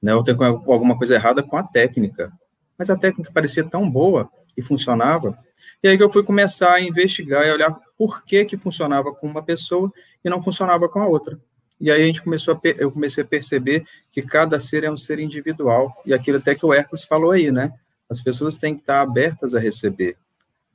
Né? 0.00 0.14
Ou 0.14 0.22
tem 0.22 0.34
alguma 0.34 0.96
coisa 0.96 1.14
errada 1.14 1.42
com 1.42 1.56
a 1.56 1.62
técnica. 1.62 2.32
Mas 2.78 2.90
a 2.90 2.96
técnica 2.96 3.30
parecia 3.32 3.64
tão 3.64 3.88
boa 3.88 4.30
e 4.56 4.62
funcionava. 4.62 5.36
E 5.82 5.88
aí 5.88 5.96
que 5.96 6.02
eu 6.02 6.10
fui 6.10 6.22
começar 6.22 6.72
a 6.72 6.80
investigar 6.80 7.46
e 7.46 7.52
olhar 7.52 7.74
por 7.96 8.24
que 8.24 8.44
que 8.44 8.56
funcionava 8.56 9.14
com 9.14 9.26
uma 9.26 9.42
pessoa 9.42 9.92
e 10.24 10.28
não 10.28 10.42
funcionava 10.42 10.88
com 10.88 11.00
a 11.00 11.06
outra. 11.06 11.38
E 11.80 11.90
aí 11.90 12.02
a 12.02 12.06
gente 12.06 12.22
começou 12.22 12.54
a, 12.54 12.60
eu 12.78 12.90
comecei 12.90 13.24
a 13.24 13.26
perceber 13.26 13.84
que 14.10 14.22
cada 14.22 14.58
ser 14.60 14.84
é 14.84 14.90
um 14.90 14.96
ser 14.96 15.18
individual. 15.18 15.94
E 16.06 16.14
aquilo 16.14 16.38
até 16.38 16.54
que 16.54 16.64
o 16.64 16.72
Hércules 16.72 17.04
falou 17.04 17.32
aí, 17.32 17.50
né? 17.50 17.72
As 18.08 18.22
pessoas 18.22 18.56
têm 18.56 18.74
que 18.74 18.80
estar 18.80 19.00
abertas 19.00 19.54
a 19.54 19.60
receber, 19.60 20.16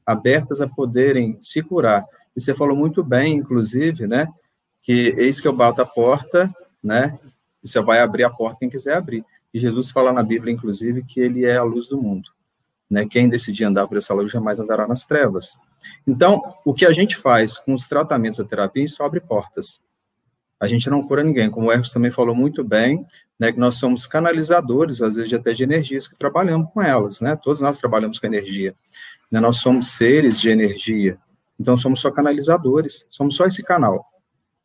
abertas 0.05 0.62
a 0.62 0.67
poderem 0.67 1.38
se 1.41 1.62
curar. 1.62 2.05
E 2.36 2.41
você 2.41 2.53
falou 2.53 2.75
muito 2.75 3.03
bem, 3.03 3.36
inclusive, 3.36 4.08
né? 4.08 4.27
Que 4.89 5.13
eis 5.17 5.39
que 5.39 5.47
eu 5.47 5.54
bato 5.54 5.82
a 5.82 5.86
porta, 5.86 6.49
né? 6.84 7.19
E 7.63 7.67
você 7.67 7.80
vai 7.82 7.99
abrir 7.99 8.23
a 8.23 8.30
porta 8.30 8.60
quem 8.60 8.69
quiser 8.69 8.95
abrir. 8.95 9.23
E 9.54 9.60
Jesus 9.60 9.91
fala 9.91 10.12
na 10.12 10.23
Bíblia, 10.23 10.54
inclusive, 10.54 11.04
que 11.04 11.19
ele 11.19 11.45
é 11.45 11.58
a 11.58 11.63
luz 11.63 11.88
do 11.88 12.02
mundo. 12.02 12.30
Né? 12.89 13.06
Quem 13.06 13.30
decidir 13.30 13.65
andar 13.65 13.88
por 13.88 13.97
essa 13.97 14.13
luz 14.13 14.32
jamais 14.32 14.60
andará 14.60 14.88
nas 14.88 15.04
trevas. 15.04 15.58
Então, 16.08 16.41
o 16.65 16.73
que 16.73 16.86
a 16.86 16.93
gente 16.93 17.15
faz 17.15 17.58
com 17.58 17.73
os 17.73 17.88
tratamentos 17.88 18.39
da 18.39 18.45
terapia, 18.45 18.84
isso 18.84 19.04
abre 19.04 19.19
portas 19.19 19.80
a 20.60 20.67
gente 20.67 20.89
não 20.89 21.02
cura 21.02 21.23
ninguém. 21.23 21.49
Como 21.49 21.67
o 21.67 21.71
Ercos 21.71 21.93
também 21.93 22.12
falou 22.12 22.36
muito 22.36 22.63
bem, 22.63 23.06
né, 23.39 23.52
que 23.52 23.60
nós 23.60 23.75
somos 23.75 24.06
canalizadores, 24.06 25.02
às 25.02 25.15
vezes 25.15 25.32
até 25.34 25.54
de 25.54 25.63
energias, 25.63 26.08
que 26.08 26.17
trabalhamos 26.17 26.69
com 26.73 26.82
elas, 26.82 27.21
né? 27.21 27.39
Todos 27.41 27.62
nós 27.62 27.78
trabalhamos 27.78 28.19
com 28.19 28.28
energia. 28.28 28.75
Né? 29.32 29.39
Nós 29.39 29.58
somos 29.58 29.91
seres 29.93 30.39
de 30.39 30.49
energia, 30.49 31.17
então 31.58 31.78
somos 31.78 32.02
só 32.02 32.12
canalizadores, 32.12 33.06
somos 33.10 33.36
só 33.36 33.45
esse 33.45 33.63
canal. 33.63 34.06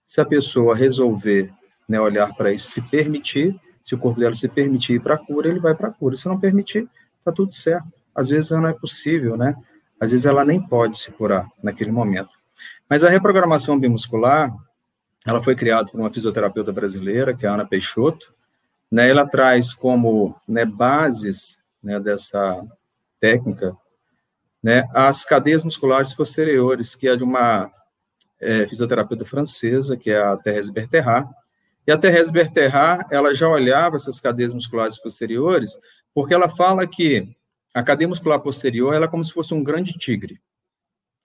Se 0.06 0.20
a 0.20 0.24
pessoa 0.24 0.76
resolver 0.76 1.52
né, 1.88 2.00
olhar 2.00 2.34
para 2.34 2.52
isso, 2.52 2.70
se 2.70 2.80
permitir, 2.80 3.58
se 3.82 3.94
o 3.94 3.98
corpo 3.98 4.20
dela 4.20 4.34
se 4.34 4.48
permitir 4.48 4.94
ir 4.94 5.00
para 5.00 5.14
a 5.14 5.18
cura, 5.18 5.48
ele 5.48 5.60
vai 5.60 5.74
para 5.74 5.88
a 5.88 5.92
cura. 5.92 6.16
Se 6.16 6.26
não 6.26 6.38
permitir, 6.38 6.88
tá 7.24 7.30
tudo 7.30 7.54
certo. 7.54 7.86
Às 8.14 8.28
vezes 8.28 8.50
não 8.50 8.66
é 8.66 8.72
possível, 8.72 9.36
né? 9.36 9.54
Às 10.00 10.12
vezes 10.12 10.26
ela 10.26 10.44
nem 10.44 10.60
pode 10.60 10.98
se 10.98 11.10
curar 11.12 11.46
naquele 11.62 11.90
momento. 11.90 12.30
Mas 12.88 13.04
a 13.04 13.10
reprogramação 13.10 13.78
bimuscular, 13.78 14.54
ela 15.26 15.42
foi 15.42 15.54
criada 15.54 15.90
por 15.90 16.00
uma 16.00 16.12
fisioterapeuta 16.12 16.72
brasileira, 16.72 17.34
que 17.34 17.46
é 17.46 17.48
a 17.48 17.54
Ana 17.54 17.66
Peixoto. 17.66 18.32
Né, 18.90 19.08
ela 19.08 19.26
traz 19.26 19.72
como 19.72 20.36
né, 20.46 20.64
bases 20.64 21.58
né, 21.82 21.98
dessa 21.98 22.62
técnica 23.18 23.76
né, 24.64 24.88
as 24.94 25.26
cadeias 25.26 25.62
musculares 25.62 26.14
posteriores, 26.14 26.94
que 26.94 27.06
é 27.06 27.14
de 27.14 27.22
uma 27.22 27.70
é, 28.44 28.66
fisioterapeuta 28.66 29.24
francesa, 29.24 29.96
que 29.96 30.11
é 30.11 30.18
a 30.18 30.37
Thérèse 30.37 30.72
Berterrat. 30.72 31.28
E 31.87 31.92
a 31.92 31.98
Thérèse 31.98 32.30
Berterrat, 32.30 33.07
ela 33.11 33.35
já 33.35 33.48
olhava 33.48 33.96
essas 33.96 34.20
cadeias 34.20 34.52
musculares 34.52 34.98
posteriores, 34.98 35.76
porque 36.14 36.35
ela 36.35 36.48
fala 36.48 36.87
que 36.87 37.28
a 37.74 37.83
cadeia 37.83 38.09
muscular 38.09 38.40
posterior 38.40 38.94
ela 38.94 39.07
é 39.07 39.09
como 39.09 39.24
se 39.24 39.33
fosse 39.33 39.52
um 39.52 39.64
grande 39.64 39.94
tigre, 39.94 40.40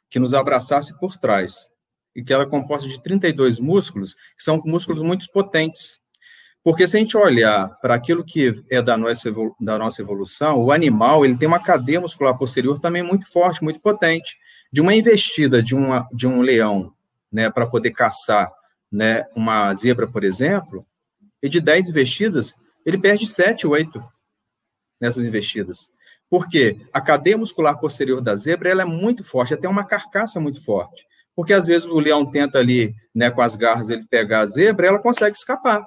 que 0.09 0.19
nos 0.19 0.33
abraçasse 0.33 0.97
por 0.99 1.17
trás 1.17 1.69
e 2.15 2.23
que 2.23 2.33
ela 2.33 2.43
é 2.43 2.47
composta 2.47 2.87
de 2.87 3.01
32 3.01 3.59
músculos, 3.59 4.15
que 4.15 4.43
são 4.43 4.59
músculos 4.65 5.01
muito 5.01 5.27
potentes. 5.31 5.99
Porque 6.63 6.85
se 6.85 6.97
a 6.97 6.99
gente 6.99 7.15
olhar 7.15 7.69
para 7.81 7.93
aquilo 7.93 8.23
que 8.23 8.63
é 8.69 8.81
da 8.81 8.97
nossa, 8.97 9.31
da 9.59 9.77
nossa 9.77 10.01
evolução, 10.01 10.57
o 10.57 10.71
animal 10.71 11.23
ele 11.23 11.37
tem 11.37 11.47
uma 11.47 11.61
cadeia 11.63 12.01
muscular 12.01 12.37
posterior 12.37 12.79
também 12.79 13.03
muito 13.03 13.31
forte, 13.31 13.63
muito 13.63 13.79
potente. 13.79 14.37
De 14.71 14.81
uma 14.81 14.93
investida 14.93 15.63
de, 15.63 15.73
uma, 15.73 16.07
de 16.11 16.27
um 16.27 16.41
leão 16.41 16.93
né, 17.31 17.49
para 17.49 17.67
poder 17.67 17.91
caçar 17.91 18.51
né, 18.91 19.25
uma 19.35 19.73
zebra, 19.75 20.07
por 20.07 20.23
exemplo, 20.23 20.85
e 21.41 21.47
de 21.47 21.59
10 21.61 21.89
investidas, 21.89 22.55
ele 22.85 22.97
perde 22.97 23.25
7, 23.25 23.67
8 23.67 24.03
nessas 24.99 25.23
investidas. 25.23 25.91
Por 26.29 26.47
quê? 26.47 26.79
A 26.93 27.01
cadeia 27.01 27.37
muscular 27.37 27.79
posterior 27.79 28.21
da 28.21 28.35
zebra 28.35 28.69
ela 28.69 28.81
é 28.81 28.85
muito 28.85 29.23
forte, 29.23 29.53
ela 29.53 29.61
tem 29.61 29.69
uma 29.69 29.85
carcaça 29.85 30.39
muito 30.39 30.63
forte 30.63 31.07
porque 31.39 31.53
às 31.53 31.67
vezes 31.67 31.87
o 31.87 31.97
leão 31.97 32.25
tenta 32.25 32.59
ali, 32.59 32.93
né, 33.15 33.31
com 33.31 33.41
as 33.41 33.55
garras, 33.55 33.89
ele 33.89 34.05
pegar 34.05 34.41
a 34.41 34.45
zebra, 34.45 34.87
ela 34.87 34.99
consegue 34.99 35.37
escapar. 35.37 35.81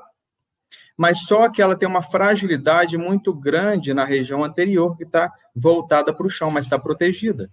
Mas 0.97 1.27
só 1.27 1.47
que 1.51 1.61
ela 1.61 1.77
tem 1.77 1.87
uma 1.87 2.01
fragilidade 2.01 2.97
muito 2.97 3.35
grande 3.35 3.93
na 3.93 4.03
região 4.03 4.43
anterior, 4.43 4.97
que 4.97 5.05
está 5.05 5.31
voltada 5.55 6.11
para 6.11 6.27
o 6.27 6.31
chão, 6.31 6.51
mas 6.51 6.65
está 6.65 6.79
protegida. 6.79 7.51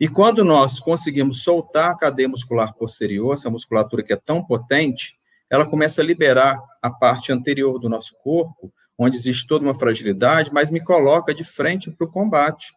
E 0.00 0.08
quando 0.08 0.44
nós 0.44 0.80
conseguimos 0.80 1.42
soltar 1.42 1.90
a 1.90 1.96
cadeia 1.96 2.28
muscular 2.28 2.74
posterior, 2.74 3.34
essa 3.34 3.50
musculatura 3.50 4.02
que 4.02 4.12
é 4.12 4.16
tão 4.16 4.44
potente, 4.44 5.16
ela 5.48 5.64
começa 5.64 6.02
a 6.02 6.04
liberar 6.04 6.60
a 6.82 6.90
parte 6.90 7.32
anterior 7.32 7.78
do 7.78 7.88
nosso 7.88 8.16
corpo, 8.18 8.72
onde 8.98 9.16
existe 9.16 9.46
toda 9.46 9.64
uma 9.64 9.78
fragilidade, 9.78 10.52
mas 10.52 10.70
me 10.70 10.80
coloca 10.80 11.34
de 11.34 11.44
frente 11.44 11.90
para 11.90 12.06
o 12.06 12.10
combate. 12.10 12.72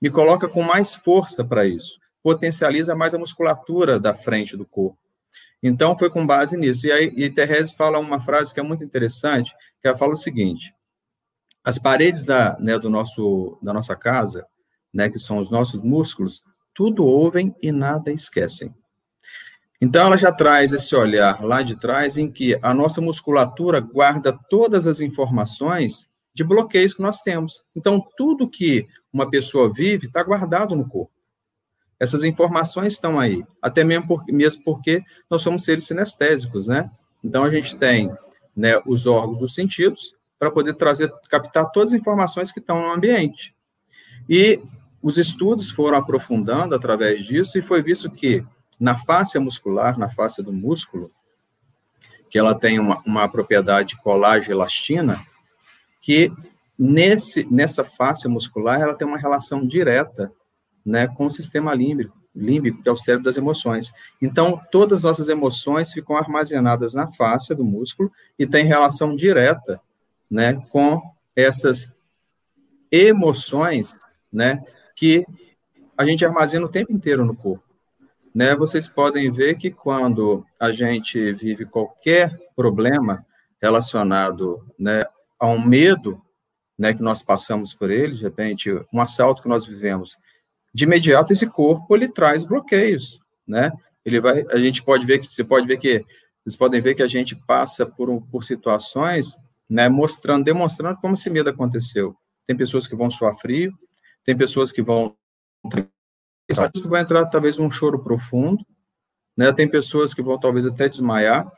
Me 0.00 0.10
coloca 0.10 0.48
com 0.48 0.62
mais 0.62 0.94
força 0.94 1.44
para 1.44 1.66
isso 1.66 2.00
potencializa 2.22 2.94
mais 2.94 3.14
a 3.14 3.18
musculatura 3.18 3.98
da 3.98 4.14
frente 4.14 4.56
do 4.56 4.66
corpo. 4.66 4.98
Então, 5.62 5.96
foi 5.96 6.08
com 6.08 6.26
base 6.26 6.56
nisso. 6.56 6.86
E 6.86 6.92
aí, 6.92 7.12
e 7.16 7.30
Therese 7.30 7.74
fala 7.74 7.98
uma 7.98 8.20
frase 8.20 8.52
que 8.52 8.60
é 8.60 8.62
muito 8.62 8.84
interessante, 8.84 9.54
que 9.80 9.88
ela 9.88 9.96
fala 9.96 10.14
o 10.14 10.16
seguinte, 10.16 10.74
as 11.62 11.78
paredes 11.78 12.24
da, 12.24 12.58
né, 12.58 12.78
do 12.78 12.88
nosso, 12.88 13.58
da 13.62 13.72
nossa 13.72 13.94
casa, 13.94 14.46
né, 14.92 15.08
que 15.08 15.18
são 15.18 15.38
os 15.38 15.50
nossos 15.50 15.80
músculos, 15.80 16.42
tudo 16.74 17.04
ouvem 17.04 17.54
e 17.62 17.70
nada 17.70 18.12
esquecem. 18.12 18.72
Então, 19.80 20.06
ela 20.06 20.16
já 20.16 20.30
traz 20.30 20.72
esse 20.72 20.94
olhar 20.94 21.42
lá 21.42 21.62
de 21.62 21.74
trás, 21.74 22.18
em 22.18 22.30
que 22.30 22.58
a 22.60 22.74
nossa 22.74 23.00
musculatura 23.00 23.80
guarda 23.80 24.38
todas 24.50 24.86
as 24.86 25.00
informações 25.00 26.10
de 26.34 26.44
bloqueios 26.44 26.92
que 26.92 27.00
nós 27.00 27.20
temos. 27.20 27.64
Então, 27.74 28.04
tudo 28.16 28.48
que 28.48 28.86
uma 29.12 29.30
pessoa 29.30 29.72
vive 29.72 30.06
está 30.06 30.22
guardado 30.22 30.76
no 30.76 30.86
corpo. 30.86 31.12
Essas 31.98 32.24
informações 32.24 32.92
estão 32.92 33.18
aí, 33.18 33.44
até 33.60 33.82
mesmo, 33.82 34.06
por, 34.06 34.24
mesmo 34.26 34.62
porque 34.64 35.02
nós 35.30 35.42
somos 35.42 35.64
seres 35.64 35.84
sinestésicos, 35.84 36.66
né? 36.66 36.90
Então, 37.24 37.44
a 37.44 37.50
gente 37.50 37.76
tem 37.76 38.10
né, 38.54 38.80
os 38.86 39.06
órgãos 39.06 39.38
dos 39.38 39.54
sentidos 39.54 40.14
para 40.38 40.50
poder 40.50 40.74
trazer, 40.74 41.12
captar 41.28 41.70
todas 41.70 41.92
as 41.92 42.00
informações 42.00 42.52
que 42.52 42.60
estão 42.60 42.80
no 42.80 42.92
ambiente. 42.92 43.54
E 44.28 44.62
os 45.02 45.18
estudos 45.18 45.70
foram 45.70 45.98
aprofundando 45.98 46.74
através 46.74 47.24
disso 47.24 47.58
e 47.58 47.62
foi 47.62 47.82
visto 47.82 48.10
que 48.10 48.44
na 48.78 48.96
face 48.96 49.38
muscular, 49.38 49.98
na 49.98 50.08
face 50.08 50.42
do 50.42 50.52
músculo, 50.52 51.10
que 52.28 52.38
ela 52.38 52.54
tem 52.54 52.78
uma, 52.78 53.02
uma 53.04 53.28
propriedade 53.28 53.96
colágeno 53.96 54.54
elastina, 54.54 55.20
que 56.00 56.32
nesse, 56.78 57.46
nessa 57.50 57.84
face 57.84 58.26
muscular 58.28 58.80
ela 58.80 58.94
tem 58.94 59.06
uma 59.06 59.18
relação 59.18 59.66
direta 59.66 60.32
né, 60.84 61.06
com 61.08 61.26
o 61.26 61.30
sistema 61.30 61.74
límbico, 61.74 62.16
límbico, 62.34 62.82
que 62.82 62.88
é 62.88 62.92
o 62.92 62.96
cérebro 62.96 63.24
das 63.24 63.36
emoções. 63.36 63.92
Então, 64.22 64.60
todas 64.70 65.00
as 65.00 65.04
nossas 65.04 65.28
emoções 65.28 65.92
ficam 65.92 66.16
armazenadas 66.16 66.94
na 66.94 67.08
face 67.08 67.54
do 67.54 67.64
músculo 67.64 68.10
e 68.38 68.46
tem 68.46 68.64
relação 68.64 69.14
direta, 69.14 69.80
né, 70.30 70.54
com 70.70 71.02
essas 71.34 71.92
emoções, 72.90 74.00
né, 74.32 74.62
que 75.00 75.24
a 75.96 76.04
gente 76.04 76.26
armazena 76.26 76.66
o 76.66 76.68
tempo 76.68 76.92
inteiro 76.92 77.24
no 77.24 77.34
corpo. 77.34 77.64
Né? 78.34 78.54
Vocês 78.54 78.86
podem 78.86 79.32
ver 79.32 79.56
que 79.56 79.70
quando 79.70 80.44
a 80.60 80.72
gente 80.72 81.32
vive 81.32 81.64
qualquer 81.64 82.38
problema 82.54 83.24
relacionado 83.62 84.62
né, 84.78 85.02
a 85.38 85.46
um 85.46 85.58
medo 85.58 86.20
né, 86.78 86.92
que 86.92 87.00
nós 87.02 87.22
passamos 87.22 87.72
por 87.72 87.90
ele, 87.90 88.12
de 88.14 88.22
repente, 88.22 88.70
um 88.92 89.00
assalto 89.00 89.40
que 89.40 89.48
nós 89.48 89.64
vivemos, 89.64 90.18
de 90.72 90.84
imediato 90.84 91.32
esse 91.32 91.46
corpo 91.46 91.96
ele 91.96 92.06
traz 92.06 92.44
bloqueios, 92.44 93.20
né? 93.48 93.72
Ele 94.04 94.20
vai, 94.20 94.44
a 94.50 94.58
gente 94.58 94.82
pode 94.82 95.04
ver 95.06 95.18
que 95.18 95.26
você 95.26 95.42
pode 95.42 95.66
ver 95.66 95.78
que 95.78 96.04
vocês 96.44 96.56
podem 96.56 96.80
ver 96.80 96.94
que 96.94 97.02
a 97.02 97.08
gente 97.08 97.34
passa 97.34 97.84
por, 97.84 98.22
por 98.30 98.44
situações, 98.44 99.36
né, 99.68 99.88
mostrando, 99.88 100.44
demonstrando 100.44 100.98
como 101.00 101.14
esse 101.14 101.28
medo 101.30 101.50
aconteceu. 101.50 102.14
Tem 102.46 102.56
pessoas 102.56 102.86
que 102.86 102.96
vão 102.96 103.10
suar 103.10 103.36
frio, 103.36 103.72
tem 104.24 104.36
pessoas 104.36 104.70
que 104.72 104.82
vão 104.82 105.14
que 105.70 106.88
vão 106.88 106.98
entrar 106.98 107.26
talvez 107.26 107.58
num 107.58 107.70
choro 107.70 108.02
profundo, 108.02 108.64
né? 109.36 109.52
Tem 109.52 109.68
pessoas 109.68 110.12
que 110.12 110.22
vão 110.22 110.38
talvez 110.38 110.66
até 110.66 110.88
desmaiar. 110.88 111.50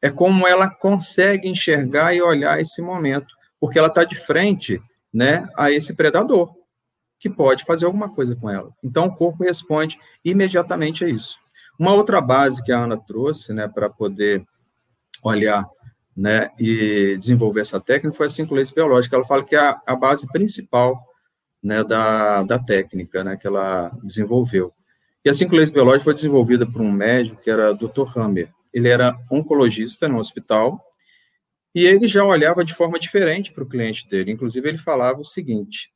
É 0.00 0.10
como 0.10 0.46
ela 0.46 0.70
consegue 0.70 1.48
enxergar 1.48 2.14
e 2.14 2.22
olhar 2.22 2.60
esse 2.60 2.80
momento 2.80 3.34
porque 3.60 3.78
ela 3.78 3.88
está 3.88 4.04
de 4.04 4.16
frente 4.16 4.80
né, 5.12 5.48
a 5.56 5.70
esse 5.70 5.94
predador, 5.94 6.54
que 7.18 7.30
pode 7.30 7.64
fazer 7.64 7.86
alguma 7.86 8.14
coisa 8.14 8.36
com 8.36 8.50
ela. 8.50 8.70
Então, 8.82 9.06
o 9.06 9.16
corpo 9.16 9.44
responde 9.44 9.98
imediatamente 10.24 11.04
a 11.04 11.08
isso. 11.08 11.38
Uma 11.78 11.94
outra 11.94 12.20
base 12.20 12.62
que 12.62 12.72
a 12.72 12.78
Ana 12.78 12.96
trouxe, 12.96 13.52
né, 13.52 13.66
para 13.66 13.88
poder 13.88 14.44
olhar 15.22 15.66
né, 16.16 16.50
e 16.58 17.16
desenvolver 17.16 17.60
essa 17.60 17.80
técnica 17.80 18.16
foi 18.16 18.26
a 18.26 18.30
cinco 18.30 18.54
leis 18.54 18.70
biológicas. 18.70 19.16
Ela 19.16 19.26
fala 19.26 19.44
que 19.44 19.56
é 19.56 19.58
a, 19.58 19.80
a 19.86 19.96
base 19.96 20.26
principal 20.28 21.02
né, 21.66 21.82
da, 21.82 22.44
da 22.44 22.58
técnica 22.60 23.24
né, 23.24 23.36
que 23.36 23.44
ela 23.44 23.90
desenvolveu. 24.00 24.72
E 25.24 25.28
a 25.28 25.32
cinco 25.32 25.56
leis 25.56 25.72
biológicas 25.72 26.04
foi 26.04 26.14
desenvolvida 26.14 26.64
por 26.64 26.80
um 26.80 26.92
médico 26.92 27.42
que 27.42 27.50
era 27.50 27.74
Dr. 27.74 28.06
Hammer. 28.16 28.52
Ele 28.72 28.88
era 28.88 29.18
oncologista 29.28 30.06
no 30.06 30.18
hospital 30.18 30.80
e 31.74 31.84
ele 31.84 32.06
já 32.06 32.24
olhava 32.24 32.64
de 32.64 32.72
forma 32.72 33.00
diferente 33.00 33.52
para 33.52 33.64
o 33.64 33.68
cliente 33.68 34.08
dele. 34.08 34.30
Inclusive, 34.30 34.68
ele 34.68 34.78
falava 34.78 35.20
o 35.20 35.24
seguinte: 35.24 35.90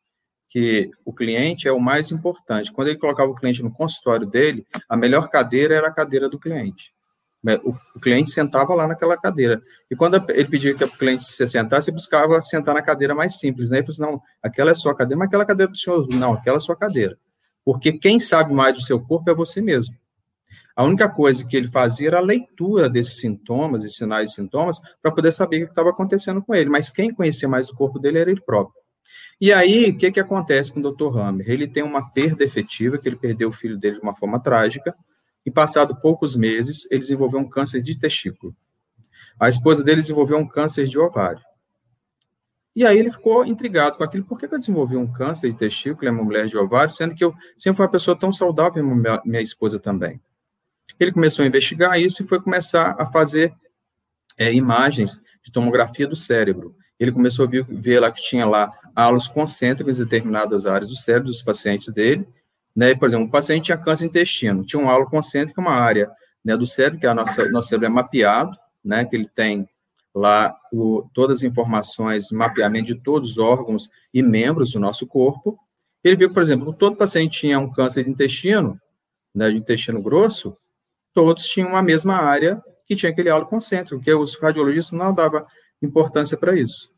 que 0.49 0.91
o 1.05 1.13
cliente 1.13 1.69
é 1.69 1.73
o 1.73 1.79
mais 1.79 2.11
importante. 2.11 2.73
Quando 2.73 2.89
ele 2.89 2.99
colocava 2.99 3.31
o 3.31 3.37
cliente 3.37 3.63
no 3.63 3.71
consultório 3.73 4.27
dele, 4.27 4.67
a 4.89 4.97
melhor 4.97 5.29
cadeira 5.29 5.77
era 5.77 5.87
a 5.87 5.93
cadeira 5.93 6.29
do 6.29 6.39
cliente. 6.39 6.93
O, 7.65 7.75
o 7.97 8.01
cliente 8.01 8.31
sentava 8.31 8.75
lá 8.75 8.87
naquela 8.87 9.17
cadeira. 9.17 9.63
E 9.91 9.97
quando 9.97 10.17
ele 10.31 10.49
pedia 10.49 10.75
que 10.75 10.85
o 10.85 10.91
cliente 10.91 11.25
se 11.25 11.47
sentasse, 11.47 11.91
buscava 11.91 12.41
sentar 12.43 12.75
na 12.75 12.83
cadeira 12.83 13.15
mais 13.15 13.39
simples. 13.39 13.71
Né? 13.71 13.79
Ele 13.79 13.87
falou 13.87 14.09
assim, 14.09 14.17
não, 14.17 14.23
aquela 14.43 14.71
é 14.71 14.75
sua 14.75 14.95
cadeira, 14.95 15.19
mas 15.19 15.29
aquela 15.29 15.45
cadeira 15.45 15.73
do 15.73 15.79
senhor, 15.79 16.07
não, 16.11 16.35
aquela 16.35 16.59
é 16.59 16.61
sua 16.61 16.77
cadeira. 16.77 17.17
Porque 17.65 17.93
quem 17.93 18.21
sabe 18.21 18.53
mais 18.53 18.75
do 18.75 18.83
seu 18.83 19.01
corpo 19.01 19.31
é 19.31 19.35
você 19.35 19.61
mesmo. 19.61 19.95
A 20.77 20.85
única 20.85 21.09
coisa 21.09 21.45
que 21.45 21.57
ele 21.57 21.69
fazia 21.69 22.09
era 22.09 22.19
a 22.19 22.23
leitura 22.23 22.89
desses 22.89 23.19
sintomas 23.19 23.85
e 23.85 23.91
sinais 23.91 24.31
e 24.31 24.35
sintomas 24.35 24.81
para 25.03 25.13
poder 25.13 25.33
saber 25.33 25.63
o 25.63 25.67
que 25.67 25.73
estava 25.73 25.91
acontecendo 25.91 26.43
com 26.43 26.55
ele, 26.55 26.71
mas 26.71 26.91
quem 26.91 27.13
conhecia 27.13 27.49
mais 27.49 27.69
o 27.69 27.75
corpo 27.75 27.99
dele 27.99 28.19
era 28.19 28.31
ele 28.31 28.41
próprio. 28.41 28.81
E 29.41 29.53
aí, 29.53 29.91
o 29.91 29.97
que, 29.97 30.11
que 30.13 30.21
acontece 30.21 30.73
com 30.73 30.81
o 30.81 30.91
Dr. 30.91 31.19
Hammer? 31.19 31.51
Ele 31.51 31.67
tem 31.67 31.83
uma 31.83 32.11
perda 32.11 32.45
efetiva, 32.45 32.99
que 32.99 33.09
ele 33.09 33.17
perdeu 33.17 33.49
o 33.49 33.53
filho 33.53 33.77
dele 33.79 33.97
de 33.97 34.03
uma 34.03 34.15
forma 34.15 34.39
trágica, 34.39 34.95
e 35.51 35.53
passado 35.53 35.97
poucos 35.97 36.37
meses, 36.37 36.87
ele 36.91 37.01
desenvolveu 37.01 37.41
um 37.41 37.49
câncer 37.49 37.83
de 37.83 37.99
testículo. 37.99 38.55
A 39.39 39.49
esposa 39.49 39.83
dele 39.83 40.01
desenvolveu 40.01 40.39
um 40.39 40.47
câncer 40.47 40.87
de 40.87 40.99
ovário. 40.99 41.43
E 42.75 42.87
aí 42.87 42.99
ele 42.99 43.11
ficou 43.11 43.45
intrigado 43.45 43.99
com 43.99 44.05
aquilo, 44.05 44.25
por 44.25 44.39
que, 44.39 44.47
que 44.47 44.55
eu 44.55 44.59
desenvolvi 44.59 44.97
um 44.97 45.11
câncer 45.11 45.51
de 45.51 45.59
testículo, 45.59 46.07
é 46.07 46.11
uma 46.11 46.23
mulher 46.23 46.47
de 46.47 46.57
ovário, 46.57 46.95
sendo 46.95 47.15
que 47.15 47.25
eu 47.25 47.35
sempre 47.59 47.79
fui 47.79 47.85
uma 47.85 47.91
pessoa 47.91 48.17
tão 48.17 48.33
saudável, 48.33 48.85
minha, 48.85 49.21
minha 49.25 49.43
esposa 49.43 49.81
também. 49.81 50.21
Ele 50.99 51.11
começou 51.11 51.43
a 51.43 51.49
investigar 51.49 52.01
isso 52.01 52.23
e 52.23 52.27
foi 52.27 52.41
começar 52.41 52.95
a 52.99 53.07
fazer 53.07 53.53
é, 54.39 54.53
imagens 54.55 55.21
de 55.43 55.51
tomografia 55.51 56.07
do 56.07 56.15
cérebro. 56.15 56.77
Ele 56.99 57.11
começou 57.11 57.47
a 57.47 57.49
ver, 57.49 57.65
ver, 57.65 57.99
lá 57.99 58.13
que 58.13 58.23
tinha 58.23 58.47
lá 58.47 58.71
halos 58.95 59.27
concêntricos 59.27 59.99
em 59.99 60.05
determinadas 60.05 60.67
áreas 60.67 60.91
do 60.91 60.97
cérebro 60.97 61.29
dos 61.29 61.43
pacientes 61.43 61.93
dele. 61.93 62.29
Né? 62.75 62.95
Por 62.95 63.09
exemplo, 63.09 63.27
um 63.27 63.31
paciente 63.31 63.67
tinha 63.67 63.79
câncer 63.79 64.07
intestino, 64.07 64.65
tinha 64.65 64.81
um 64.81 64.89
halo 64.89 65.07
concêntrico, 65.07 65.61
uma 65.61 65.73
área 65.73 66.11
né, 66.45 66.57
do 66.57 66.67
cérebro, 66.67 67.01
que 67.01 67.07
a 67.07 67.15
nossa, 67.15 67.49
nosso 67.51 67.69
cérebro 67.69 67.87
é 67.87 67.91
mapeado, 67.91 68.57
né, 68.85 69.05
que 69.05 69.15
ele 69.15 69.29
tem 69.29 69.69
lá 70.15 70.57
o, 70.73 71.09
todas 71.13 71.39
as 71.39 71.43
informações, 71.43 72.31
mapeamento 72.31 72.87
de 72.87 72.95
todos 72.97 73.33
os 73.33 73.39
órgãos 73.39 73.91
e 74.13 74.23
membros 74.23 74.73
do 74.73 74.81
nosso 74.81 75.07
corpo. 75.07 75.59
Ele 76.03 76.17
viu, 76.17 76.33
por 76.33 76.43
exemplo, 76.43 76.73
todo 76.73 76.97
paciente 76.97 77.41
tinha 77.41 77.59
um 77.59 77.71
câncer 77.71 78.05
de 78.05 78.11
intestino, 78.11 78.81
né, 79.35 79.51
de 79.51 79.57
intestino 79.57 80.03
grosso, 80.03 80.57
todos 81.13 81.45
tinham 81.45 81.77
a 81.77 81.83
mesma 81.83 82.17
área 82.17 82.63
que 82.87 82.97
tinha 82.97 83.13
aquele 83.13 83.31
halo 83.31 83.47
concêntrico, 83.47 84.03
que 84.03 84.13
os 84.13 84.35
radiologistas 84.37 84.99
não 84.99 85.15
davam 85.15 85.45
importância 85.83 86.37
para 86.37 86.59
isso. 86.59 86.91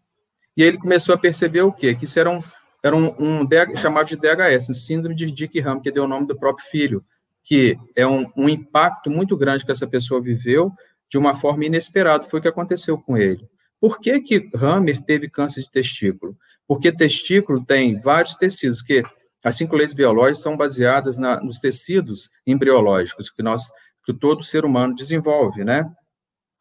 E 0.56 0.62
aí 0.62 0.68
ele 0.68 0.78
começou 0.78 1.14
a 1.14 1.18
perceber 1.18 1.62
o 1.62 1.72
quê? 1.72 1.94
Que 1.94 2.04
isso 2.04 2.18
era 2.18 2.30
um, 2.30 2.42
era 2.82 2.96
um, 2.96 3.14
um 3.18 3.76
chamado 3.76 4.08
de 4.08 4.16
DHS, 4.16 4.70
um 4.70 4.74
síndrome 4.74 5.14
de 5.14 5.30
Dick 5.30 5.60
Ram, 5.60 5.80
que 5.80 5.92
deu 5.92 6.04
o 6.04 6.08
nome 6.08 6.26
do 6.26 6.36
próprio 6.36 6.66
filho, 6.66 7.04
que 7.42 7.78
é 7.94 8.06
um, 8.06 8.30
um 8.36 8.48
impacto 8.48 9.10
muito 9.10 9.36
grande 9.36 9.64
que 9.64 9.70
essa 9.70 9.86
pessoa 9.86 10.20
viveu 10.20 10.72
de 11.08 11.18
uma 11.18 11.34
forma 11.34 11.64
inesperada, 11.64 12.24
foi 12.24 12.40
o 12.40 12.42
que 12.42 12.48
aconteceu 12.48 12.98
com 12.98 13.16
ele. 13.16 13.46
Por 13.80 14.00
que 14.00 14.20
que 14.20 14.50
Hammer 14.54 15.00
teve 15.00 15.28
câncer 15.28 15.62
de 15.62 15.70
testículo? 15.70 16.36
Porque 16.66 16.90
testículo 16.90 17.64
tem 17.64 18.00
vários 18.00 18.34
tecidos, 18.36 18.80
que 18.80 19.02
as 19.44 19.56
cinco 19.56 19.76
leis 19.76 19.92
biológicas 19.92 20.40
são 20.40 20.56
baseadas 20.56 21.18
na, 21.18 21.40
nos 21.40 21.58
tecidos 21.58 22.30
embriológicos 22.46 23.28
que 23.30 23.42
nós 23.42 23.70
que 24.04 24.12
todo 24.12 24.42
ser 24.42 24.64
humano 24.64 24.94
desenvolve, 24.94 25.64
né? 25.64 25.88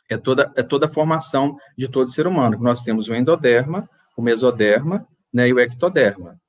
É 0.10 0.18
toda, 0.18 0.52
é 0.56 0.62
toda 0.62 0.86
a 0.86 0.90
formação 0.90 1.58
de 1.78 1.88
todo 1.88 2.10
ser 2.10 2.28
humano. 2.28 2.58
Nós 2.60 2.84
temos 2.84 3.08
o 3.08 3.16
endoderma, 3.16 3.90
o 4.16 4.22
mesoderma 4.22 5.08
né, 5.34 5.48
e 5.48 5.54
o 5.54 5.60
ectoderma. 5.60 6.40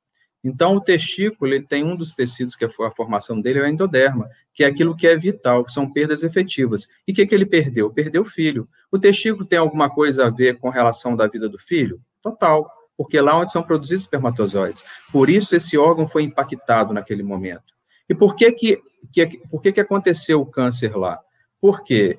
Então, 0.44 0.74
o 0.74 0.80
testículo, 0.80 1.54
ele 1.54 1.64
tem 1.64 1.84
um 1.84 1.94
dos 1.94 2.14
tecidos 2.14 2.56
que 2.56 2.64
é 2.64 2.68
a 2.68 2.90
formação 2.90 3.40
dele 3.40 3.60
é 3.60 3.62
o 3.62 3.66
endoderma, 3.66 4.28
que 4.52 4.64
é 4.64 4.66
aquilo 4.66 4.96
que 4.96 5.06
é 5.06 5.16
vital, 5.16 5.64
que 5.64 5.72
são 5.72 5.90
perdas 5.90 6.24
efetivas. 6.24 6.88
E 7.06 7.12
o 7.12 7.14
que, 7.14 7.26
que 7.26 7.34
ele 7.34 7.46
perdeu? 7.46 7.88
Perdeu 7.90 8.22
o 8.22 8.26
filho. 8.26 8.68
O 8.90 8.98
testículo 8.98 9.44
tem 9.44 9.58
alguma 9.58 9.88
coisa 9.88 10.26
a 10.26 10.30
ver 10.30 10.58
com 10.58 10.68
relação 10.68 11.14
da 11.14 11.28
vida 11.28 11.48
do 11.48 11.58
filho? 11.58 12.00
Total, 12.20 12.68
porque 12.96 13.18
é 13.18 13.22
lá 13.22 13.38
onde 13.38 13.52
são 13.52 13.62
produzidos 13.62 14.02
espermatozoides. 14.02 14.84
Por 15.12 15.30
isso, 15.30 15.54
esse 15.54 15.78
órgão 15.78 16.08
foi 16.08 16.24
impactado 16.24 16.92
naquele 16.92 17.22
momento. 17.22 17.72
E 18.08 18.14
por 18.14 18.34
que 18.34 18.50
que 18.50 18.82
que, 19.10 19.38
por 19.50 19.60
que, 19.60 19.72
que 19.72 19.80
aconteceu 19.80 20.40
o 20.40 20.46
câncer 20.46 20.96
lá? 20.96 21.18
Porque 21.60 22.18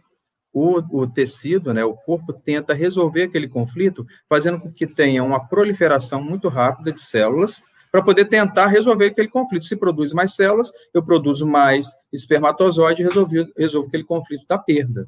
o, 0.53 1.01
o, 1.01 1.07
tecido, 1.07 1.73
né, 1.73 1.83
o 1.83 1.93
corpo 1.93 2.31
tenta 2.31 2.73
resolver 2.73 3.23
aquele 3.23 3.47
conflito, 3.47 4.05
fazendo 4.29 4.59
com 4.59 4.71
que 4.71 4.85
tenha 4.85 5.23
uma 5.23 5.47
proliferação 5.47 6.21
muito 6.23 6.47
rápida 6.47 6.91
de 6.91 7.01
células, 7.01 7.61
para 7.91 8.01
poder 8.01 8.25
tentar 8.25 8.67
resolver 8.67 9.07
aquele 9.07 9.27
conflito. 9.27 9.65
Se 9.65 9.75
produz 9.75 10.13
mais 10.13 10.33
células, 10.33 10.71
eu 10.93 11.03
produzo 11.03 11.47
mais 11.47 11.87
espermatozoide 12.11 13.01
e 13.01 13.05
resolvo, 13.05 13.33
resolvo 13.57 13.87
aquele 13.87 14.03
conflito 14.03 14.45
da 14.47 14.57
perda. 14.57 15.07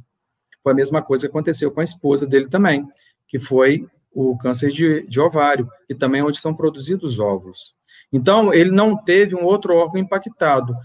Foi 0.62 0.72
a 0.72 0.76
mesma 0.76 1.02
coisa 1.02 1.28
que 1.28 1.32
aconteceu 1.32 1.72
com 1.72 1.80
a 1.80 1.84
esposa 1.84 2.28
dele 2.28 2.48
também, 2.48 2.88
que 3.28 3.40
foi 3.40 3.88
o 4.12 4.38
câncer 4.38 4.72
de, 4.72 5.06
de 5.08 5.20
ovário, 5.20 5.68
que 5.88 5.96
também 5.96 6.22
é 6.22 6.24
onde 6.24 6.40
são 6.40 6.54
produzidos 6.54 7.20
óvulos. 7.20 7.76
Então, 8.14 8.54
ele 8.54 8.72
não 8.72 8.96
teve 8.96 9.36
um 9.36 9.44
outro 9.44 9.76
órgão 9.76 10.00
impactado, 10.00 10.76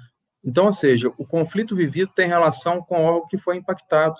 então, 0.45 0.67
ou 0.67 0.73
seja, 0.73 1.13
o 1.19 1.27
conflito 1.27 1.77
vivido 1.77 2.11
tem 2.15 2.27
relação 2.27 2.81
com 2.81 3.07
algo 3.07 3.27
que 3.29 3.39
foi 3.39 3.57
impactado. 3.57 4.17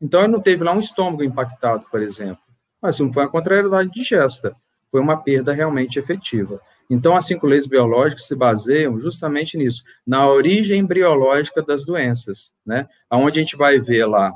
Então, 0.00 0.20
ele 0.20 0.32
não 0.32 0.40
teve 0.40 0.62
lá 0.64 0.72
um 0.72 0.78
estômago 0.78 1.24
impactado, 1.24 1.86
por 1.90 2.02
exemplo. 2.02 2.42
Mas 2.80 2.98
não 2.98 3.12
foi 3.12 3.24
uma 3.24 3.30
contrariedade 3.30 3.90
digesta, 3.90 4.54
foi 4.90 5.00
uma 5.00 5.16
perda 5.16 5.52
realmente 5.52 5.98
efetiva. 5.98 6.60
Então, 6.90 7.14
as 7.16 7.26
cinco 7.26 7.46
leis 7.46 7.66
biológicas 7.66 8.26
se 8.26 8.34
baseiam 8.34 8.98
justamente 8.98 9.58
nisso, 9.58 9.82
na 10.06 10.26
origem 10.28 10.78
embriológica 10.80 11.62
das 11.62 11.84
doenças, 11.84 12.52
né? 12.64 12.88
Onde 13.10 13.38
a 13.38 13.42
gente 13.42 13.56
vai 13.56 13.78
ver 13.78 14.06
lá 14.06 14.32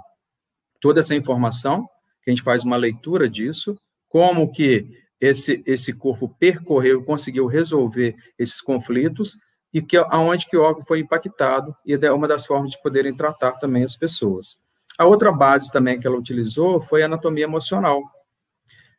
toda 0.81 1.01
essa 1.01 1.15
informação, 1.15 1.89
que 2.23 2.31
a 2.31 2.35
gente 2.35 2.43
faz 2.43 2.65
uma 2.65 2.77
leitura 2.77 3.29
disso, 3.29 3.77
como 4.09 4.51
que 4.53 4.87
esse, 5.21 5.63
esse 5.65 5.93
corpo 5.93 6.29
percorreu, 6.39 7.05
conseguiu 7.05 7.47
resolver 7.47 8.15
esses 8.39 8.61
conflitos, 8.61 9.37
e 9.73 9.81
que 9.81 9.97
aonde 9.97 10.47
que 10.47 10.57
o 10.57 10.63
órgão 10.63 10.85
foi 10.85 10.99
impactado 10.99 11.75
e 11.87 11.95
é 11.95 12.13
uma 12.13 12.29
das 12.29 12.45
formas 12.45 12.71
de 12.73 12.83
poderem 12.83 13.17
tratar 13.17 13.53
também 13.53 13.83
as 13.83 13.97
pessoas. 13.97 14.62
A 14.99 15.07
outra 15.07 15.33
base 15.33 15.73
também 15.73 15.99
que 15.99 16.07
ela 16.07 16.19
utilizou 16.19 16.81
foi 16.81 17.03
a 17.03 17.07
anatomia 17.07 17.45
emocional, 17.45 18.03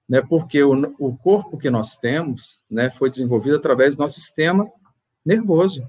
né, 0.07 0.21
porque 0.21 0.63
o, 0.63 0.95
o 0.99 1.15
corpo 1.15 1.57
que 1.57 1.69
nós 1.69 1.95
temos, 1.95 2.61
né, 2.69 2.89
foi 2.91 3.09
desenvolvido 3.09 3.55
através 3.55 3.95
do 3.95 3.99
nosso 3.99 4.19
sistema 4.19 4.69
nervoso, 5.25 5.87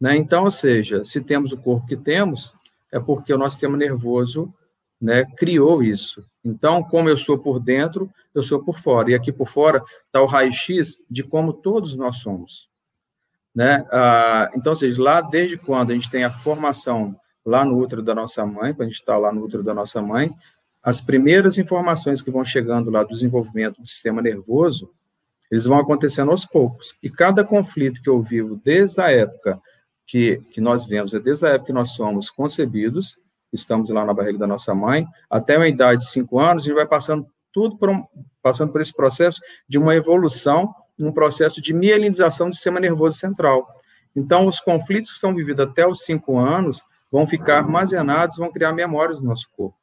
né, 0.00 0.16
então, 0.16 0.44
ou 0.44 0.50
seja, 0.50 1.04
se 1.04 1.20
temos 1.20 1.52
o 1.52 1.56
corpo 1.56 1.86
que 1.86 1.96
temos, 1.96 2.52
é 2.90 2.98
porque 2.98 3.32
o 3.32 3.38
nosso 3.38 3.54
sistema 3.54 3.76
nervoso, 3.76 4.52
né, 5.00 5.24
criou 5.36 5.82
isso. 5.82 6.24
Então, 6.44 6.82
como 6.82 7.08
eu 7.08 7.16
sou 7.16 7.38
por 7.38 7.58
dentro, 7.58 8.10
eu 8.34 8.42
sou 8.42 8.62
por 8.62 8.78
fora, 8.78 9.10
e 9.10 9.14
aqui 9.14 9.32
por 9.32 9.48
fora 9.48 9.82
está 10.06 10.22
o 10.22 10.26
raio-x 10.26 11.04
de 11.10 11.22
como 11.22 11.52
todos 11.52 11.94
nós 11.94 12.18
somos. 12.18 12.68
Né? 13.54 13.86
Ah, 13.92 14.50
então, 14.54 14.72
ou 14.72 14.76
seja, 14.76 15.00
lá 15.00 15.20
desde 15.20 15.56
quando 15.56 15.90
a 15.90 15.94
gente 15.94 16.10
tem 16.10 16.24
a 16.24 16.30
formação 16.30 17.16
lá 17.44 17.64
no 17.64 17.78
útero 17.78 18.02
da 18.02 18.14
nossa 18.14 18.44
mãe, 18.46 18.72
quando 18.72 18.82
a 18.82 18.90
gente 18.90 19.00
está 19.00 19.16
lá 19.16 19.32
no 19.32 19.44
útero 19.44 19.62
da 19.62 19.74
nossa 19.74 20.00
mãe, 20.00 20.34
as 20.82 21.00
primeiras 21.00 21.58
informações 21.58 22.20
que 22.20 22.30
vão 22.30 22.44
chegando 22.44 22.90
lá 22.90 23.02
do 23.02 23.08
desenvolvimento 23.08 23.80
do 23.80 23.86
sistema 23.86 24.20
nervoso, 24.20 24.90
eles 25.50 25.66
vão 25.66 25.78
acontecendo 25.78 26.30
aos 26.30 26.44
poucos. 26.44 26.96
E 27.02 27.08
cada 27.08 27.44
conflito 27.44 28.02
que 28.02 28.08
eu 28.08 28.20
vivo 28.22 28.60
desde 28.64 29.00
a 29.00 29.10
época 29.10 29.60
que, 30.06 30.42
que 30.50 30.60
nós 30.60 30.84
vemos, 30.84 31.14
é 31.14 31.20
desde 31.20 31.46
a 31.46 31.50
época 31.50 31.66
que 31.66 31.72
nós 31.72 31.90
somos 31.90 32.28
concebidos, 32.28 33.16
estamos 33.52 33.88
lá 33.90 34.04
na 34.04 34.12
barriga 34.12 34.38
da 34.38 34.46
nossa 34.46 34.74
mãe, 34.74 35.06
até 35.30 35.56
uma 35.56 35.68
idade 35.68 36.00
de 36.00 36.10
cinco 36.10 36.38
anos, 36.38 36.64
a 36.64 36.66
gente 36.66 36.74
vai 36.74 36.86
passando 36.86 37.26
tudo 37.52 37.78
por 37.78 37.88
um, 37.88 38.04
passando 38.42 38.72
por 38.72 38.80
esse 38.80 38.94
processo 38.94 39.40
de 39.68 39.78
uma 39.78 39.94
evolução, 39.94 40.74
um 40.98 41.12
processo 41.12 41.62
de 41.62 41.72
mielinização 41.72 42.50
do 42.50 42.54
sistema 42.54 42.80
nervoso 42.80 43.16
central. 43.16 43.66
Então, 44.14 44.46
os 44.46 44.60
conflitos 44.60 45.12
que 45.12 45.18
são 45.18 45.34
vividos 45.34 45.66
até 45.66 45.86
os 45.86 46.02
cinco 46.02 46.38
anos 46.38 46.82
vão 47.14 47.28
ficar 47.28 47.58
armazenados, 47.58 48.38
vão 48.38 48.50
criar 48.50 48.72
memórias 48.72 49.20
no 49.20 49.28
nosso 49.28 49.48
corpo. 49.56 49.78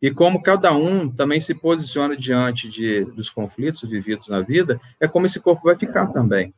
E 0.00 0.10
como 0.10 0.42
cada 0.42 0.72
um 0.72 1.06
também 1.06 1.38
se 1.40 1.54
posiciona 1.54 2.16
diante 2.16 2.70
de, 2.70 3.04
dos 3.04 3.28
conflitos 3.28 3.82
vividos 3.82 4.28
na 4.28 4.40
vida, 4.40 4.80
é 4.98 5.06
como 5.06 5.26
esse 5.26 5.38
corpo 5.38 5.64
vai 5.64 5.76
ficar 5.76 6.06
também. 6.06 6.54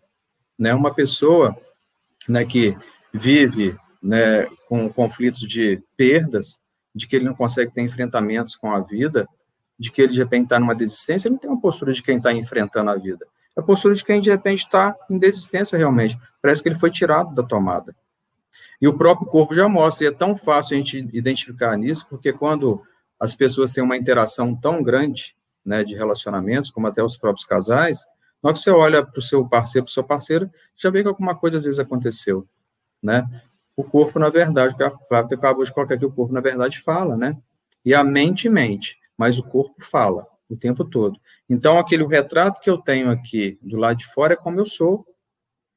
Né? 0.57 0.73
Uma 0.73 0.95
pessoa 0.95 1.57
né, 2.29 2.45
que 2.45 2.79
vive 3.13 3.77
né, 4.01 4.47
com 4.69 4.89
conflitos 4.89 5.41
de 5.41 5.83
perdas, 5.97 6.61
de 6.95 7.09
que 7.09 7.17
ele 7.17 7.25
não 7.25 7.35
consegue 7.35 7.73
ter 7.73 7.81
enfrentamentos 7.81 8.55
com 8.55 8.71
a 8.71 8.79
vida, 8.79 9.27
de 9.77 9.91
que 9.91 10.03
ele 10.03 10.13
de 10.13 10.19
repente 10.21 10.45
está 10.45 10.61
numa 10.61 10.75
desistência, 10.75 11.27
ele 11.27 11.33
não 11.33 11.41
tem 11.41 11.51
uma 11.51 11.61
postura 11.61 11.93
de 11.93 12.01
quem 12.01 12.19
está 12.19 12.33
enfrentando 12.33 12.91
a 12.91 12.95
vida. 12.95 13.27
É 13.57 13.61
a 13.61 13.65
postura 13.65 13.97
de 13.97 14.05
quem 14.05 14.21
de 14.21 14.31
repente 14.31 14.61
está 14.61 14.95
em 15.11 15.19
desistência 15.19 15.77
realmente. 15.77 16.17
Parece 16.41 16.63
que 16.63 16.69
ele 16.69 16.79
foi 16.79 16.93
tirado 16.93 17.35
da 17.35 17.43
tomada. 17.43 17.93
E 18.81 18.89
o 18.89 18.97
próprio 18.97 19.27
corpo 19.27 19.55
já 19.55 19.69
mostra, 19.69 20.07
e 20.07 20.09
é 20.09 20.13
tão 20.13 20.37
fácil 20.37 20.75
a 20.75 20.79
gente 20.79 20.99
identificar 21.13 21.77
nisso, 21.77 22.07
porque 22.09 22.33
quando 22.33 22.83
as 23.19 23.35
pessoas 23.35 23.71
têm 23.71 23.85
uma 23.85 23.97
interação 23.97 24.57
tão 24.57 24.83
grande 24.83 25.37
né, 25.65 25.85
de 25.85 25.95
relacionamentos, 25.95 26.71
como 26.71 26.87
até 26.87 27.03
os 27.03 27.17
próprios 27.17 27.45
casais, 27.45 28.07
na 28.43 28.49
hora 28.49 28.55
que 28.55 28.61
você 28.61 28.71
olha 28.71 29.05
para 29.05 29.19
o 29.19 29.23
seu 29.23 29.47
parceiro, 29.47 29.85
para 29.85 29.91
o 29.91 29.93
seu 29.93 30.05
parceiro, 30.05 30.51
já 30.75 30.89
vê 30.89 31.03
que 31.03 31.09
alguma 31.09 31.35
coisa 31.35 31.59
às 31.59 31.65
vezes 31.65 31.79
aconteceu, 31.79 32.47
né? 33.03 33.29
O 33.77 33.85
corpo, 33.85 34.19
na 34.19 34.31
verdade, 34.31 34.75
que 34.75 34.83
a 34.83 34.91
Flávia 34.91 35.37
acabou 35.37 35.65
de 35.65 35.73
colocar 35.73 35.95
aqui, 35.95 36.07
o 36.07 36.11
corpo, 36.11 36.33
na 36.33 36.41
verdade, 36.41 36.81
fala, 36.81 37.17
né? 37.17 37.37
E 37.85 37.95
a 37.95 38.03
mente 38.03 38.49
mente, 38.49 38.99
mas 39.17 39.39
o 39.39 39.43
corpo 39.43 39.77
fala 39.85 40.27
o 40.49 40.57
tempo 40.57 40.85
todo. 40.85 41.19
Então, 41.49 41.79
aquele 41.79 42.05
retrato 42.07 42.61
que 42.61 42.69
eu 42.69 42.79
tenho 42.79 43.11
aqui 43.11 43.59
do 43.63 43.77
lado 43.77 43.99
de 43.99 44.07
fora 44.07 44.33
é 44.33 44.37
como 44.37 44.59
eu 44.59 44.67
sou. 44.67 45.07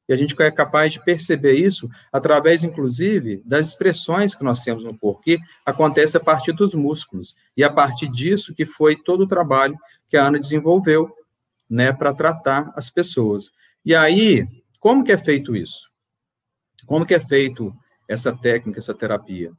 E 0.08 0.12
a 0.12 0.16
gente 0.16 0.40
é 0.40 0.50
capaz 0.50 0.92
de 0.92 1.02
perceber 1.02 1.54
isso 1.54 1.88
através, 2.12 2.62
inclusive, 2.62 3.42
das 3.44 3.68
expressões 3.68 4.34
que 4.34 4.44
nós 4.44 4.62
temos 4.62 4.84
no 4.84 4.96
corpo, 4.96 5.22
que 5.22 5.38
acontece 5.64 6.16
a 6.16 6.20
partir 6.20 6.52
dos 6.52 6.74
músculos. 6.74 7.34
E 7.56 7.64
a 7.64 7.70
partir 7.70 8.08
disso 8.08 8.54
que 8.54 8.66
foi 8.66 8.96
todo 8.96 9.22
o 9.22 9.28
trabalho 9.28 9.78
que 10.08 10.16
a 10.16 10.26
Ana 10.26 10.38
desenvolveu 10.38 11.10
né, 11.68 11.92
para 11.92 12.12
tratar 12.12 12.70
as 12.76 12.90
pessoas. 12.90 13.52
E 13.84 13.94
aí, 13.94 14.46
como 14.78 15.02
que 15.02 15.12
é 15.12 15.18
feito 15.18 15.56
isso? 15.56 15.90
Como 16.86 17.06
que 17.06 17.14
é 17.14 17.20
feito 17.20 17.74
essa 18.06 18.36
técnica, 18.36 18.78
essa 18.78 18.94
terapia? 18.94 19.52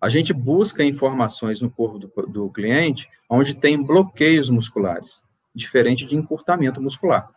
A 0.00 0.08
gente 0.08 0.32
busca 0.32 0.84
informações 0.84 1.60
no 1.60 1.70
corpo 1.70 1.98
do, 1.98 2.08
do 2.26 2.50
cliente 2.50 3.08
onde 3.30 3.54
tem 3.54 3.80
bloqueios 3.80 4.50
musculares, 4.50 5.22
diferente 5.54 6.04
de 6.04 6.16
encurtamento 6.16 6.82
muscular. 6.82 7.30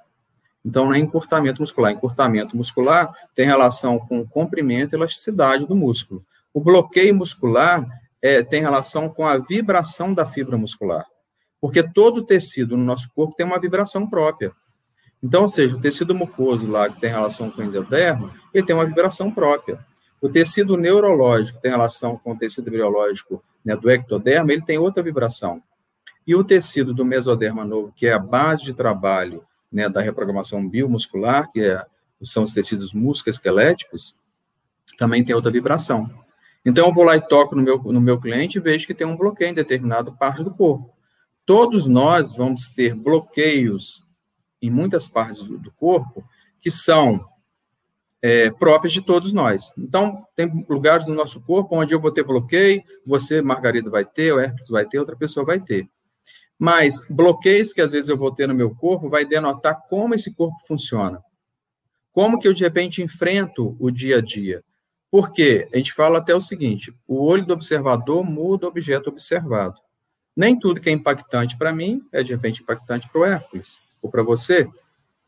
Então, 0.65 0.85
não 0.85 0.93
é 0.93 0.99
encurtamento 0.99 1.61
muscular. 1.61 1.91
Encurtamento 1.91 2.57
muscular 2.57 3.13
tem 3.33 3.45
relação 3.45 3.97
com 3.99 4.19
o 4.19 4.27
comprimento 4.27 4.93
e 4.93 4.97
elasticidade 4.97 5.65
do 5.65 5.75
músculo. 5.75 6.25
O 6.53 6.59
bloqueio 6.59 7.15
muscular 7.15 7.87
é, 8.21 8.43
tem 8.43 8.61
relação 8.61 9.09
com 9.09 9.25
a 9.25 9.37
vibração 9.37 10.13
da 10.13 10.25
fibra 10.25 10.57
muscular. 10.57 11.05
Porque 11.61 11.81
todo 11.81 12.25
tecido 12.25 12.77
no 12.77 12.83
nosso 12.83 13.09
corpo 13.13 13.35
tem 13.35 13.45
uma 13.45 13.59
vibração 13.59 14.07
própria. 14.07 14.51
Então, 15.21 15.41
ou 15.41 15.47
seja, 15.47 15.75
o 15.75 15.81
tecido 15.81 16.13
mucoso 16.13 16.69
lá, 16.69 16.89
que 16.89 16.99
tem 16.99 17.09
relação 17.09 17.49
com 17.49 17.61
o 17.61 17.65
endodermo, 17.65 18.31
ele 18.53 18.65
tem 18.65 18.75
uma 18.75 18.85
vibração 18.85 19.31
própria. 19.31 19.79
O 20.21 20.29
tecido 20.29 20.77
neurológico, 20.77 21.57
que 21.57 21.63
tem 21.63 21.71
relação 21.71 22.17
com 22.17 22.31
o 22.31 22.37
tecido 22.37 22.69
biológico 22.69 23.43
né, 23.63 23.75
do 23.75 23.89
ectodermo, 23.89 24.51
ele 24.51 24.61
tem 24.61 24.77
outra 24.77 25.01
vibração. 25.01 25.61
E 26.25 26.35
o 26.35 26.43
tecido 26.43 26.93
do 26.93 27.05
mesoderma 27.05 27.63
novo, 27.63 27.93
que 27.95 28.07
é 28.07 28.13
a 28.13 28.19
base 28.19 28.63
de 28.63 28.73
trabalho 28.73 29.43
né, 29.71 29.89
da 29.89 30.01
reprogramação 30.01 30.67
biomuscular, 30.67 31.51
que 31.51 31.61
é, 31.61 31.83
são 32.23 32.43
os 32.43 32.53
tecidos 32.53 32.93
musculoesqueléticos, 32.93 34.15
também 34.97 35.23
tem 35.23 35.35
outra 35.35 35.51
vibração. 35.51 36.09
Então, 36.65 36.87
eu 36.87 36.93
vou 36.93 37.03
lá 37.03 37.15
e 37.15 37.21
toco 37.21 37.55
no 37.55 37.61
meu, 37.61 37.77
no 37.77 38.01
meu 38.01 38.19
cliente 38.19 38.57
e 38.57 38.61
vejo 38.61 38.87
que 38.87 38.93
tem 38.93 39.07
um 39.07 39.15
bloqueio 39.15 39.51
em 39.51 39.53
determinada 39.53 40.11
parte 40.11 40.43
do 40.43 40.51
corpo. 40.51 40.93
Todos 41.45 41.85
nós 41.85 42.35
vamos 42.35 42.67
ter 42.67 42.93
bloqueios 42.93 44.03
em 44.61 44.69
muitas 44.69 45.07
partes 45.07 45.43
do, 45.43 45.57
do 45.57 45.71
corpo 45.71 46.23
que 46.59 46.69
são 46.69 47.25
é, 48.21 48.49
próprias 48.49 48.91
de 48.91 49.01
todos 49.01 49.31
nós. 49.31 49.73
Então, 49.77 50.25
tem 50.35 50.65
lugares 50.67 51.07
no 51.07 51.15
nosso 51.15 51.39
corpo 51.41 51.75
onde 51.77 51.93
eu 51.93 51.99
vou 51.99 52.11
ter 52.11 52.23
bloqueio, 52.23 52.83
você, 53.05 53.41
Margarida, 53.41 53.89
vai 53.89 54.03
ter, 54.03 54.33
o 54.33 54.39
Hércules 54.39 54.69
vai 54.69 54.85
ter, 54.85 54.99
outra 54.99 55.15
pessoa 55.15 55.45
vai 55.45 55.59
ter. 55.59 55.87
Mas 56.59 57.05
bloqueios 57.09 57.71
que 57.71 57.81
às 57.81 57.91
vezes 57.91 58.09
eu 58.09 58.17
vou 58.17 58.31
ter 58.31 58.47
no 58.47 58.55
meu 58.55 58.73
corpo 58.73 59.09
vai 59.09 59.23
denotar 59.23 59.83
como 59.89 60.15
esse 60.15 60.33
corpo 60.33 60.57
funciona. 60.67 61.21
Como 62.11 62.39
que 62.39 62.47
eu, 62.47 62.53
de 62.53 62.63
repente, 62.63 63.01
enfrento 63.01 63.75
o 63.79 63.91
dia 63.91 64.17
a 64.17 64.21
dia. 64.21 64.63
Porque 65.11 65.67
a 65.71 65.77
gente 65.77 65.93
fala 65.93 66.17
até 66.17 66.35
o 66.35 66.41
seguinte: 66.41 66.93
o 67.07 67.23
olho 67.23 67.45
do 67.45 67.53
observador 67.53 68.23
muda 68.23 68.65
o 68.65 68.69
objeto 68.69 69.09
observado. 69.09 69.75
Nem 70.35 70.57
tudo 70.57 70.81
que 70.81 70.89
é 70.89 70.93
impactante 70.93 71.57
para 71.57 71.71
mim 71.71 72.01
é, 72.11 72.23
de 72.23 72.33
repente, 72.33 72.61
impactante 72.61 73.07
para 73.09 73.21
o 73.21 73.25
Hércules 73.25 73.79
ou 74.01 74.09
para 74.09 74.23
você. 74.23 74.67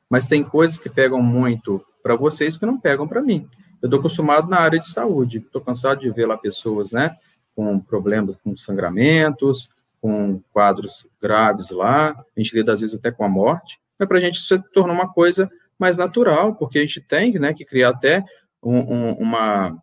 Mas 0.10 0.28
tem 0.28 0.44
coisas 0.44 0.78
que 0.78 0.90
pegam 0.90 1.22
muito 1.22 1.84
para 2.02 2.16
vocês 2.16 2.58
que 2.58 2.66
não 2.66 2.80
pegam 2.80 3.08
para 3.08 3.22
mim. 3.22 3.48
Eu 3.82 3.88
estou 3.88 4.00
acostumado 4.00 4.50
na 4.50 4.60
área 4.60 4.80
de 4.80 4.90
saúde, 4.90 5.38
estou 5.38 5.62
cansado 5.62 6.02
de 6.02 6.12
ver 6.12 6.26
lá 6.28 6.38
pessoas, 6.38 6.92
né, 6.92 7.16
com 7.56 7.80
problemas 7.80 8.36
com 8.44 8.56
sangramentos, 8.56 9.70
com 10.02 10.42
quadros 10.52 11.06
graves 11.22 11.70
lá, 11.70 12.10
a 12.10 12.40
gente 12.42 12.56
lida 12.56 12.74
às 12.74 12.82
vezes 12.82 12.96
até 12.96 13.12
com 13.12 13.24
a 13.24 13.30
morte, 13.30 13.80
mas 13.98 14.08
para 14.08 14.18
a 14.18 14.22
gente 14.22 14.40
se 14.40 14.58
tornou 14.74 14.96
uma 14.96 15.12
coisa 15.12 15.50
mais 15.78 15.98
natural, 15.98 16.56
porque 16.56 16.80
a 16.80 16.82
gente 16.82 17.02
tem 17.02 17.34
né, 17.40 17.54
que 17.54 17.66
criar 17.66 17.90
até 17.90 18.24
um, 18.62 18.78
um, 18.78 19.14
uma, 19.14 19.82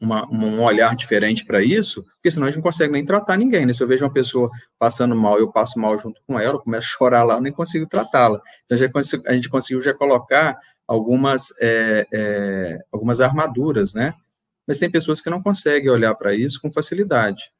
uma, 0.00 0.28
um 0.28 0.62
olhar 0.62 0.96
diferente 0.96 1.44
para 1.44 1.62
isso, 1.62 2.02
porque 2.14 2.30
senão 2.30 2.46
a 2.46 2.50
gente 2.50 2.56
não 2.56 2.64
consegue 2.64 2.92
nem 2.92 3.04
tratar 3.04 3.36
ninguém. 3.36 3.64
Né? 3.64 3.72
Se 3.72 3.82
eu 3.82 3.88
vejo 3.88 4.04
uma 4.04 4.12
pessoa 4.12 4.50
passando 4.78 5.14
mal, 5.14 5.38
eu 5.38 5.50
passo 5.50 5.78
mal 5.78 5.96
junto 5.98 6.20
com 6.26 6.38
ela, 6.38 6.54
eu 6.54 6.60
começo 6.60 6.88
a 6.88 6.98
chorar 6.98 7.22
lá, 7.22 7.34
eu 7.34 7.40
nem 7.40 7.52
consigo 7.52 7.86
tratá-la. 7.86 8.40
Então 8.64 8.76
já 8.76 8.88
consigo, 8.90 9.22
a 9.26 9.32
gente 9.32 9.48
conseguiu 9.48 9.80
já 9.82 9.94
colocar 9.94 10.58
algumas, 10.86 11.52
é, 11.60 12.06
é, 12.12 12.78
algumas 12.90 13.20
armaduras, 13.20 13.94
né? 13.94 14.12
Mas 14.66 14.78
tem 14.78 14.90
pessoas 14.90 15.20
que 15.20 15.30
não 15.30 15.42
conseguem 15.42 15.90
olhar 15.90 16.14
para 16.14 16.34
isso 16.34 16.60
com 16.60 16.70
facilidade. 16.70 17.50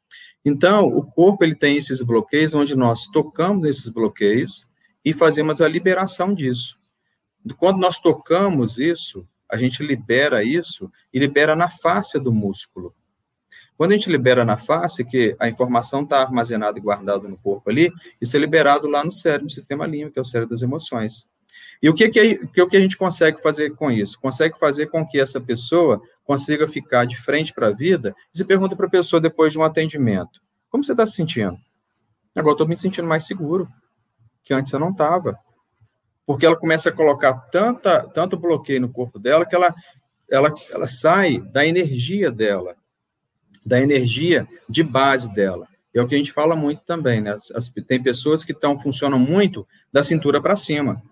Então, 0.45 0.86
o 0.86 1.05
corpo 1.05 1.45
ele 1.45 1.55
tem 1.55 1.76
esses 1.76 2.03
bloqueios 2.03 2.55
onde 2.55 2.74
nós 2.74 3.07
tocamos 3.07 3.62
nesses 3.62 3.88
bloqueios 3.88 4.66
e 5.05 5.12
fazemos 5.12 5.61
a 5.61 5.68
liberação 5.68 6.34
disso. 6.34 6.80
Quando 7.59 7.78
nós 7.78 7.99
tocamos 7.99 8.78
isso, 8.78 9.26
a 9.49 9.57
gente 9.57 9.82
libera 9.82 10.43
isso 10.43 10.90
e 11.12 11.18
libera 11.18 11.55
na 11.55 11.68
face 11.68 12.18
do 12.18 12.32
músculo. 12.32 12.95
Quando 13.76 13.93
a 13.93 13.95
gente 13.95 14.11
libera 14.11 14.45
na 14.45 14.57
face, 14.57 15.05
que 15.05 15.34
a 15.38 15.49
informação 15.49 16.03
está 16.03 16.20
armazenada 16.20 16.78
e 16.78 16.82
guardada 16.82 17.26
no 17.26 17.36
corpo 17.36 17.68
ali, 17.68 17.93
isso 18.20 18.36
é 18.36 18.40
liberado 18.40 18.86
lá 18.86 19.05
no 19.05 19.11
cérebro, 19.11 19.45
no 19.45 19.51
sistema 19.51 19.86
límbico, 19.86 20.12
que 20.12 20.18
é 20.18 20.22
o 20.22 20.24
cérebro 20.24 20.51
das 20.51 20.62
emoções. 20.62 21.28
E 21.82 21.88
o 21.88 21.95
que, 21.95 22.09
que, 22.09 22.47
que, 22.47 22.66
que 22.66 22.76
a 22.76 22.80
gente 22.80 22.97
consegue 22.97 23.43
fazer 23.43 23.74
com 23.74 23.90
isso? 23.90 24.20
Consegue 24.20 24.59
fazer 24.59 24.86
com 24.86 25.07
que 25.07 25.18
essa 25.18 25.40
pessoa 25.40 26.01
consiga 26.25 26.68
ficar 26.68 27.07
de 27.07 27.16
frente 27.16 27.53
para 27.53 27.68
a 27.68 27.73
vida 27.73 28.14
e 28.35 28.39
se 28.39 28.45
pergunta 28.45 28.77
para 28.77 28.87
a 28.87 28.91
pessoa 28.91 29.20
depois 29.20 29.53
de 29.53 29.59
um 29.59 29.64
atendimento: 29.64 30.41
como 30.70 30.85
você 30.85 30.93
está 30.93 31.05
se 31.07 31.12
sentindo? 31.12 31.59
Agora 32.35 32.55
estou 32.55 32.66
me 32.66 32.77
sentindo 32.77 33.07
mais 33.07 33.27
seguro, 33.27 33.68
que 34.43 34.55
antes 34.55 34.73
eu 34.73 34.81
não 34.81 34.91
estava. 34.91 35.39
Porque 36.25 36.47
ela 36.47 36.57
começa 36.57 36.89
a 36.89 36.93
colocar 36.93 37.35
tanta, 37.51 38.07
tanto 38.09 38.37
bloqueio 38.37 38.81
no 38.81 38.89
corpo 38.89 39.18
dela 39.18 39.45
que 39.45 39.55
ela, 39.55 39.75
ela, 40.31 40.55
ela 40.70 40.87
sai 40.87 41.39
da 41.39 41.66
energia 41.66 42.31
dela, 42.31 42.77
da 43.66 43.81
energia 43.81 44.49
de 44.68 44.83
base 44.83 45.35
dela. 45.35 45.68
É 45.95 46.01
o 46.01 46.09
que 46.09 46.14
a 46.14 46.18
gente 46.18 46.33
fala 46.33 46.57
muito 46.57 46.83
também, 46.85 47.20
né? 47.20 47.37
As, 47.55 47.68
tem 47.87 48.03
pessoas 48.03 48.45
que 48.45 48.55
tão, 48.55 48.79
funcionam 48.79 49.18
muito 49.18 49.66
da 49.93 50.03
cintura 50.03 50.41
para 50.41 50.57
cima. 50.57 51.03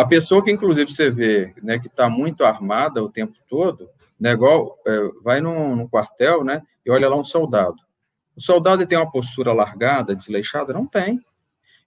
A 0.00 0.04
pessoa 0.06 0.42
que, 0.42 0.50
inclusive, 0.50 0.90
você 0.90 1.10
vê, 1.10 1.52
né, 1.62 1.78
que 1.78 1.86
está 1.86 2.08
muito 2.08 2.42
armada 2.42 3.04
o 3.04 3.10
tempo 3.10 3.34
todo, 3.46 3.86
né, 4.18 4.30
igual, 4.30 4.78
é, 4.86 4.98
vai 5.22 5.42
num, 5.42 5.86
quartel, 5.88 6.42
né, 6.42 6.62
e 6.86 6.90
olha 6.90 7.06
lá 7.06 7.16
um 7.16 7.22
soldado. 7.22 7.76
O 8.34 8.40
soldado 8.40 8.86
tem 8.86 8.96
uma 8.96 9.10
postura 9.10 9.52
largada, 9.52 10.16
desleixada? 10.16 10.72
Não 10.72 10.86
tem. 10.86 11.20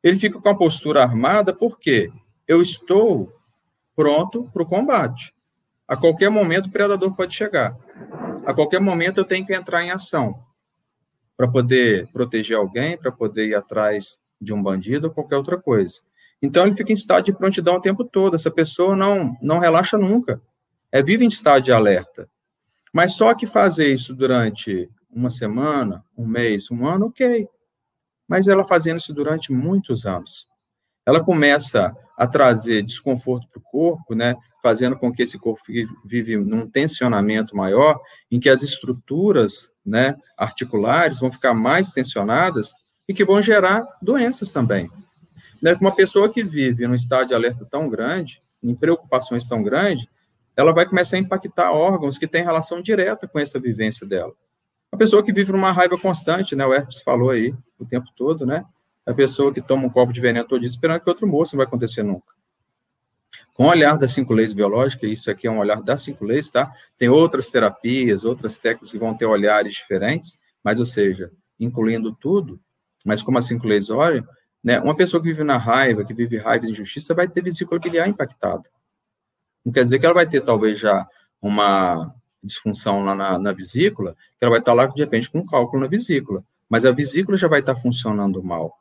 Ele 0.03 0.15
fica 0.15 0.39
com 0.39 0.47
a 0.47 0.53
postura 0.53 1.01
armada 1.01 1.51
porque 1.51 2.11
eu 2.47 2.61
estou 2.61 3.33
pronto 3.95 4.47
para 4.53 4.61
o 4.61 4.67
combate. 4.67 5.33
A 5.87 5.97
qualquer 5.97 6.29
momento 6.29 6.67
o 6.67 6.71
predador 6.71 7.15
pode 7.15 7.35
chegar. 7.35 7.75
A 8.45 8.53
qualquer 8.53 8.79
momento 8.79 9.21
eu 9.21 9.25
tenho 9.25 9.43
que 9.43 9.55
entrar 9.55 9.83
em 9.83 9.89
ação 9.89 10.39
para 11.35 11.47
poder 11.47 12.07
proteger 12.13 12.57
alguém, 12.57 12.95
para 12.95 13.11
poder 13.11 13.47
ir 13.47 13.55
atrás 13.55 14.19
de 14.39 14.53
um 14.53 14.61
bandido 14.61 15.07
ou 15.07 15.13
qualquer 15.15 15.37
outra 15.37 15.59
coisa. 15.59 15.99
Então 16.43 16.65
ele 16.65 16.75
fica 16.75 16.91
em 16.91 16.95
estado 16.95 17.23
de 17.23 17.31
prontidão 17.31 17.75
o 17.75 17.81
tempo 17.81 18.03
todo. 18.03 18.35
Essa 18.35 18.51
pessoa 18.51 18.97
não 18.97 19.37
não 19.41 19.59
relaxa 19.59 19.97
nunca. 19.97 20.41
É 20.91 21.01
vive 21.01 21.23
em 21.23 21.29
estado 21.29 21.63
de 21.63 21.71
alerta. 21.71 22.29
Mas 22.91 23.15
só 23.15 23.33
que 23.33 23.47
fazer 23.47 23.87
isso 23.87 24.13
durante 24.13 24.89
uma 25.09 25.29
semana, 25.29 26.03
um 26.17 26.27
mês, 26.27 26.69
um 26.69 26.85
ano, 26.85 27.05
ok. 27.05 27.47
Mas 28.27 28.49
ela 28.49 28.65
fazendo 28.65 28.99
isso 28.99 29.13
durante 29.13 29.53
muitos 29.53 30.05
anos, 30.05 30.45
ela 31.05 31.23
começa 31.23 31.95
a 32.17 32.27
trazer 32.27 32.83
desconforto 32.83 33.47
para 33.47 33.59
o 33.59 33.63
corpo, 33.63 34.13
né? 34.13 34.35
Fazendo 34.61 34.97
com 34.97 35.13
que 35.13 35.23
esse 35.23 35.39
corpo 35.39 35.61
vive 36.05 36.37
num 36.37 36.69
tensionamento 36.69 37.55
maior, 37.55 37.99
em 38.29 38.39
que 38.39 38.49
as 38.49 38.61
estruturas, 38.63 39.69
né, 39.85 40.15
articulares 40.37 41.19
vão 41.19 41.31
ficar 41.31 41.53
mais 41.53 41.91
tensionadas 41.91 42.71
e 43.07 43.13
que 43.13 43.25
vão 43.25 43.41
gerar 43.41 43.85
doenças 44.01 44.51
também. 44.51 44.89
Né? 45.63 45.73
Uma 45.79 45.95
pessoa 45.95 46.27
que 46.27 46.43
vive 46.43 46.85
num 46.85 46.93
estado 46.93 47.29
de 47.29 47.33
alerta 47.33 47.65
tão 47.65 47.87
grande, 47.87 48.43
em 48.61 48.75
preocupações 48.75 49.47
tão 49.47 49.63
grandes, 49.63 50.05
ela 50.57 50.73
vai 50.73 50.85
começar 50.85 51.15
a 51.15 51.19
impactar 51.21 51.71
órgãos 51.71 52.17
que 52.17 52.27
têm 52.27 52.43
relação 52.43 52.81
direta 52.81 53.29
com 53.29 53.39
essa 53.39 53.57
vivência 53.57 54.05
dela. 54.05 54.33
A 54.91 54.97
pessoa 54.97 55.23
que 55.23 55.31
vive 55.31 55.53
numa 55.53 55.71
raiva 55.71 55.97
constante, 55.97 56.53
né? 56.53 56.65
O 56.65 56.73
Herpes 56.73 56.99
falou 56.99 57.29
aí 57.29 57.55
o 57.79 57.85
tempo 57.85 58.07
todo, 58.15 58.45
né? 58.45 58.65
A 59.05 59.13
pessoa 59.13 59.53
que 59.53 59.61
toma 59.61 59.87
um 59.87 59.89
copo 59.89 60.11
de 60.11 60.19
veneno 60.19 60.45
todo 60.45 60.59
dia 60.59 60.69
esperando 60.69 60.99
que 60.99 61.09
outro 61.09 61.25
moço 61.25 61.55
não 61.55 61.59
vai 61.59 61.65
acontecer 61.65 62.03
nunca. 62.03 62.33
Com 63.53 63.63
o 63.63 63.69
olhar 63.69 63.97
das 63.97 64.11
cinco 64.11 64.33
leis 64.33 64.51
biológicas, 64.51 65.09
isso 65.09 65.31
aqui 65.31 65.47
é 65.47 65.51
um 65.51 65.59
olhar 65.59 65.81
das 65.81 66.01
cinco 66.01 66.25
leis, 66.25 66.49
tá? 66.49 66.71
Tem 66.97 67.07
outras 67.07 67.49
terapias, 67.49 68.25
outras 68.25 68.57
técnicas 68.57 68.91
que 68.91 68.97
vão 68.97 69.15
ter 69.15 69.25
olhares 69.25 69.73
diferentes, 69.73 70.37
mas, 70.61 70.79
ou 70.79 70.85
seja, 70.85 71.31
incluindo 71.59 72.13
tudo, 72.13 72.59
mas 73.05 73.23
como 73.23 73.37
as 73.37 73.45
cinco 73.45 73.65
leis 73.65 73.89
olham, 73.89 74.27
né? 74.63 74.79
Uma 74.79 74.95
pessoa 74.95 75.21
que 75.21 75.27
vive 75.27 75.43
na 75.43 75.57
raiva, 75.57 76.05
que 76.05 76.13
vive 76.13 76.37
raiva 76.37 76.65
e 76.65 76.71
injustiça, 76.71 77.13
vai 77.13 77.27
ter 77.27 77.43
vesícula 77.43 77.79
biliar 77.79 78.07
impactada. 78.07 78.63
Não 79.65 79.71
quer 79.71 79.83
dizer 79.83 79.99
que 79.99 80.05
ela 80.05 80.15
vai 80.15 80.27
ter, 80.27 80.41
talvez, 80.41 80.79
já 80.79 81.07
uma 81.41 82.13
disfunção 82.41 83.03
lá 83.03 83.15
na, 83.15 83.37
na 83.37 83.51
vesícula, 83.51 84.15
que 84.37 84.43
ela 84.43 84.51
vai 84.51 84.59
estar 84.59 84.73
lá, 84.73 84.85
de 84.87 85.01
repente, 85.01 85.29
com 85.29 85.39
um 85.39 85.45
cálculo 85.45 85.81
na 85.81 85.87
vesícula. 85.87 86.43
Mas 86.69 86.85
a 86.85 86.91
vesícula 86.91 87.37
já 87.37 87.47
vai 87.47 87.59
estar 87.59 87.75
funcionando 87.75 88.41
mal. 88.43 88.77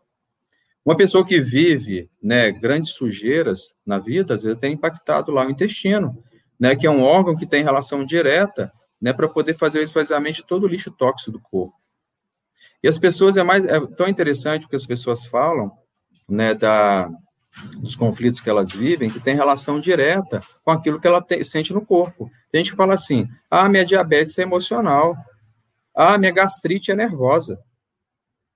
Uma 0.84 0.96
pessoa 0.96 1.24
que 1.24 1.40
vive 1.40 2.10
né, 2.20 2.50
grandes 2.50 2.92
sujeiras 2.92 3.74
na 3.86 3.98
vida, 3.98 4.34
às 4.34 4.42
vezes 4.42 4.58
tem 4.58 4.72
impactado 4.72 5.30
lá 5.30 5.46
o 5.46 5.50
intestino, 5.50 6.22
né, 6.58 6.74
que 6.74 6.86
é 6.86 6.90
um 6.90 7.02
órgão 7.02 7.36
que 7.36 7.46
tem 7.46 7.62
relação 7.62 8.04
direta 8.04 8.72
né, 9.00 9.12
para 9.12 9.28
poder 9.28 9.54
fazer 9.54 9.78
o 9.78 9.82
esvaziamento 9.82 10.36
de 10.36 10.46
todo 10.46 10.64
o 10.64 10.68
lixo 10.68 10.90
tóxico 10.90 11.30
do 11.30 11.40
corpo. 11.40 11.76
E 12.82 12.88
as 12.88 12.98
pessoas, 12.98 13.36
é, 13.36 13.42
mais, 13.42 13.64
é 13.64 13.78
tão 13.96 14.08
interessante 14.08 14.66
o 14.66 14.68
que 14.68 14.76
as 14.76 14.86
pessoas 14.86 15.24
falam, 15.24 15.70
né, 16.28 16.54
da, 16.54 17.08
dos 17.78 17.94
conflitos 17.94 18.40
que 18.40 18.50
elas 18.50 18.72
vivem, 18.72 19.10
que 19.10 19.20
tem 19.20 19.36
relação 19.36 19.78
direta 19.78 20.42
com 20.64 20.70
aquilo 20.70 21.00
que 21.00 21.06
ela 21.06 21.20
te, 21.20 21.44
sente 21.44 21.72
no 21.72 21.84
corpo. 21.84 22.30
Tem 22.50 22.62
gente 22.62 22.72
que 22.72 22.76
fala 22.76 22.94
assim: 22.94 23.26
ah, 23.50 23.68
minha 23.68 23.84
diabetes 23.84 24.38
é 24.38 24.42
emocional, 24.42 25.16
ah, 25.94 26.16
minha 26.18 26.32
gastrite 26.32 26.90
é 26.90 26.94
nervosa, 26.94 27.58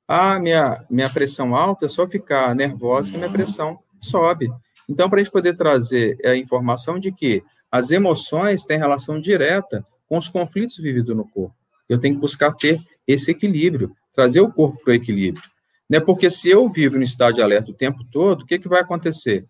ah, 0.09 0.39
minha, 0.39 0.85
minha 0.89 1.11
pressão 1.11 1.55
alta 1.55 1.87
é 1.87 1.89
só 1.89 2.07
ficar 2.07 2.55
nervosa 2.55 3.11
que 3.11 3.19
minha 3.19 3.31
pressão 3.31 3.79
sobe. 3.99 4.51
Então, 4.89 5.11
para 5.11 5.21
a 5.21 5.23
gente 5.23 5.33
poder 5.33 5.57
trazer 5.57 6.17
a 6.25 6.37
informação 6.37 6.99
de 6.99 7.11
que 7.13 7.43
as 7.71 7.91
emoções 7.91 8.65
têm 8.65 8.79
relação 8.79 9.21
direta 9.21 9.85
com 10.09 10.17
os 10.17 10.29
conflitos 10.29 10.77
vividos 10.77 11.15
no 11.15 11.29
corpo. 11.29 11.55
Eu 11.89 12.01
tenho 12.01 12.15
que 12.15 12.21
buscar 12.21 12.53
ter 12.55 12.81
esse 13.07 13.31
equilíbrio, 13.31 13.95
trazer 14.17 14.41
o 14.41 14.51
corpo 14.51 14.83
para 14.83 14.93
o 14.93 14.95
equilíbrio. 14.95 15.45
Né? 15.89 16.01
Porque 16.01 16.29
se 16.31 16.49
eu 16.49 16.69
vivo 16.69 16.97
no 16.97 17.05
estado 17.05 17.35
de 17.35 17.43
alerta 17.43 17.71
o 17.71 17.75
tempo 17.75 18.03
todo, 18.11 18.43
o 18.43 18.47
que, 18.47 18.59
que 18.59 18.69
vai 18.69 18.81
acontecer? 18.81 19.41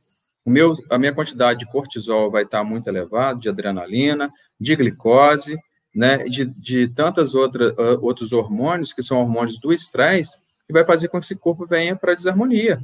O 0.45 0.51
meu, 0.51 0.75
a 0.91 0.99
minha 0.99 1.15
quantidade 1.15 1.61
de 1.61 1.71
cortisol 1.71 2.31
vai 2.31 2.43
estar 2.43 2.63
muito 2.63 2.89
elevada, 2.89 3.39
de 3.39 3.49
adrenalina, 3.49 4.31
de 4.61 4.77
glicose, 4.77 5.57
né, 5.95 6.25
de, 6.25 6.45
de 6.45 6.89
tantas 6.89 7.35
outras 7.35 7.73
uh, 7.73 7.99
outros 8.03 8.33
hormônios, 8.33 8.93
que 8.93 9.03
são 9.03 9.19
hormônios 9.19 9.59
do 9.59 9.73
estresse, 9.73 10.39
que 10.67 10.73
vai 10.73 10.85
fazer 10.85 11.09
com 11.09 11.19
que 11.19 11.25
esse 11.25 11.37
corpo 11.37 11.67
venha 11.67 11.97
para 11.97 12.15
desarmonia. 12.15 12.79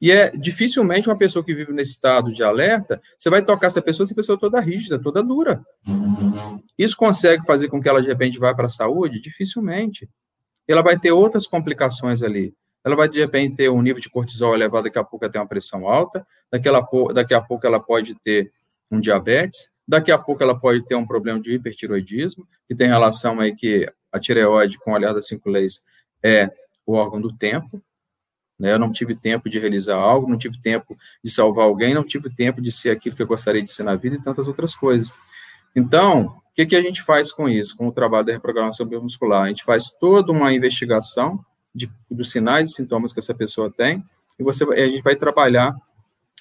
E 0.00 0.12
é 0.12 0.30
dificilmente 0.30 1.08
uma 1.08 1.16
pessoa 1.16 1.44
que 1.44 1.54
vive 1.54 1.72
nesse 1.72 1.92
estado 1.92 2.32
de 2.32 2.42
alerta, 2.42 3.00
você 3.16 3.30
vai 3.30 3.44
tocar 3.44 3.66
essa 3.66 3.82
pessoa, 3.82 4.04
essa 4.04 4.14
pessoa 4.14 4.38
toda 4.38 4.60
rígida, 4.60 4.98
toda 4.98 5.22
dura. 5.22 5.64
Isso 6.76 6.96
consegue 6.96 7.44
fazer 7.44 7.68
com 7.68 7.80
que 7.80 7.88
ela 7.88 8.00
de 8.00 8.08
repente 8.08 8.38
vá 8.38 8.54
para 8.54 8.66
a 8.66 8.70
saúde? 8.70 9.20
Dificilmente. 9.20 10.08
Ela 10.68 10.82
vai 10.82 10.98
ter 10.98 11.10
outras 11.10 11.46
complicações 11.46 12.22
ali 12.22 12.54
ela 12.84 12.96
vai 12.96 13.08
de 13.08 13.20
repente 13.20 13.56
ter 13.56 13.68
um 13.70 13.82
nível 13.82 14.00
de 14.00 14.08
cortisol 14.08 14.54
elevado, 14.54 14.84
daqui 14.84 14.98
a 14.98 15.04
pouco 15.04 15.24
ela 15.24 15.32
tem 15.32 15.40
uma 15.40 15.46
pressão 15.46 15.86
alta, 15.86 16.26
daqui 16.50 16.68
a, 16.68 16.82
pouco, 16.82 17.12
daqui 17.12 17.34
a 17.34 17.40
pouco 17.40 17.66
ela 17.66 17.80
pode 17.80 18.14
ter 18.14 18.50
um 18.90 19.00
diabetes, 19.00 19.68
daqui 19.86 20.10
a 20.10 20.18
pouco 20.18 20.42
ela 20.42 20.58
pode 20.58 20.82
ter 20.86 20.94
um 20.94 21.06
problema 21.06 21.40
de 21.40 21.52
hipertiroidismo, 21.52 22.46
que 22.66 22.74
tem 22.74 22.88
relação 22.88 23.40
aí 23.40 23.54
que 23.54 23.90
a 24.10 24.18
tireoide, 24.18 24.78
com 24.78 24.92
o 24.92 24.94
olhar 24.94 25.12
das 25.12 25.26
cinco 25.26 25.50
leis, 25.50 25.84
é 26.22 26.50
o 26.86 26.94
órgão 26.94 27.20
do 27.20 27.30
tempo, 27.30 27.82
né? 28.58 28.72
Eu 28.72 28.78
não 28.78 28.90
tive 28.90 29.14
tempo 29.14 29.50
de 29.50 29.58
realizar 29.58 29.96
algo, 29.96 30.28
não 30.28 30.38
tive 30.38 30.58
tempo 30.60 30.96
de 31.22 31.30
salvar 31.30 31.66
alguém, 31.66 31.94
não 31.94 32.02
tive 32.02 32.34
tempo 32.34 32.60
de 32.60 32.72
ser 32.72 32.90
aquilo 32.90 33.14
que 33.14 33.22
eu 33.22 33.26
gostaria 33.26 33.62
de 33.62 33.70
ser 33.70 33.82
na 33.82 33.94
vida 33.94 34.16
e 34.16 34.22
tantas 34.22 34.48
outras 34.48 34.74
coisas. 34.74 35.14
Então, 35.76 36.40
que, 36.58 36.66
que 36.66 36.76
a 36.76 36.82
gente 36.82 37.02
faz 37.02 37.30
com 37.30 37.48
isso, 37.48 37.76
com 37.76 37.86
o 37.86 37.92
trabalho 37.92 38.26
da 38.26 38.32
reprogramação 38.32 38.84
biomuscular? 38.84 39.44
A 39.44 39.48
gente 39.48 39.62
faz 39.62 39.90
toda 39.90 40.32
uma 40.32 40.52
investigação 40.52 41.38
de, 41.72 41.88
dos 42.10 42.32
sinais 42.32 42.70
e 42.70 42.72
sintomas 42.74 43.12
que 43.12 43.20
essa 43.20 43.32
pessoa 43.32 43.70
tem, 43.70 44.02
e 44.36 44.42
você, 44.42 44.64
a 44.64 44.88
gente 44.88 45.02
vai 45.02 45.14
trabalhar 45.14 45.72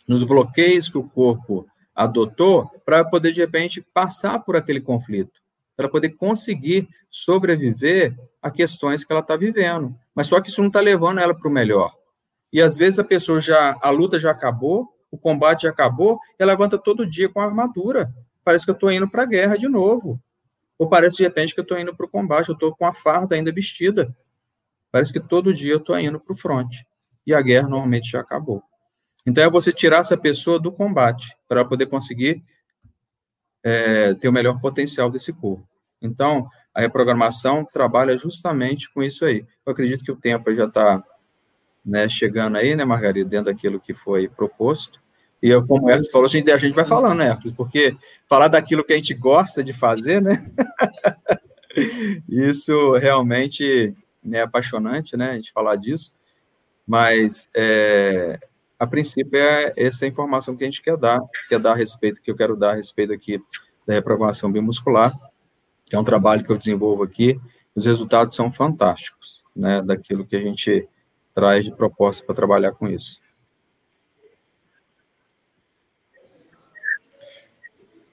nos 0.08 0.24
bloqueios 0.24 0.90
que 0.90 0.98
o 0.98 1.08
corpo 1.08 1.68
adotou 1.94 2.68
para 2.84 3.06
poder, 3.06 3.32
de 3.32 3.42
repente, 3.42 3.86
passar 3.94 4.40
por 4.40 4.56
aquele 4.56 4.82
conflito, 4.82 5.40
para 5.76 5.88
poder 5.88 6.10
conseguir 6.10 6.90
sobreviver 7.12 8.18
a 8.42 8.50
questões 8.50 9.04
que 9.04 9.14
ela 9.14 9.22
está 9.22 9.36
vivendo. 9.36 9.96
Mas 10.16 10.26
só 10.26 10.42
que 10.42 10.50
isso 10.50 10.62
não 10.62 10.68
está 10.68 10.80
levando 10.80 11.20
ela 11.20 11.36
para 11.36 11.48
o 11.48 11.52
melhor. 11.52 11.94
E 12.52 12.60
às 12.60 12.76
vezes 12.76 12.98
a 12.98 13.04
pessoa 13.04 13.40
já, 13.40 13.78
a 13.82 13.92
luta 13.92 14.18
já 14.18 14.32
acabou, 14.32 14.88
o 15.12 15.18
combate 15.18 15.64
já 15.64 15.70
acabou, 15.70 16.20
ela 16.40 16.54
levanta 16.54 16.76
todo 16.76 17.08
dia 17.08 17.30
com 17.30 17.40
a 17.40 17.46
armadura. 17.46 18.12
Parece 18.48 18.64
que 18.64 18.72
eu 18.72 18.76
estou 18.76 18.90
indo 18.90 19.10
para 19.10 19.24
a 19.24 19.26
guerra 19.26 19.58
de 19.58 19.68
novo. 19.68 20.18
Ou 20.80 20.88
parece 20.88 21.18
de 21.18 21.24
repente 21.24 21.54
que 21.54 21.60
eu 21.60 21.64
estou 21.64 21.78
indo 21.78 21.94
para 21.94 22.06
o 22.06 22.10
combate, 22.10 22.48
eu 22.48 22.54
estou 22.54 22.74
com 22.74 22.86
a 22.86 22.94
farda 22.94 23.36
ainda 23.36 23.52
vestida. 23.52 24.16
Parece 24.90 25.12
que 25.12 25.20
todo 25.20 25.54
dia 25.54 25.74
eu 25.74 25.80
estou 25.80 26.00
indo 26.00 26.18
para 26.18 26.32
o 26.32 26.38
front. 26.38 26.74
E 27.26 27.34
a 27.34 27.42
guerra 27.42 27.68
normalmente 27.68 28.12
já 28.12 28.22
acabou. 28.22 28.64
Então 29.26 29.44
é 29.44 29.50
você 29.50 29.74
tirar 29.74 29.98
essa 29.98 30.18
pessoa 30.18 30.58
do 30.58 30.72
combate 30.72 31.36
para 31.46 31.66
poder 31.66 31.88
conseguir 31.88 32.42
é, 33.62 34.14
ter 34.14 34.30
o 34.30 34.32
melhor 34.32 34.62
potencial 34.62 35.10
desse 35.12 35.34
corpo. 35.34 35.68
Então, 36.02 36.48
a 36.74 36.80
reprogramação 36.80 37.66
trabalha 37.66 38.18
justamente 38.18 38.90
com 38.94 39.04
isso 39.04 39.26
aí. 39.26 39.46
Eu 39.66 39.74
acredito 39.74 40.06
que 40.06 40.12
o 40.14 40.16
tempo 40.16 40.56
já 40.56 40.68
está 40.68 41.04
né, 41.84 42.08
chegando 42.08 42.56
aí, 42.56 42.78
né, 42.78 42.86
Margarida, 42.86 43.30
dentro 43.30 43.52
daquilo 43.52 43.78
que 43.78 43.94
foi 43.94 44.30
proposto. 44.30 45.02
E 45.42 45.50
eu, 45.50 45.66
como 45.66 45.90
Hercules 45.90 46.12
falou, 46.12 46.26
a 46.26 46.30
gente, 46.30 46.52
a 46.52 46.58
gente 46.58 46.74
vai 46.74 46.86
falando, 46.86 47.20
né, 47.20 47.28
Hercules? 47.28 47.56
Porque 47.56 47.96
falar 48.28 48.48
daquilo 48.48 48.84
que 48.84 48.94
a 48.94 48.98
gente 48.98 49.14
gosta 49.14 49.64
de 49.64 49.74
fazer, 49.74 50.22
né? 50.22 50.44
isso 52.28 52.94
realmente 52.94 53.96
é 54.32 54.42
apaixonante, 54.42 55.16
né, 55.16 55.32
a 55.32 55.36
gente 55.36 55.52
falar 55.52 55.76
disso, 55.76 56.12
mas 56.86 57.48
é, 57.56 58.40
a 58.80 58.88
princípio 58.88 59.40
é 59.40 59.74
essa 59.78 60.06
informação 60.06 60.56
que 60.56 60.64
a 60.64 60.68
gente 60.68 60.82
quer 60.82 60.98
dar, 60.98 61.20
quer 61.48 61.60
dar 61.60 61.74
a 61.74 61.76
respeito, 61.76 62.22
que 62.22 62.32
eu 62.32 62.36
quero 62.36 62.56
dar 62.56 62.72
a 62.72 62.76
respeito 62.76 63.14
aqui 63.14 63.42
da 63.86 63.94
reprogramação 63.94 64.52
biomuscular, 64.52 65.14
que 65.86 65.96
é 65.96 66.00
um 66.00 66.04
trabalho 66.04 66.44
que 66.44 66.52
eu 66.52 66.58
desenvolvo 66.58 67.04
aqui, 67.04 67.40
os 67.76 67.86
resultados 67.86 68.34
são 68.34 68.52
fantásticos, 68.52 69.44
né, 69.56 69.82
daquilo 69.82 70.26
que 70.26 70.36
a 70.36 70.42
gente 70.42 70.88
traz 71.34 71.66
de 71.66 71.72
proposta 71.72 72.26
para 72.26 72.36
trabalhar 72.36 72.72
com 72.72 72.88
isso. 72.88 73.22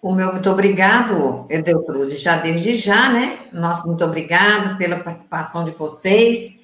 O 0.04 0.12
meu 0.12 0.32
muito 0.32 0.50
obrigado, 0.50 1.46
Edeltrude, 1.48 2.18
já 2.18 2.36
desde 2.36 2.74
já, 2.74 3.08
né? 3.08 3.38
Nosso 3.50 3.86
muito 3.86 4.04
obrigado 4.04 4.76
pela 4.76 5.00
participação 5.00 5.64
de 5.64 5.70
vocês. 5.70 6.60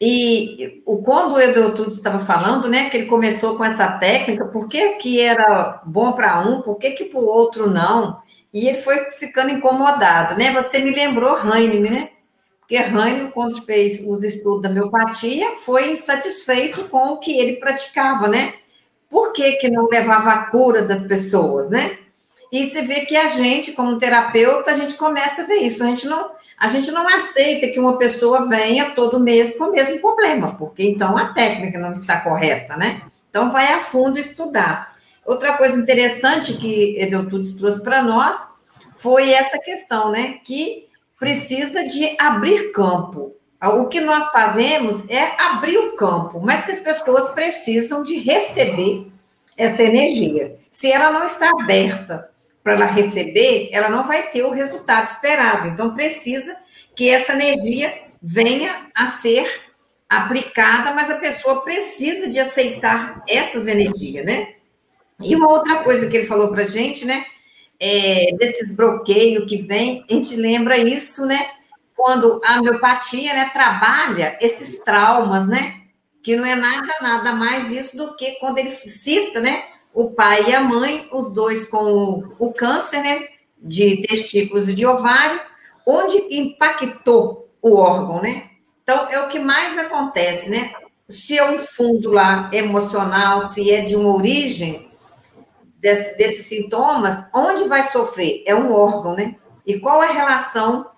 E 0.00 0.82
o, 0.84 0.96
quando 0.96 1.34
o 1.34 1.40
Edeltrude 1.40 1.92
estava 1.92 2.18
falando, 2.18 2.68
né, 2.68 2.90
que 2.90 2.96
ele 2.96 3.06
começou 3.06 3.56
com 3.56 3.64
essa 3.64 3.86
técnica, 3.92 4.46
por 4.46 4.66
que, 4.66 4.96
que 4.96 5.20
era 5.20 5.82
bom 5.86 6.14
para 6.14 6.40
um, 6.40 6.62
por 6.62 6.74
que, 6.74 6.90
que 6.90 7.04
para 7.04 7.20
o 7.20 7.24
outro 7.24 7.70
não? 7.70 8.20
E 8.52 8.66
ele 8.66 8.78
foi 8.78 9.08
ficando 9.12 9.50
incomodado, 9.52 10.36
né? 10.36 10.52
Você 10.52 10.80
me 10.80 10.90
lembrou 10.90 11.38
Heinemann, 11.38 11.92
né? 11.92 12.08
Porque 12.58 12.74
Heinemann, 12.74 13.30
quando 13.30 13.62
fez 13.62 14.04
os 14.04 14.24
estudos 14.24 14.62
da 14.62 14.68
miopatia, 14.68 15.58
foi 15.58 15.92
insatisfeito 15.92 16.88
com 16.88 17.12
o 17.12 17.18
que 17.18 17.38
ele 17.38 17.54
praticava, 17.54 18.26
né? 18.26 18.52
por 19.08 19.32
que, 19.32 19.52
que 19.52 19.70
não 19.70 19.86
levava 19.86 20.32
a 20.32 20.46
cura 20.46 20.82
das 20.82 21.04
pessoas, 21.04 21.70
né? 21.70 21.98
E 22.54 22.70
você 22.70 22.82
vê 22.82 23.00
que 23.00 23.16
a 23.16 23.26
gente, 23.26 23.72
como 23.72 23.98
terapeuta, 23.98 24.70
a 24.70 24.74
gente 24.74 24.94
começa 24.94 25.42
a 25.42 25.44
ver 25.44 25.56
isso. 25.56 25.82
A 25.82 25.88
gente 25.88 26.06
não, 26.06 26.30
a 26.56 26.68
gente 26.68 26.88
não 26.92 27.08
aceita 27.08 27.66
que 27.66 27.80
uma 27.80 27.98
pessoa 27.98 28.48
venha 28.48 28.90
todo 28.90 29.18
mês 29.18 29.58
com 29.58 29.64
o 29.64 29.72
mesmo 29.72 29.98
problema, 29.98 30.54
porque 30.54 30.84
então 30.84 31.18
a 31.18 31.32
técnica 31.32 31.80
não 31.80 31.92
está 31.92 32.20
correta, 32.20 32.76
né? 32.76 33.02
Então 33.28 33.50
vai 33.50 33.72
a 33.72 33.80
fundo 33.80 34.20
estudar. 34.20 34.94
Outra 35.26 35.54
coisa 35.54 35.76
interessante 35.76 36.52
que 36.52 36.96
Edeltudes 36.96 37.56
trouxe 37.56 37.82
para 37.82 38.04
nós 38.04 38.50
foi 38.94 39.32
essa 39.32 39.58
questão, 39.58 40.12
né? 40.12 40.38
Que 40.44 40.86
precisa 41.18 41.82
de 41.82 42.14
abrir 42.20 42.70
campo. 42.70 43.34
O 43.60 43.86
que 43.86 44.00
nós 44.00 44.28
fazemos 44.28 45.10
é 45.10 45.32
abrir 45.42 45.78
o 45.78 45.96
campo, 45.96 46.40
mas 46.40 46.64
que 46.64 46.70
as 46.70 46.78
pessoas 46.78 47.30
precisam 47.30 48.04
de 48.04 48.16
receber 48.16 49.08
essa 49.56 49.82
energia. 49.82 50.56
Se 50.70 50.92
ela 50.92 51.10
não 51.10 51.24
está 51.24 51.50
aberta 51.50 52.32
para 52.64 52.72
ela 52.72 52.86
receber, 52.86 53.68
ela 53.70 53.90
não 53.90 54.06
vai 54.08 54.30
ter 54.30 54.42
o 54.42 54.50
resultado 54.50 55.06
esperado. 55.06 55.68
Então, 55.68 55.94
precisa 55.94 56.56
que 56.96 57.10
essa 57.10 57.34
energia 57.34 57.92
venha 58.22 58.86
a 58.94 59.06
ser 59.06 59.46
aplicada, 60.08 60.92
mas 60.92 61.10
a 61.10 61.16
pessoa 61.16 61.60
precisa 61.60 62.28
de 62.30 62.40
aceitar 62.40 63.22
essas 63.28 63.66
energias, 63.66 64.24
né? 64.24 64.54
E 65.22 65.36
uma 65.36 65.50
outra 65.52 65.84
coisa 65.84 66.08
que 66.08 66.16
ele 66.16 66.26
falou 66.26 66.48
para 66.48 66.64
gente, 66.64 67.04
né? 67.04 67.24
É, 67.78 68.34
desses 68.38 68.74
bloqueios 68.74 69.44
que 69.46 69.58
vem, 69.58 70.02
a 70.08 70.14
gente 70.14 70.34
lembra 70.34 70.78
isso, 70.78 71.26
né? 71.26 71.46
Quando 71.94 72.40
a 72.44 72.58
homeopatia 72.58 73.34
né, 73.34 73.50
trabalha 73.52 74.38
esses 74.40 74.82
traumas, 74.82 75.46
né? 75.46 75.82
Que 76.22 76.34
não 76.34 76.46
é 76.46 76.54
nada, 76.54 76.92
nada 77.02 77.32
mais 77.32 77.70
isso 77.70 77.94
do 77.96 78.16
que 78.16 78.32
quando 78.38 78.56
ele 78.56 78.70
cita, 78.70 79.38
né? 79.38 79.73
O 79.94 80.10
pai 80.10 80.50
e 80.50 80.54
a 80.54 80.60
mãe, 80.60 81.08
os 81.12 81.32
dois 81.32 81.68
com 81.68 81.84
o, 81.84 82.34
o 82.38 82.52
câncer, 82.52 83.00
né, 83.00 83.28
de 83.56 84.02
testículos 84.02 84.68
e 84.68 84.74
de 84.74 84.84
ovário, 84.84 85.40
onde 85.86 86.18
impactou 86.36 87.48
o 87.62 87.76
órgão, 87.76 88.20
né? 88.20 88.50
Então, 88.82 89.08
é 89.08 89.20
o 89.20 89.28
que 89.28 89.38
mais 89.38 89.78
acontece, 89.78 90.50
né? 90.50 90.74
Se 91.08 91.38
é 91.38 91.50
um 91.50 91.58
fundo 91.58 92.10
lá 92.10 92.50
emocional, 92.52 93.40
se 93.40 93.70
é 93.70 93.82
de 93.82 93.96
uma 93.96 94.14
origem 94.14 94.90
desse, 95.78 96.16
desses 96.18 96.46
sintomas, 96.46 97.26
onde 97.32 97.64
vai 97.64 97.82
sofrer? 97.82 98.42
É 98.44 98.54
um 98.54 98.72
órgão, 98.72 99.14
né? 99.14 99.36
E 99.66 99.78
qual 99.78 100.02
a 100.02 100.06
relação 100.06 100.90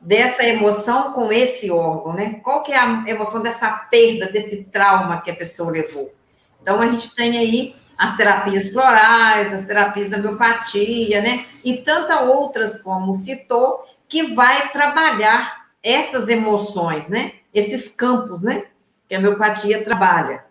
dessa 0.00 0.44
emoção 0.44 1.12
com 1.12 1.32
esse 1.32 1.70
órgão, 1.70 2.12
né? 2.12 2.40
Qual 2.42 2.62
que 2.62 2.72
é 2.72 2.78
a 2.78 3.04
emoção 3.06 3.40
dessa 3.40 3.70
perda, 3.70 4.30
desse 4.30 4.64
trauma 4.64 5.20
que 5.20 5.30
a 5.30 5.36
pessoa 5.36 5.70
levou? 5.70 6.12
Então, 6.60 6.80
a 6.80 6.86
gente 6.86 7.14
tem 7.14 7.38
aí 7.38 7.81
as 8.02 8.16
terapias 8.16 8.70
florais, 8.70 9.54
as 9.54 9.64
terapias 9.64 10.10
da 10.10 10.16
homeopatia, 10.16 11.22
né? 11.22 11.46
E 11.62 11.76
tantas 11.76 12.20
outras, 12.22 12.82
como 12.82 13.14
citou, 13.14 13.84
que 14.08 14.34
vai 14.34 14.70
trabalhar 14.70 15.68
essas 15.80 16.28
emoções, 16.28 17.06
né? 17.06 17.30
Esses 17.54 17.88
campos, 17.88 18.42
né? 18.42 18.64
Que 19.08 19.14
a 19.14 19.20
homeopatia 19.20 19.84
trabalha. 19.84 20.44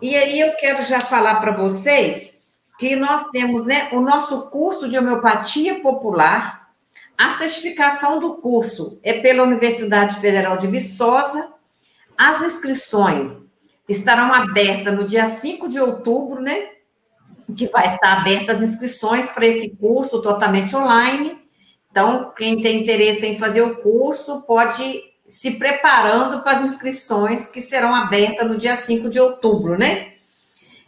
E 0.00 0.16
aí 0.16 0.40
eu 0.40 0.56
quero 0.56 0.82
já 0.82 0.98
falar 0.98 1.36
para 1.36 1.52
vocês 1.52 2.42
que 2.80 2.96
nós 2.96 3.30
temos, 3.30 3.64
né, 3.64 3.88
o 3.92 4.00
nosso 4.00 4.42
curso 4.50 4.88
de 4.88 4.98
homeopatia 4.98 5.78
popular. 5.78 6.72
A 7.16 7.30
certificação 7.30 8.18
do 8.18 8.34
curso 8.38 8.98
é 9.04 9.20
pela 9.20 9.44
Universidade 9.44 10.18
Federal 10.18 10.56
de 10.56 10.66
Viçosa. 10.66 11.52
As 12.18 12.42
inscrições 12.42 13.51
estarão 13.92 14.32
abertas 14.32 14.94
no 14.94 15.04
dia 15.04 15.26
5 15.26 15.68
de 15.68 15.78
outubro, 15.78 16.40
né? 16.40 16.68
Que 17.56 17.68
vai 17.68 17.86
estar 17.86 18.20
abertas 18.20 18.62
as 18.62 18.70
inscrições 18.70 19.28
para 19.28 19.46
esse 19.46 19.70
curso 19.70 20.20
totalmente 20.22 20.74
online. 20.74 21.38
Então, 21.90 22.32
quem 22.36 22.60
tem 22.62 22.82
interesse 22.82 23.26
em 23.26 23.38
fazer 23.38 23.62
o 23.62 23.76
curso 23.76 24.42
pode 24.42 25.00
se 25.28 25.52
preparando 25.52 26.42
para 26.42 26.58
as 26.58 26.64
inscrições 26.64 27.48
que 27.48 27.60
serão 27.60 27.94
abertas 27.94 28.48
no 28.48 28.56
dia 28.56 28.76
5 28.76 29.08
de 29.08 29.20
outubro, 29.20 29.78
né? 29.78 30.12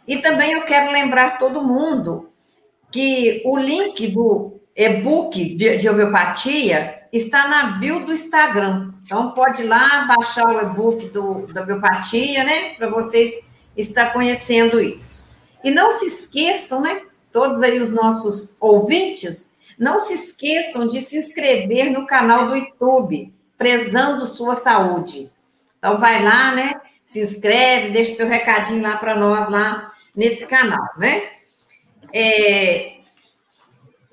E 0.07 0.17
também 0.17 0.51
eu 0.51 0.63
quero 0.65 0.91
lembrar 0.91 1.37
todo 1.37 1.63
mundo 1.63 2.29
que 2.91 3.41
o 3.45 3.57
link 3.57 4.07
do 4.07 4.59
e-book 4.75 5.55
de, 5.55 5.77
de 5.77 5.89
homeopatia 5.89 7.04
está 7.11 7.47
na 7.47 7.77
bio 7.77 8.05
do 8.05 8.11
Instagram. 8.11 8.93
Então, 9.03 9.31
pode 9.31 9.61
ir 9.61 9.65
lá 9.65 10.05
baixar 10.05 10.47
o 10.47 10.61
e-book 10.61 11.09
do, 11.09 11.47
da 11.47 11.63
biopatia, 11.63 12.43
né? 12.43 12.71
Para 12.75 12.89
vocês 12.89 13.49
estar 13.75 14.13
conhecendo 14.13 14.79
isso. 14.79 15.27
E 15.63 15.71
não 15.71 15.91
se 15.91 16.05
esqueçam, 16.05 16.81
né? 16.81 17.01
Todos 17.31 17.61
aí 17.61 17.79
os 17.79 17.89
nossos 17.89 18.55
ouvintes, 18.59 19.55
não 19.77 19.99
se 19.99 20.13
esqueçam 20.13 20.87
de 20.87 21.01
se 21.01 21.17
inscrever 21.17 21.91
no 21.91 22.05
canal 22.05 22.47
do 22.47 22.55
YouTube, 22.55 23.33
Prezando 23.57 24.25
Sua 24.25 24.55
Saúde. 24.55 25.31
Então, 25.77 25.97
vai 25.97 26.23
lá, 26.23 26.53
né? 26.53 26.73
Se 27.03 27.19
inscreve, 27.21 27.91
deixa 27.91 28.15
seu 28.15 28.27
recadinho 28.27 28.81
lá 28.81 28.97
para 28.97 29.15
nós, 29.15 29.49
lá 29.49 29.91
nesse 30.15 30.45
canal, 30.45 30.89
né? 30.97 31.29
É, 32.13 32.95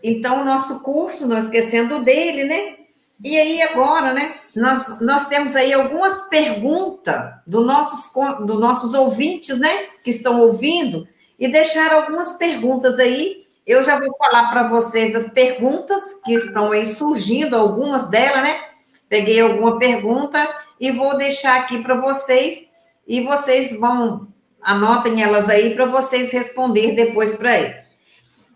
então, 0.03 0.43
o 0.43 0.45
nosso 0.45 0.81
curso, 0.81 1.27
não 1.29 1.39
esquecendo 1.39 2.03
dele, 2.03 2.45
né? 2.45 2.77
E 3.25 3.39
aí, 3.39 3.63
agora, 3.63 4.13
né? 4.13 4.35
Nós, 4.55 5.01
nós 5.01 5.27
temos 5.27 5.55
aí 5.55 5.73
algumas 5.73 6.29
perguntas 6.29 7.33
do 7.47 7.65
nossos, 7.65 8.13
do 8.45 8.59
nossos 8.59 8.95
ouvintes, 8.95 9.59
né? 9.59 9.87
Que 10.03 10.11
estão 10.11 10.41
ouvindo, 10.41 11.07
e 11.39 11.47
deixaram 11.47 12.01
algumas 12.01 12.33
perguntas 12.33 12.99
aí. 12.99 13.47
Eu 13.65 13.81
já 13.83 13.99
vou 13.99 14.13
falar 14.17 14.51
para 14.51 14.65
vocês 14.65 15.15
as 15.15 15.31
perguntas 15.31 16.15
que 16.25 16.35
estão 16.35 16.73
aí 16.73 16.85
surgindo, 16.85 17.57
algumas 17.57 18.09
delas, 18.09 18.43
né? 18.43 18.61
Peguei 19.09 19.41
alguma 19.41 19.79
pergunta 19.79 20.49
e 20.81 20.91
vou 20.91 21.17
deixar 21.17 21.61
aqui 21.61 21.81
para 21.81 21.95
vocês, 21.95 22.69
e 23.07 23.21
vocês 23.21 23.79
vão, 23.79 24.27
anotem 24.61 25.23
elas 25.23 25.49
aí 25.49 25.75
para 25.77 25.87
vocês 25.87 26.33
responder 26.33 26.93
depois 26.93 27.37
para 27.37 27.57
eles. 27.57 27.87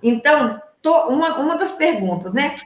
Então, 0.03 0.61
uma, 1.09 1.39
uma 1.39 1.57
das 1.57 1.73
perguntas, 1.73 2.35
né? 2.35 2.57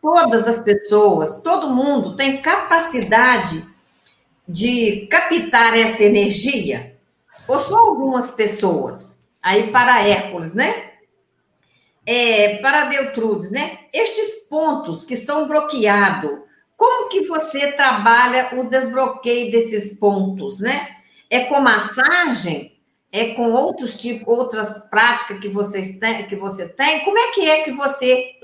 Todas 0.00 0.46
as 0.46 0.60
pessoas, 0.60 1.40
todo 1.42 1.74
mundo 1.74 2.16
tem 2.16 2.40
capacidade 2.40 3.64
de 4.48 5.06
captar 5.10 5.78
essa 5.78 6.02
energia? 6.02 6.96
Ou 7.46 7.58
só 7.58 7.78
algumas 7.78 8.30
pessoas? 8.30 9.28
Aí 9.42 9.70
para 9.70 10.06
Hércules, 10.06 10.54
né? 10.54 10.90
É, 12.04 12.58
para 12.58 12.86
Deltrudes, 12.86 13.50
né? 13.50 13.78
Estes 13.92 14.46
pontos 14.48 15.04
que 15.04 15.16
são 15.16 15.46
bloqueados, 15.46 16.40
como 16.76 17.08
que 17.08 17.26
você 17.26 17.72
trabalha 17.72 18.48
o 18.58 18.68
desbloqueio 18.68 19.50
desses 19.52 19.98
pontos, 19.98 20.60
né? 20.60 20.96
É 21.28 21.44
com 21.44 21.60
massagem? 21.60 22.79
É 23.12 23.34
com 23.34 23.50
outros 23.50 23.98
tipos, 23.98 24.26
outras 24.26 24.88
práticas 24.88 25.38
que 25.40 25.48
vocês 25.48 25.98
têm, 25.98 26.26
que 26.26 26.36
você 26.36 26.68
tem, 26.68 27.00
como 27.00 27.18
é 27.18 27.32
que 27.32 27.48
é 27.48 27.62
que 27.62 27.72
você 27.72 28.36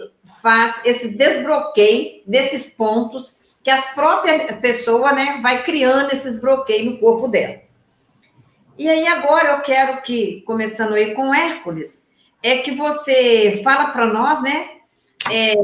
faz 0.43 0.81
esse 0.85 1.17
desbloqueio 1.17 2.23
desses 2.27 2.67
pontos 2.67 3.39
que 3.63 3.71
as 3.71 3.95
próprias 3.95 4.59
pessoa, 4.61 5.13
né, 5.13 5.39
vai 5.43 5.63
criando 5.63 6.13
esses 6.13 6.41
bloqueios 6.41 6.87
no 6.87 6.99
corpo 6.99 7.29
dela. 7.29 7.61
E 8.79 8.89
aí 8.89 9.07
agora 9.07 9.53
eu 9.53 9.61
quero 9.61 10.03
que, 10.03 10.43
começando 10.43 10.95
aí 10.95 11.15
com 11.15 11.35
Hércules, 11.35 12.07
é 12.43 12.59
que 12.59 12.73
você 12.73 13.61
fala 13.65 13.91
para 13.91 14.07
nós, 14.07 14.43
né, 14.43 14.71
é, 15.31 15.55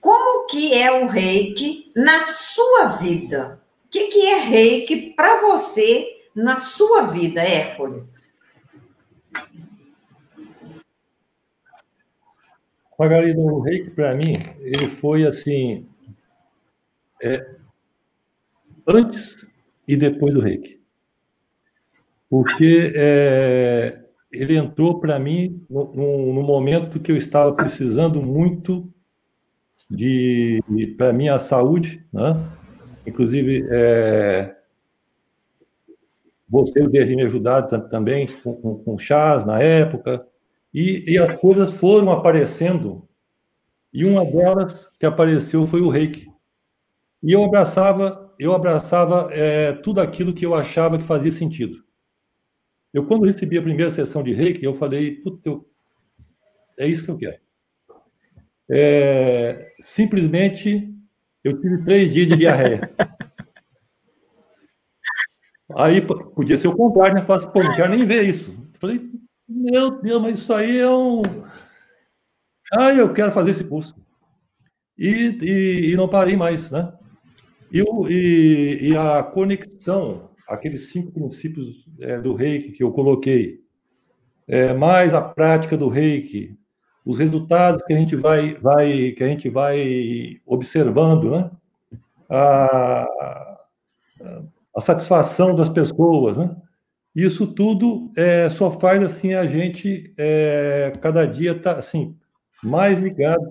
como 0.00 0.46
que 0.46 0.74
é 0.74 0.90
o 0.92 1.06
reiki 1.06 1.92
na 1.94 2.22
sua 2.22 2.86
vida? 3.00 3.60
O 3.86 3.88
que, 3.88 4.08
que 4.08 4.26
é 4.26 4.38
reiki 4.38 5.12
para 5.14 5.40
você 5.40 6.08
na 6.34 6.56
sua 6.56 7.02
vida, 7.02 7.40
Hércules? 7.40 8.33
Margarida, 12.98 13.40
o 13.40 13.60
reiki, 13.60 13.90
para 13.90 14.14
mim, 14.14 14.34
ele 14.60 14.88
foi 14.88 15.26
assim. 15.26 15.86
É, 17.22 17.54
antes 18.86 19.46
e 19.86 19.96
depois 19.96 20.32
do 20.32 20.40
reiki. 20.40 20.80
Porque 22.28 22.92
é, 22.94 24.04
ele 24.32 24.56
entrou 24.56 25.00
para 25.00 25.18
mim 25.18 25.64
no, 25.68 25.92
no, 25.94 26.34
no, 26.34 26.42
momento 26.42 27.00
que 27.00 27.12
eu 27.12 27.16
estava 27.16 27.52
precisando 27.52 28.20
muito 28.22 28.92
de, 29.90 30.60
para 30.96 31.12
minha 31.12 31.38
saúde, 31.38 32.04
né? 32.12 32.36
Inclusive, 33.06 33.66
é, 33.70 34.53
você 36.54 36.78
e 36.78 36.86
o 36.86 37.16
me 37.16 37.22
ajudado 37.24 37.88
também 37.88 38.28
com, 38.28 38.54
com, 38.54 38.74
com 38.76 38.96
chás 38.96 39.44
na 39.44 39.60
época, 39.60 40.24
e, 40.72 41.04
e 41.12 41.18
as 41.18 41.36
coisas 41.40 41.72
foram 41.72 42.12
aparecendo, 42.12 43.08
e 43.92 44.04
uma 44.04 44.24
delas 44.24 44.88
que 44.98 45.04
apareceu 45.04 45.66
foi 45.66 45.80
o 45.80 45.88
reiki. 45.88 46.28
E 47.20 47.32
eu 47.32 47.44
abraçava, 47.44 48.32
eu 48.38 48.54
abraçava 48.54 49.28
é, 49.32 49.72
tudo 49.72 50.00
aquilo 50.00 50.32
que 50.32 50.46
eu 50.46 50.54
achava 50.54 50.96
que 50.96 51.02
fazia 51.02 51.32
sentido. 51.32 51.82
Eu, 52.92 53.04
quando 53.04 53.24
recebi 53.26 53.58
a 53.58 53.62
primeira 53.62 53.90
sessão 53.90 54.22
de 54.22 54.32
reiki, 54.32 54.64
eu 54.64 54.74
falei, 54.74 55.20
eu... 55.44 55.68
é 56.78 56.86
isso 56.86 57.04
que 57.04 57.10
eu 57.10 57.18
quero. 57.18 57.38
É, 58.70 59.72
simplesmente, 59.80 60.88
eu 61.42 61.60
tive 61.60 61.84
três 61.84 62.12
dias 62.12 62.28
de 62.28 62.36
diarreia. 62.36 62.80
Aí 65.76 66.00
podia 66.00 66.56
ser 66.56 66.68
o 66.68 66.76
contrário, 66.76 67.14
né? 67.14 67.22
Falasse, 67.22 67.50
pô, 67.50 67.62
não 67.62 67.74
quero 67.74 67.90
nem 67.90 68.06
ver 68.06 68.24
isso. 68.24 68.56
Falei, 68.78 69.10
meu 69.48 70.00
Deus, 70.00 70.22
mas 70.22 70.38
isso 70.38 70.52
aí 70.52 70.78
é 70.78 70.88
um. 70.88 71.22
Ah, 72.72 72.92
eu 72.92 73.12
quero 73.12 73.32
fazer 73.32 73.50
esse 73.50 73.64
curso. 73.64 73.94
E, 74.96 75.38
e, 75.42 75.92
e 75.92 75.96
não 75.96 76.08
parei 76.08 76.36
mais, 76.36 76.70
né? 76.70 76.92
E, 77.72 77.82
e, 78.08 78.90
e, 78.90 78.96
a 78.96 79.22
conexão, 79.22 80.30
aqueles 80.48 80.90
cinco 80.90 81.10
princípios 81.10 81.84
é, 82.00 82.20
do 82.20 82.34
reiki 82.34 82.70
que 82.70 82.82
eu 82.82 82.92
coloquei, 82.92 83.60
é, 84.46 84.72
mais 84.72 85.12
a 85.12 85.20
prática 85.20 85.76
do 85.76 85.88
reiki, 85.88 86.56
os 87.04 87.18
resultados 87.18 87.82
que 87.84 87.92
a 87.92 87.96
gente 87.96 88.14
vai, 88.14 88.54
vai, 88.54 89.10
que 89.10 89.24
a 89.24 89.28
gente 89.28 89.48
vai 89.50 90.40
observando, 90.46 91.30
né? 91.32 91.50
A, 92.30 93.02
a 94.20 94.42
satisfação 94.80 95.54
das 95.54 95.68
pessoas, 95.68 96.36
né? 96.36 96.54
Isso 97.14 97.46
tudo 97.46 98.08
é, 98.16 98.50
só 98.50 98.70
faz 98.72 99.02
assim 99.02 99.34
a 99.34 99.46
gente 99.46 100.12
é, 100.18 100.92
cada 101.00 101.24
dia 101.26 101.52
estar 101.52 101.74
tá, 101.74 101.78
assim 101.78 102.16
mais 102.62 102.98
ligado, 102.98 103.44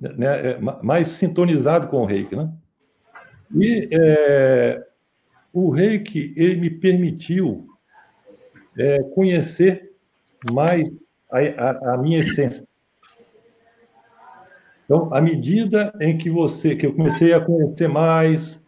né, 0.00 0.50
é, 0.52 0.58
mais 0.82 1.08
sintonizado 1.08 1.86
com 1.86 1.98
o 1.98 2.06
Reiki, 2.06 2.34
né? 2.34 2.52
E 3.54 3.88
é, 3.92 4.86
o 5.52 5.70
Reiki 5.70 6.32
ele 6.36 6.56
me 6.56 6.70
permitiu 6.70 7.68
é, 8.76 9.02
conhecer 9.14 9.92
mais 10.52 10.88
a, 11.30 11.38
a, 11.38 11.94
a, 11.94 11.98
minha 11.98 12.20
essência. 12.20 12.66
Então, 14.84 15.12
à 15.12 15.20
medida 15.20 15.92
em 16.00 16.16
que 16.18 16.30
você, 16.30 16.74
que 16.74 16.86
eu 16.86 16.94
comecei 16.94 17.32
a 17.32 17.40
conhecer 17.40 17.88
mais, 17.88 18.59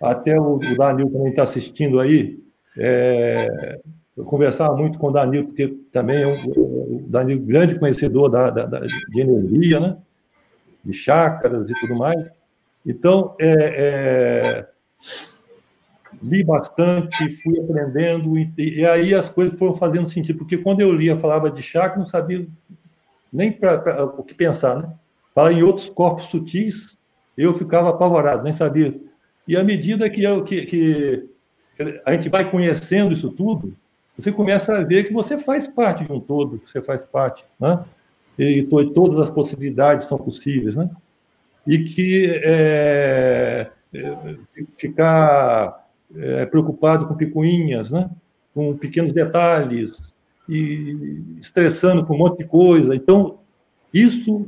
até 0.00 0.38
o, 0.38 0.56
o 0.56 0.76
Danilo 0.76 1.10
também 1.10 1.30
está 1.30 1.42
assistindo 1.42 1.98
aí, 2.00 2.38
é, 2.76 3.78
eu 4.16 4.24
conversava 4.24 4.76
muito 4.76 4.98
com 4.98 5.08
o 5.08 5.12
Danilo, 5.12 5.46
porque 5.46 5.68
também 5.92 6.22
é 6.22 6.26
um, 6.26 7.04
Danilo 7.08 7.40
grande 7.40 7.78
conhecedor 7.78 8.28
da, 8.28 8.50
da, 8.50 8.66
da, 8.66 8.80
de 8.80 9.20
energia, 9.20 9.80
né? 9.80 9.96
de 10.84 10.92
chácaras 10.92 11.68
e 11.68 11.74
tudo 11.74 11.94
mais. 11.96 12.18
Então, 12.84 13.34
é, 13.40 13.54
é, 13.76 14.68
li 16.22 16.42
bastante, 16.42 17.30
fui 17.42 17.60
aprendendo, 17.60 18.38
e, 18.38 18.52
e, 18.58 18.86
aí 18.86 19.14
as 19.14 19.28
coisas 19.28 19.58
foram 19.58 19.74
fazendo 19.74 20.08
sentido, 20.08 20.38
porque 20.38 20.56
quando 20.56 20.80
eu 20.80 20.92
lia, 20.92 21.16
falava 21.16 21.50
de 21.50 21.62
chakra, 21.62 21.98
não 21.98 22.06
sabia 22.06 22.46
nem 23.32 23.52
pra, 23.52 24.04
o 24.04 24.22
que 24.22 24.34
pensar, 24.34 24.76
né? 24.76 24.90
Fala 25.34 25.52
em 25.52 25.62
outros 25.62 25.88
corpos 25.90 26.24
sutis, 26.26 26.96
eu 27.36 27.56
ficava 27.56 27.90
apavorado, 27.90 28.42
nem 28.42 28.52
sabia. 28.52 28.98
E 29.48 29.56
à 29.56 29.64
medida 29.64 30.10
que, 30.10 30.22
eu, 30.22 30.44
que, 30.44 30.66
que 30.66 31.28
a 32.04 32.12
gente 32.12 32.28
vai 32.28 32.50
conhecendo 32.50 33.14
isso 33.14 33.30
tudo, 33.30 33.74
você 34.16 34.30
começa 34.30 34.76
a 34.76 34.84
ver 34.84 35.04
que 35.04 35.12
você 35.12 35.38
faz 35.38 35.66
parte 35.66 36.04
de 36.04 36.12
um 36.12 36.20
todo, 36.20 36.60
você 36.66 36.82
faz 36.82 37.00
parte, 37.00 37.46
né? 37.58 37.82
E 38.38 38.62
todas 38.62 39.18
as 39.20 39.30
possibilidades 39.30 40.06
são 40.06 40.18
possíveis, 40.18 40.76
né? 40.76 40.90
E 41.66 41.78
que 41.84 42.40
é, 42.44 43.70
é, 43.94 44.36
ficar 44.76 45.88
é, 46.14 46.44
preocupado 46.44 47.06
com 47.06 47.16
picuinhas, 47.16 47.90
né? 47.90 48.10
Com 48.54 48.76
pequenos 48.76 49.12
detalhes 49.12 49.96
e 50.46 51.22
estressando 51.40 52.04
com 52.04 52.14
um 52.14 52.18
monte 52.18 52.38
de 52.38 52.44
coisa. 52.44 52.94
Então, 52.94 53.38
isso 53.94 54.46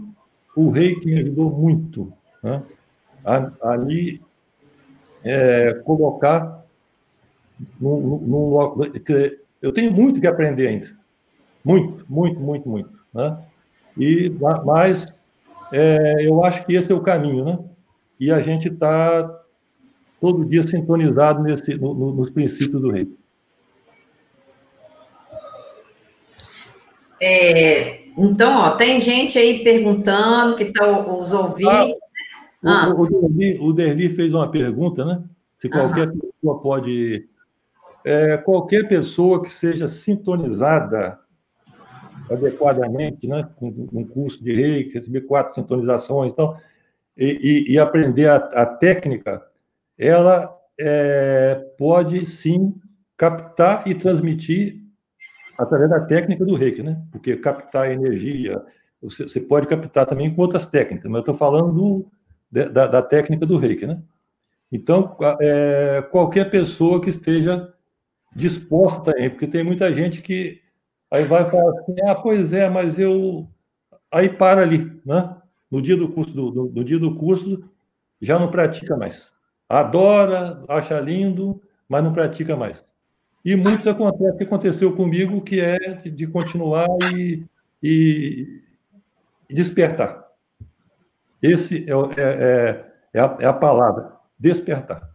o 0.55 0.68
rei 0.68 0.94
que 0.96 1.07
me 1.07 1.20
ajudou 1.20 1.51
muito, 1.51 2.12
né? 2.42 2.62
Ali 3.62 4.20
é, 5.24 5.74
colocar 5.84 6.64
num, 7.80 8.68
eu 9.60 9.72
tenho 9.72 9.92
muito 9.92 10.20
que 10.20 10.26
aprender 10.26 10.68
ainda. 10.68 10.96
Muito, 11.64 12.04
muito, 12.08 12.40
muito, 12.40 12.68
muito. 12.68 12.90
Né? 13.12 13.38
E, 13.98 14.30
mas 14.64 15.12
é, 15.72 16.26
eu 16.26 16.42
acho 16.44 16.64
que 16.64 16.74
esse 16.74 16.90
é 16.90 16.94
o 16.94 17.02
caminho, 17.02 17.44
né? 17.44 17.58
E 18.18 18.30
a 18.30 18.40
gente 18.40 18.68
está 18.68 19.40
todo 20.20 20.44
dia 20.44 20.62
sintonizado 20.62 21.42
nesse, 21.42 21.74
no, 21.76 21.94
no, 21.94 22.12
nos 22.12 22.30
princípios 22.30 22.80
do 22.80 22.90
rei. 22.90 23.08
É, 27.22 28.00
então, 28.16 28.60
ó, 28.60 28.70
tem 28.72 29.00
gente 29.00 29.38
aí 29.38 29.62
perguntando 29.62 30.56
que 30.56 30.66
tá 30.66 30.86
os 31.06 31.32
ouvintes. 31.32 31.98
Ah, 32.02 32.09
ah. 32.64 32.94
O, 32.94 33.02
o, 33.02 33.06
Derli, 33.08 33.58
o 33.61 33.72
Derli 33.72 34.08
fez 34.11 34.32
uma 34.32 34.50
pergunta, 34.50 35.04
né? 35.04 35.22
Se 35.58 35.68
qualquer 35.68 36.08
ah. 36.08 36.12
pessoa 36.12 36.61
pode 36.61 37.28
é, 38.04 38.36
qualquer 38.36 38.88
pessoa 38.88 39.42
que 39.42 39.50
seja 39.50 39.88
sintonizada 39.88 41.18
adequadamente, 42.30 43.26
né, 43.26 43.48
com 43.56 43.68
um 43.92 44.04
curso 44.04 44.42
de 44.42 44.54
reiki, 44.54 44.94
receber 44.94 45.22
quatro 45.22 45.54
sintonizações, 45.54 46.32
então, 46.32 46.56
e, 47.16 47.66
e, 47.68 47.72
e 47.72 47.78
aprender 47.78 48.28
a, 48.28 48.36
a, 48.36 48.66
técnica, 48.66 49.42
ela 49.98 50.56
é, 50.78 51.56
pode 51.76 52.24
sim 52.26 52.74
captar 53.16 53.86
e 53.86 53.94
transmitir 53.94 54.80
através 55.58 55.90
da 55.90 56.00
técnica 56.00 56.44
do 56.44 56.54
reiki, 56.54 56.82
né? 56.82 57.02
Porque 57.11 57.36
captar 57.36 57.90
energia, 57.90 58.62
você, 59.02 59.24
você 59.24 59.40
pode 59.40 59.66
captar 59.66 60.06
também 60.06 60.32
com 60.32 60.40
outras 60.40 60.66
técnicas, 60.66 61.11
mas 61.11 61.16
eu 61.16 61.20
estou 61.20 61.34
falando 61.34 61.72
do, 61.72 62.11
da, 62.51 62.86
da, 62.86 63.03
técnica 63.03 63.46
do 63.46 63.59
reiki, 63.59 63.86
né? 63.86 64.03
Então, 64.72 65.16
é, 65.40 66.03
qualquer 66.11 66.51
pessoa 66.51 67.01
que 67.01 67.11
esteja 67.11 67.72
disposta 68.34 69.12
também, 69.12 69.30
porque 69.30 69.46
tem 69.46 69.64
muita 69.64 69.92
gente 69.92 70.22
que 70.22 70.61
aí 71.11 71.24
vai 71.24 71.48
falar 71.51 71.70
assim, 71.80 71.96
ah, 72.07 72.14
pois 72.14 72.53
é, 72.53 72.68
mas 72.68 72.98
eu 72.98 73.48
aí 74.11 74.28
para 74.28 74.62
ali, 74.62 75.01
né? 75.05 75.36
No 75.70 75.80
dia 75.80 75.96
do 75.96 76.09
curso, 76.09 76.32
do, 76.32 76.51
do, 76.51 76.68
do 76.68 76.84
dia 76.84 76.98
do 76.98 77.14
curso, 77.14 77.62
já 78.20 78.38
não 78.38 78.51
pratica 78.51 78.96
mais. 78.96 79.30
Adora, 79.68 80.64
acha 80.68 80.98
lindo, 81.01 81.62
mas 81.88 82.03
não 82.03 82.12
pratica 82.12 82.57
mais. 82.57 82.84
E 83.44 83.57
muitos 83.57 83.86
acontece 83.86 84.36
que 84.36 84.44
aconteceu 84.44 84.94
comigo, 84.94 85.40
que 85.40 85.61
é 85.61 85.78
de 85.94 86.26
continuar 86.26 86.88
e, 87.14 87.44
e, 87.82 88.62
e 89.48 89.55
despertar. 89.55 90.19
Esse 91.43 91.86
é, 91.88 91.93
é, 91.93 92.24
é, 92.24 92.84
é, 93.14 93.20
a, 93.20 93.36
é 93.41 93.47
a 93.47 93.53
palavra, 93.53 94.12
despertar. 94.38 95.11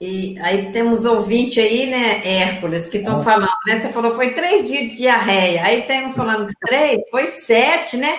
E 0.00 0.38
aí 0.40 0.72
temos 0.72 1.04
ouvinte 1.04 1.60
aí, 1.60 1.90
né, 1.90 2.26
Hércules, 2.26 2.86
que 2.88 2.98
estão 2.98 3.16
ah. 3.16 3.22
falando, 3.22 3.52
né? 3.66 3.78
Você 3.78 3.90
falou 3.90 4.12
foi 4.12 4.32
três 4.32 4.64
dias 4.64 4.90
de 4.90 4.96
diarreia. 4.96 5.62
Aí 5.62 5.82
tem 5.82 6.06
uns 6.06 6.16
falando 6.16 6.50
três, 6.58 7.02
foi 7.10 7.26
sete, 7.26 7.98
né? 7.98 8.18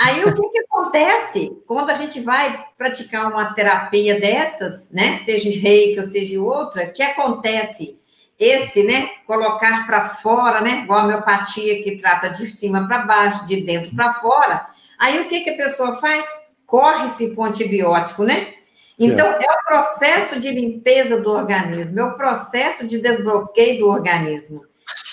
Aí 0.00 0.24
o 0.24 0.34
que, 0.34 0.48
que 0.48 0.60
acontece 0.60 1.50
quando 1.66 1.90
a 1.90 1.94
gente 1.94 2.20
vai 2.20 2.64
praticar 2.78 3.30
uma 3.30 3.52
terapia 3.52 4.18
dessas, 4.18 4.90
né? 4.92 5.16
Seja 5.16 5.50
reiki 5.50 5.98
ou 5.98 6.06
seja 6.06 6.40
outra, 6.40 6.86
que 6.86 7.02
acontece 7.02 8.00
esse, 8.38 8.82
né? 8.82 9.10
Colocar 9.26 9.86
para 9.86 10.08
fora, 10.08 10.62
né? 10.62 10.84
Igual 10.84 11.00
a 11.00 11.04
homeopatia 11.04 11.82
que 11.82 11.98
trata 11.98 12.30
de 12.30 12.46
cima 12.46 12.88
para 12.88 13.00
baixo, 13.00 13.46
de 13.46 13.60
dentro 13.60 13.94
para 13.94 14.14
fora. 14.14 14.66
Aí 15.00 15.18
o 15.20 15.28
que, 15.28 15.40
que 15.40 15.50
a 15.50 15.56
pessoa 15.56 15.94
faz? 15.94 16.26
Corre-se 16.66 17.34
com 17.34 17.44
antibiótico, 17.44 18.22
né? 18.22 18.54
Então, 18.98 19.26
é. 19.26 19.38
é 19.42 19.50
o 19.50 19.64
processo 19.66 20.38
de 20.38 20.50
limpeza 20.50 21.18
do 21.22 21.30
organismo, 21.30 21.98
é 21.98 22.04
o 22.04 22.16
processo 22.16 22.86
de 22.86 23.00
desbloqueio 23.00 23.80
do 23.80 23.88
organismo. 23.88 24.62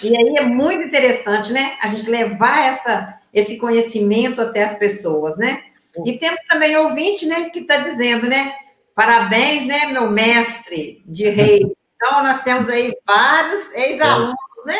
E 0.04 0.16
aí 0.16 0.36
é 0.38 0.46
muito 0.46 0.84
interessante, 0.84 1.54
né? 1.54 1.78
A 1.82 1.88
gente 1.88 2.10
levar 2.10 2.68
essa, 2.68 3.18
esse 3.34 3.58
conhecimento 3.58 4.42
até 4.42 4.64
as 4.64 4.78
pessoas, 4.78 5.38
né? 5.38 5.64
E 6.06 6.18
temos 6.18 6.40
também 6.50 6.76
ouvinte, 6.78 7.26
né, 7.26 7.50
que 7.50 7.60
está 7.60 7.78
dizendo, 7.78 8.28
né? 8.28 8.54
Parabéns, 8.94 9.66
né, 9.66 9.88
meu 9.88 10.12
mestre 10.12 11.02
de 11.06 11.30
rei. 11.30 11.62
Então, 12.00 12.22
nós 12.22 12.44
temos 12.44 12.70
aí 12.70 12.94
vários 13.08 13.72
ex-alunos, 13.74 14.36
né? 14.68 14.78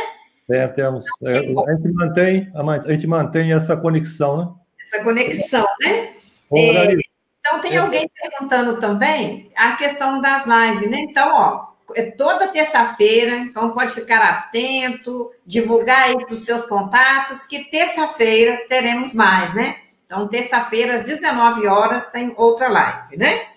É, 0.52 0.68
temos. 0.68 1.04
É, 1.24 1.38
a, 1.40 1.76
gente 1.76 1.92
mantém, 1.92 2.52
a 2.54 2.92
gente 2.92 3.08
mantém 3.08 3.54
essa 3.54 3.76
conexão, 3.76 4.38
né? 4.38 4.48
Essa 4.88 5.04
conexão, 5.04 5.68
né? 5.82 6.14
Ô, 6.50 6.58
é, 6.58 6.96
então, 7.40 7.60
tem 7.60 7.78
alguém 7.78 8.10
perguntando 8.10 8.80
também 8.80 9.52
a 9.56 9.76
questão 9.76 10.22
das 10.22 10.46
lives, 10.46 10.90
né? 10.90 11.00
Então, 11.00 11.34
ó, 11.34 11.68
é 11.96 12.04
toda 12.04 12.48
terça-feira, 12.48 13.38
então 13.38 13.72
pode 13.72 13.92
ficar 13.92 14.22
atento, 14.22 15.32
divulgar 15.46 16.04
aí 16.04 16.18
para 16.18 16.34
os 16.34 16.44
seus 16.44 16.66
contatos, 16.66 17.46
que 17.46 17.66
terça-feira 17.66 18.66
teremos 18.68 19.14
mais, 19.14 19.54
né? 19.54 19.78
Então, 20.06 20.28
terça-feira, 20.28 20.96
às 20.96 21.04
19 21.04 21.68
horas, 21.68 22.10
tem 22.12 22.34
outra 22.38 22.70
live, 22.70 23.18
né? 23.18 23.48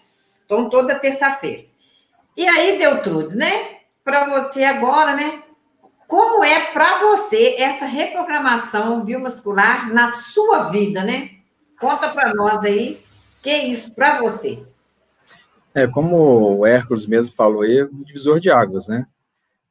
Então, 0.44 0.68
toda 0.68 0.98
terça-feira. 0.98 1.64
E 2.36 2.46
aí, 2.46 2.78
Deltrudes, 2.78 3.34
né? 3.34 3.78
Para 4.04 4.24
você 4.28 4.64
agora, 4.64 5.14
né? 5.14 5.42
Como 6.10 6.42
é 6.42 6.72
para 6.72 6.98
você 6.98 7.54
essa 7.56 7.86
reprogramação 7.86 9.04
biomuscular 9.04 9.94
na 9.94 10.08
sua 10.08 10.64
vida, 10.64 11.04
né? 11.04 11.30
Conta 11.78 12.08
para 12.08 12.34
nós 12.34 12.64
aí, 12.64 13.00
que 13.40 13.48
é 13.48 13.68
isso 13.68 13.94
para 13.94 14.20
você? 14.20 14.66
É, 15.72 15.86
como 15.86 16.58
o 16.58 16.66
Hércules 16.66 17.06
mesmo 17.06 17.32
falou 17.32 17.62
aí, 17.62 17.84
um 17.84 18.02
divisor 18.02 18.40
de 18.40 18.50
águas, 18.50 18.88
né? 18.88 19.06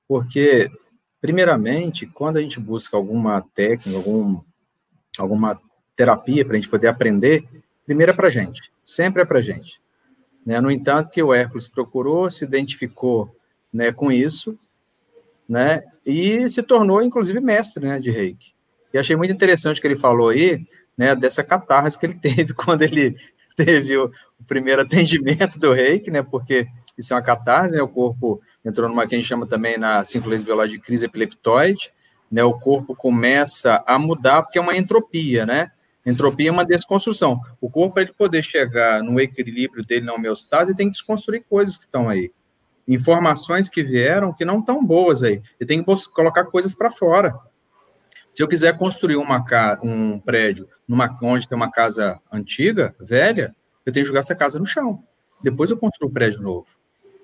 Porque, 0.08 0.72
primeiramente, 1.20 2.08
quando 2.08 2.38
a 2.38 2.42
gente 2.42 2.58
busca 2.58 2.96
alguma 2.96 3.46
técnica, 3.54 3.98
algum, 3.98 4.40
alguma 5.18 5.60
terapia 5.94 6.46
para 6.46 6.54
a 6.54 6.56
gente 6.56 6.70
poder 6.70 6.88
aprender, 6.88 7.44
primeiro 7.86 8.14
é 8.14 8.16
para 8.16 8.28
a 8.28 8.32
gente, 8.32 8.72
sempre 8.86 9.24
é 9.24 9.26
para 9.26 9.40
a 9.40 9.44
gente. 9.44 9.82
Né? 10.46 10.62
No 10.62 10.72
entanto, 10.72 11.12
que 11.12 11.22
o 11.22 11.34
Hércules 11.34 11.68
procurou, 11.68 12.30
se 12.30 12.46
identificou 12.46 13.30
né, 13.74 13.92
com 13.92 14.10
isso, 14.10 14.58
né, 15.50 15.82
e 16.06 16.48
se 16.48 16.62
tornou, 16.62 17.02
inclusive, 17.02 17.40
mestre 17.40 17.84
né, 17.86 18.00
de 18.00 18.12
reiki. 18.12 18.54
E 18.94 19.00
achei 19.00 19.16
muito 19.16 19.34
interessante 19.34 19.82
que 19.82 19.88
ele 19.88 19.96
falou 19.96 20.30
aí, 20.30 20.64
né, 20.96 21.16
dessa 21.16 21.44
catarse 21.44 21.98
que 21.98 22.06
ele 22.06 22.14
teve 22.22 22.54
quando 22.54 22.84
ele 22.84 23.18
teve 23.56 23.98
o, 23.98 24.06
o, 24.40 24.44
primeiro 24.48 24.84
atendimento 24.84 25.58
do 25.60 25.74
reiki, 25.74 26.12
né, 26.12 26.22
porque 26.22 26.68
isso 26.96 27.14
é 27.14 27.16
uma 27.16 27.24
catarse, 27.24 27.74
né, 27.74 27.82
o 27.82 27.88
corpo 27.88 28.40
entrou 28.64 28.88
numa 28.88 29.08
que 29.08 29.16
a 29.16 29.18
gente 29.18 29.28
chama 29.28 29.48
também 29.48 29.78
na 29.78 30.04
cinco 30.04 30.30
leis 30.30 30.44
de 30.44 30.80
crise 30.80 31.06
epileptoide, 31.06 31.92
né, 32.32 32.44
o 32.44 32.54
corpo 32.54 32.96
começa 32.96 33.84
a 33.88 33.98
mudar, 33.98 34.44
porque 34.44 34.60
é 34.60 34.62
uma 34.62 34.78
entropia, 34.78 35.46
né, 35.46 35.72
Entropia 36.06 36.50
é 36.50 36.52
uma 36.52 36.66
desconstrução. 36.66 37.40
O 37.60 37.70
corpo, 37.70 37.94
para 37.96 38.04
ele 38.04 38.14
poder 38.14 38.42
chegar 38.42 39.04
no 39.04 39.20
equilíbrio 39.20 39.86
dele 39.86 40.06
na 40.06 40.14
homeostase, 40.14 40.72
ele 40.72 40.78
tem 40.78 40.88
que 40.88 40.94
desconstruir 40.94 41.44
coisas 41.48 41.78
que 41.78 41.84
estão 41.84 42.10
aí. 42.10 42.32
Informações 42.90 43.70
que 43.70 43.84
vieram 43.84 44.34
que 44.34 44.44
não 44.44 44.60
estão 44.60 44.84
boas 44.84 45.24
aí. 45.24 45.42
Ele 45.60 45.68
tem 45.68 45.84
que 45.84 46.10
colocar 46.12 46.46
coisas 46.46 46.74
para 46.74 46.92
fora. 46.92 47.40
Se 48.32 48.44
eu 48.44 48.48
quiser 48.48 48.78
construir 48.78 49.16
uma 49.16 49.44
um 49.84 50.20
prédio 50.20 50.68
numa, 50.88 51.18
onde 51.22 51.48
tem 51.48 51.56
uma 51.56 51.72
casa 51.72 52.20
antiga, 52.32 52.96
velha, 53.00 53.56
eu 53.86 53.94
tenho 53.94 54.04
que 54.04 54.08
jogar 54.08 54.22
essa 54.22 54.36
casa 54.36 54.60
no 54.60 54.66
chão. 54.66 55.04
Depois 55.42 55.72
eu 55.72 55.78
construo 55.78 56.10
um 56.10 56.14
prédio 56.14 56.42
novo. 56.42 56.68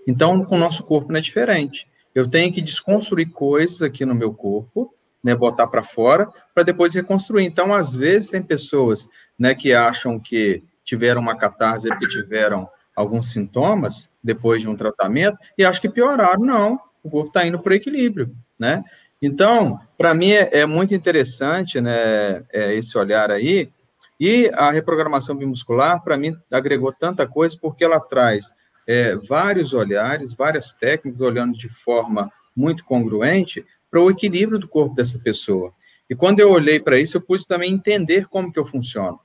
Então, 0.08 0.46
com 0.46 0.56
o 0.56 0.60
nosso 0.60 0.84
corpo 0.84 1.12
não 1.12 1.18
é 1.18 1.22
diferente. 1.22 1.88
Eu 2.14 2.30
tenho 2.30 2.54
que 2.54 2.62
desconstruir 2.62 3.32
coisas 3.32 3.82
aqui 3.82 4.06
no 4.06 4.16
meu 4.16 4.34
corpo 4.34 4.96
né, 5.26 5.34
botar 5.34 5.66
para 5.66 5.82
fora, 5.82 6.30
para 6.54 6.62
depois 6.62 6.94
reconstruir. 6.94 7.46
Então, 7.46 7.74
às 7.74 7.96
vezes, 7.96 8.30
tem 8.30 8.44
pessoas 8.44 9.10
né, 9.40 9.56
que 9.56 9.74
acham 9.74 10.20
que 10.20 10.64
tiveram 10.84 11.20
uma 11.20 11.36
catarse 11.36 11.88
porque 11.88 12.08
tiveram 12.08 12.70
alguns 12.96 13.32
sintomas 13.32 14.10
depois 14.24 14.62
de 14.62 14.70
um 14.70 14.76
tratamento 14.76 15.38
e 15.58 15.66
acham 15.66 15.82
que 15.82 15.90
pioraram. 15.90 16.44
Não, 16.44 16.80
o 17.04 17.10
corpo 17.10 17.28
está 17.28 17.46
indo 17.46 17.60
para 17.60 17.72
o 17.72 17.76
equilíbrio, 17.76 18.36
né? 18.58 18.84
Então, 19.22 19.80
para 19.98 20.14
mim 20.14 20.32
é, 20.32 20.60
é, 20.60 20.66
muito 20.66 20.94
interessante, 20.94 21.82
né, 21.82 22.44
é, 22.54 22.74
esse 22.76 22.98
olhar 22.98 23.32
aí, 23.32 23.72
e 24.20 24.50
a 24.54 24.72
reprogramação 24.72 25.36
bimuscular, 25.36 26.02
para 26.04 26.18
mim, 26.18 26.36
agregou 26.52 26.94
tanta 26.94 27.28
coisa, 27.28 27.58
porque 27.60 27.84
ela 27.84 28.00
traz 28.00 28.54
é, 28.88 29.16
vários 29.16 29.74
olhares, 29.74 30.34
várias 30.34 30.72
técnicas, 30.72 31.22
olhando 31.22 31.58
de 31.58 31.68
forma 31.68 32.32
muito 32.56 32.86
congruente, 32.86 33.66
para 33.92 34.02
o 34.02 34.10
equilíbrio 34.10 34.60
do 34.60 34.68
corpo 34.68 34.96
dessa 34.96 35.20
pessoa. 35.20 35.74
E 36.10 36.16
quando 36.16 36.40
eu 36.40 36.52
olhei 36.52 36.80
para 36.80 37.00
isso, 37.00 37.18
eu 37.18 37.22
pude 37.22 37.46
também 37.46 37.74
entender 37.74 38.28
como 38.28 38.52
que 38.52 38.60
eu 38.60 38.66
funciono. 38.66 39.20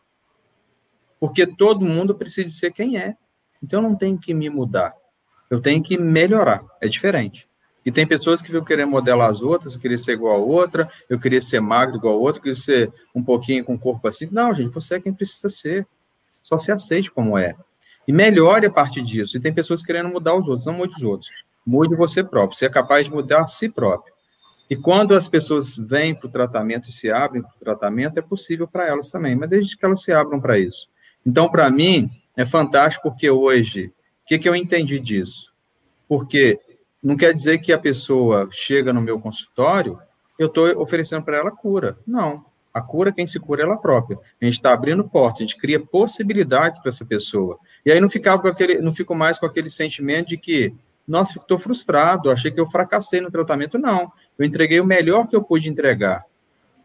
Porque 1.19 1.47
todo 1.47 1.85
mundo 1.85 2.15
precisa 2.15 2.49
ser 2.49 2.73
quem 2.73 2.97
é. 2.97 3.15
Então 3.63 3.83
eu 3.83 3.89
não 3.89 3.97
tenho 3.97 4.19
que 4.19 4.33
me 4.33 4.49
mudar. 4.49 4.95
Eu 5.51 5.61
tenho 5.61 5.83
que 5.83 5.99
melhorar. 5.99 6.65
É 6.81 6.89
diferente. 6.89 7.49
E 7.85 7.91
tem 7.91 8.07
pessoas 8.07 8.43
que 8.43 8.49
ficam 8.49 8.65
querendo 8.65 8.91
modelar 8.91 9.31
as 9.31 9.43
outras, 9.43 9.75
eu 9.75 9.81
queria 9.81 9.97
ser 9.97 10.13
igual 10.13 10.35
a 10.35 10.45
outra, 10.45 10.91
eu 11.09 11.19
queria 11.19 11.41
ser 11.41 11.61
magro 11.61 11.97
igual 11.97 12.15
a 12.15 12.19
outra, 12.19 12.39
eu 12.39 12.43
queria 12.43 12.57
ser 12.57 12.93
um 13.15 13.23
pouquinho 13.23 13.65
com 13.65 13.75
o 13.75 13.79
corpo 13.79 14.07
assim. 14.07 14.29
Não, 14.31 14.55
gente, 14.55 14.73
você 14.73 14.97
é 14.97 15.01
quem 15.01 15.13
precisa 15.13 15.49
ser. 15.49 15.87
Só 16.43 16.57
se 16.59 16.71
aceite 16.73 17.11
como 17.11 17.39
é. 17.39 17.55
E 18.07 18.13
melhore 18.13 18.67
a 18.67 18.71
partir 18.71 19.03
disso. 19.03 19.37
E 19.37 19.41
tem 19.41 19.53
pessoas 19.53 19.83
querendo 19.83 20.09
mudar 20.09 20.35
os 20.35 20.47
outros, 20.47 20.67
não 20.67 20.75
mude 20.75 20.95
os 20.95 21.03
outros. 21.03 21.31
Mude 21.67 21.95
você 21.95 22.23
próprio. 22.23 22.57
Você 22.57 22.67
é 22.67 22.71
capaz 22.71 23.07
de 23.07 23.13
mudar 23.13 23.43
a 23.43 23.47
si 23.47 23.69
próprio. 23.69 24.13
E 24.69 24.77
quando 24.77 25.15
as 25.15 25.27
pessoas 25.27 25.77
vêm 25.77 26.15
para 26.15 26.29
o 26.29 26.31
tratamento 26.31 26.89
e 26.89 26.93
se 26.93 27.11
abrem 27.11 27.43
para 27.43 27.51
o 27.51 27.59
tratamento, 27.59 28.19
é 28.19 28.23
possível 28.23 28.69
para 28.69 28.87
elas 28.87 29.11
também, 29.11 29.35
mas 29.35 29.51
desde 29.51 29.77
que 29.77 29.85
elas 29.85 30.01
se 30.01 30.13
abram 30.13 30.41
para 30.41 30.59
isso. 30.59 30.89
Então, 31.27 31.49
para 31.49 31.69
mim, 31.69 32.09
é 32.43 32.47
fantástico 32.47 33.09
porque 33.09 33.31
hoje, 33.31 33.87
o 33.87 34.27
que, 34.27 34.39
que 34.39 34.49
eu 34.49 34.55
entendi 34.55 34.99
disso? 34.99 35.53
Porque 36.09 36.59
não 37.03 37.17
quer 37.17 37.33
dizer 37.33 37.59
que 37.59 37.73
a 37.73 37.79
pessoa 37.79 38.49
chega 38.51 38.93
no 38.93 39.01
meu 39.01 39.21
consultório, 39.21 39.99
eu 40.39 40.47
estou 40.47 40.67
oferecendo 40.81 41.23
para 41.23 41.39
ela 41.39 41.51
cura. 41.51 41.99
Não. 42.07 42.45
A 42.73 42.81
cura, 42.81 43.13
quem 43.13 43.27
se 43.27 43.39
cura 43.41 43.63
é 43.63 43.65
ela 43.65 43.77
própria. 43.77 44.19
A 44.41 44.45
gente 44.45 44.55
está 44.55 44.73
abrindo 44.73 45.03
portas, 45.03 45.41
a 45.41 45.45
gente 45.45 45.59
cria 45.59 45.81
possibilidades 45.81 46.79
para 46.79 46.89
essa 46.89 47.05
pessoa. 47.05 47.59
E 47.85 47.91
aí 47.91 48.01
não 48.01 48.09
ficava 48.09 48.41
com 48.41 48.49
aquele, 48.49 48.79
não 48.79 48.95
fico 48.95 49.15
mais 49.15 49.39
com 49.39 49.47
aquele 49.47 49.69
sentimento 49.69 50.29
de 50.29 50.37
que, 50.37 50.75
nossa, 51.07 51.39
estou 51.39 51.59
frustrado, 51.59 52.31
achei 52.31 52.51
que 52.51 52.61
eu 52.61 52.71
fracassei 52.71 53.21
no 53.21 53.31
tratamento. 53.31 53.79
Não. 53.79 54.13
Eu 54.39 54.45
entreguei 54.47 54.81
o 54.81 54.85
melhor 54.85 55.27
que 55.27 55.35
eu 55.35 55.43
pude 55.43 55.69
entregar 55.69 56.25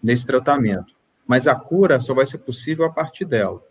nesse 0.01 0.25
tratamento, 0.25 0.93
mas 1.25 1.47
a 1.47 1.55
cura 1.55 1.99
só 1.99 2.13
vai 2.13 2.25
ser 2.25 2.39
possível 2.39 2.85
a 2.85 2.91
partir 2.91 3.25
dela. 3.25 3.61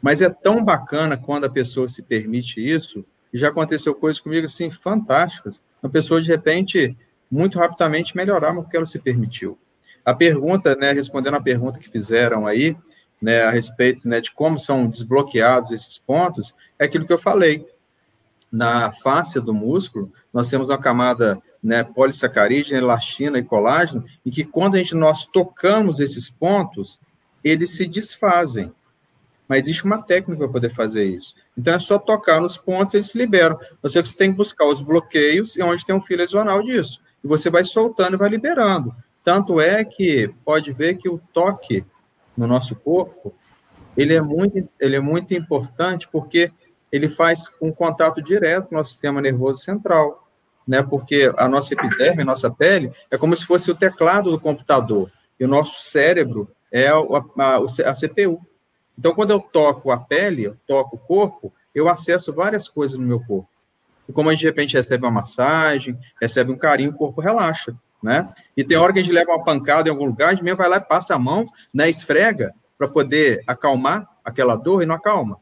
Mas 0.00 0.22
é 0.22 0.28
tão 0.28 0.64
bacana 0.64 1.16
quando 1.16 1.44
a 1.44 1.50
pessoa 1.50 1.88
se 1.88 2.02
permite 2.02 2.60
isso, 2.60 3.04
e 3.32 3.38
já 3.38 3.48
aconteceu 3.48 3.94
coisas 3.94 4.20
comigo 4.20 4.46
assim 4.46 4.70
fantásticas. 4.70 5.60
A 5.82 5.88
pessoa 5.88 6.22
de 6.22 6.28
repente 6.28 6.96
muito 7.30 7.58
rapidamente 7.58 8.16
melhorar 8.16 8.54
porque 8.54 8.76
ela 8.76 8.86
se 8.86 8.98
permitiu. 8.98 9.58
A 10.04 10.14
pergunta, 10.14 10.74
né, 10.74 10.92
respondendo 10.92 11.34
a 11.34 11.42
pergunta 11.42 11.78
que 11.78 11.88
fizeram 11.88 12.46
aí, 12.46 12.76
né, 13.20 13.42
a 13.42 13.50
respeito 13.50 14.08
né, 14.08 14.20
de 14.20 14.32
como 14.32 14.58
são 14.58 14.88
desbloqueados 14.88 15.70
esses 15.70 15.98
pontos, 15.98 16.54
é 16.78 16.84
aquilo 16.84 17.06
que 17.06 17.12
eu 17.12 17.18
falei. 17.18 17.66
Na 18.50 18.90
face 18.92 19.38
do 19.40 19.52
músculo, 19.52 20.10
nós 20.32 20.48
temos 20.48 20.70
uma 20.70 20.78
camada 20.78 21.42
né, 21.62 21.82
polissacarídeo, 21.82 22.76
elastina 22.76 23.38
e 23.38 23.44
colágeno, 23.44 24.04
e 24.24 24.30
que 24.30 24.44
quando 24.44 24.76
a 24.76 24.78
gente, 24.78 24.94
nós 24.94 25.26
tocamos 25.26 26.00
esses 26.00 26.30
pontos, 26.30 27.00
eles 27.44 27.76
se 27.76 27.86
desfazem. 27.86 28.72
Mas 29.48 29.60
existe 29.60 29.84
uma 29.84 30.02
técnica 30.02 30.44
para 30.44 30.52
poder 30.52 30.70
fazer 30.70 31.04
isso. 31.04 31.34
Então 31.56 31.74
é 31.74 31.78
só 31.78 31.98
tocar 31.98 32.40
nos 32.40 32.56
pontos, 32.56 32.94
eles 32.94 33.10
se 33.10 33.18
liberam. 33.18 33.58
Você, 33.82 34.00
você 34.00 34.16
tem 34.16 34.30
que 34.30 34.36
buscar 34.36 34.66
os 34.66 34.80
bloqueios 34.80 35.56
e 35.56 35.62
onde 35.62 35.84
tem 35.84 35.94
um 35.94 36.02
fio 36.02 36.18
lesional 36.18 36.62
disso. 36.62 37.00
E 37.24 37.26
você 37.26 37.48
vai 37.48 37.64
soltando 37.64 38.14
e 38.14 38.18
vai 38.18 38.28
liberando. 38.28 38.94
Tanto 39.24 39.60
é 39.60 39.84
que 39.84 40.28
pode 40.44 40.72
ver 40.72 40.96
que 40.96 41.08
o 41.08 41.20
toque 41.32 41.84
no 42.36 42.46
nosso 42.46 42.76
corpo, 42.76 43.34
ele 43.96 44.14
é 44.14 44.20
muito, 44.20 44.68
ele 44.78 44.96
é 44.96 45.00
muito 45.00 45.34
importante 45.34 46.06
porque 46.10 46.52
ele 46.92 47.08
faz 47.08 47.50
um 47.60 47.72
contato 47.72 48.22
direto 48.22 48.68
com 48.68 48.74
o 48.74 48.78
nosso 48.78 48.90
sistema 48.90 49.20
nervoso 49.20 49.60
central 49.60 50.28
né? 50.68 50.82
Porque 50.82 51.32
a 51.38 51.48
nossa 51.48 51.72
epiderme, 51.72 52.20
a 52.20 52.26
nossa 52.26 52.50
pele, 52.50 52.92
é 53.10 53.16
como 53.16 53.34
se 53.34 53.46
fosse 53.46 53.70
o 53.70 53.74
teclado 53.74 54.30
do 54.30 54.38
computador. 54.38 55.10
E 55.40 55.44
o 55.44 55.48
nosso 55.48 55.82
cérebro 55.82 56.50
é 56.70 56.88
a, 56.88 56.98
a, 56.98 57.56
a 57.56 57.94
CPU. 57.94 58.46
Então, 58.98 59.14
quando 59.14 59.30
eu 59.30 59.38
toco 59.38 59.92
a 59.92 59.96
pele, 59.96 60.42
eu 60.42 60.56
toco 60.66 60.96
o 60.96 60.98
corpo, 60.98 61.52
eu 61.72 61.88
acesso 61.88 62.32
várias 62.32 62.66
coisas 62.66 62.98
no 62.98 63.06
meu 63.06 63.20
corpo. 63.20 63.48
E 64.08 64.12
como 64.12 64.28
a 64.28 64.32
gente, 64.32 64.40
de 64.40 64.46
repente, 64.46 64.76
recebe 64.76 65.04
uma 65.04 65.12
massagem, 65.12 65.96
recebe 66.20 66.50
um 66.50 66.56
carinho, 66.56 66.90
o 66.90 66.94
corpo 66.94 67.20
relaxa, 67.20 67.76
né? 68.02 68.28
E 68.56 68.64
tem 68.64 68.76
hora 68.76 68.92
que 68.92 68.98
a 68.98 69.02
gente 69.02 69.12
leva 69.12 69.30
uma 69.30 69.44
pancada 69.44 69.88
em 69.88 69.92
algum 69.92 70.06
lugar, 70.06 70.30
a 70.30 70.32
gente 70.32 70.42
mesmo 70.42 70.56
vai 70.56 70.68
lá 70.68 70.78
e 70.78 70.88
passa 70.88 71.14
a 71.14 71.18
mão, 71.18 71.46
né, 71.72 71.88
esfrega, 71.88 72.52
para 72.76 72.88
poder 72.88 73.42
acalmar 73.46 74.08
aquela 74.24 74.56
dor 74.56 74.82
e 74.82 74.86
não 74.86 74.96
acalma. 74.96 75.38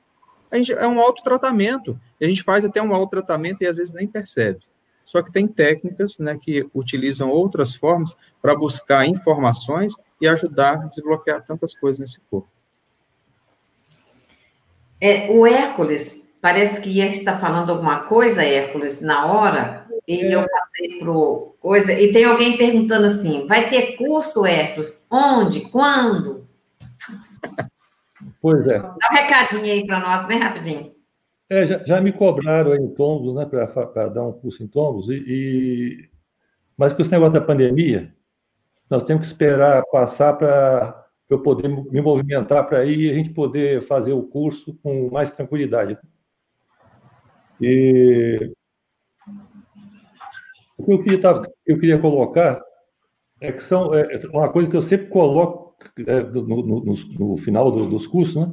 A 0.50 0.56
gente, 0.56 0.72
é 0.72 0.86
um 0.86 1.00
autotratamento. 1.00 1.98
A 2.20 2.24
gente 2.24 2.42
faz 2.42 2.64
até 2.64 2.82
um 2.82 2.94
autotratamento 2.94 3.62
e 3.62 3.66
às 3.66 3.76
vezes 3.76 3.92
nem 3.92 4.06
percebe. 4.06 4.60
Só 5.04 5.22
que 5.22 5.32
tem 5.32 5.46
técnicas 5.46 6.18
né, 6.18 6.36
que 6.40 6.68
utilizam 6.74 7.30
outras 7.30 7.74
formas 7.74 8.16
para 8.42 8.56
buscar 8.56 9.06
informações 9.06 9.94
e 10.20 10.26
ajudar 10.26 10.74
a 10.74 10.86
desbloquear 10.86 11.44
tantas 11.46 11.74
coisas 11.74 12.00
nesse 12.00 12.20
corpo. 12.28 12.48
É, 15.00 15.30
o 15.30 15.46
Hércules, 15.46 16.32
parece 16.40 16.80
que 16.80 16.90
ia 16.90 17.08
estar 17.08 17.38
falando 17.38 17.70
alguma 17.70 18.00
coisa, 18.00 18.42
Hércules, 18.42 19.02
na 19.02 19.26
hora, 19.26 19.86
e 20.06 20.20
é. 20.20 20.34
eu 20.34 20.46
passei 20.48 20.98
para 20.98 21.12
coisa, 21.60 21.92
e 21.92 22.12
tem 22.12 22.24
alguém 22.24 22.56
perguntando 22.56 23.06
assim: 23.06 23.46
vai 23.46 23.68
ter 23.68 23.96
curso, 23.96 24.46
Hércules? 24.46 25.06
Onde? 25.10 25.62
Quando? 25.62 26.46
Pois 28.40 28.66
é. 28.68 28.78
Dá 28.78 28.94
um 29.10 29.14
recadinho 29.14 29.64
aí 29.64 29.86
para 29.86 30.00
nós, 30.00 30.26
bem 30.26 30.38
rapidinho. 30.38 30.94
É, 31.48 31.66
já, 31.66 31.78
já, 31.82 32.00
me 32.00 32.12
cobraram 32.12 32.72
aí 32.72 32.78
em 32.78 32.88
tombos, 32.88 33.34
né, 33.34 33.44
para 33.44 34.08
dar 34.08 34.24
um 34.24 34.32
curso 34.32 34.62
em 34.62 34.66
tombos, 34.66 35.08
e, 35.08 35.24
e, 35.26 36.10
mas 36.76 36.92
com 36.92 37.02
esse 37.02 37.10
negócio 37.10 37.34
da 37.34 37.40
pandemia, 37.40 38.12
nós 38.90 39.02
temos 39.04 39.22
que 39.22 39.32
esperar 39.32 39.82
passar 39.92 40.32
para 40.34 41.05
eu 41.28 41.42
poder 41.42 41.68
me 41.68 42.00
movimentar 42.00 42.66
para 42.66 42.84
ir 42.84 43.00
e 43.00 43.10
a 43.10 43.14
gente 43.14 43.30
poder 43.30 43.82
fazer 43.82 44.12
o 44.12 44.22
curso 44.22 44.78
com 44.82 45.10
mais 45.10 45.32
tranquilidade. 45.32 45.98
E 47.60 48.52
o 50.78 50.84
que 50.84 50.92
eu 50.92 51.02
queria, 51.02 51.42
eu 51.66 51.78
queria 51.78 51.98
colocar 51.98 52.62
É 53.40 53.50
que 53.50 53.62
são 53.62 53.94
é, 53.94 54.02
é 54.14 54.28
uma 54.28 54.50
coisa 54.50 54.68
que 54.70 54.76
eu 54.76 54.82
sempre 54.82 55.08
coloco 55.08 55.74
é, 56.06 56.22
no, 56.22 56.42
no, 56.42 56.62
no, 56.62 56.94
no, 57.18 57.36
final 57.36 57.70
do, 57.70 57.88
dos 57.88 58.06
cursos, 58.06 58.34
né? 58.36 58.52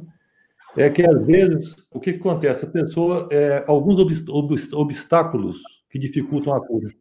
É 0.76 0.90
que 0.90 1.06
às 1.06 1.24
vezes 1.24 1.76
o 1.90 2.00
que 2.00 2.10
acontece? 2.10 2.64
A 2.64 2.70
pessoa 2.70 3.28
é, 3.30 3.64
alguns 3.66 4.24
obstáculos 4.72 5.62
que 5.88 5.98
dificultam 5.98 6.54
a 6.54 6.66
cura. 6.66 6.92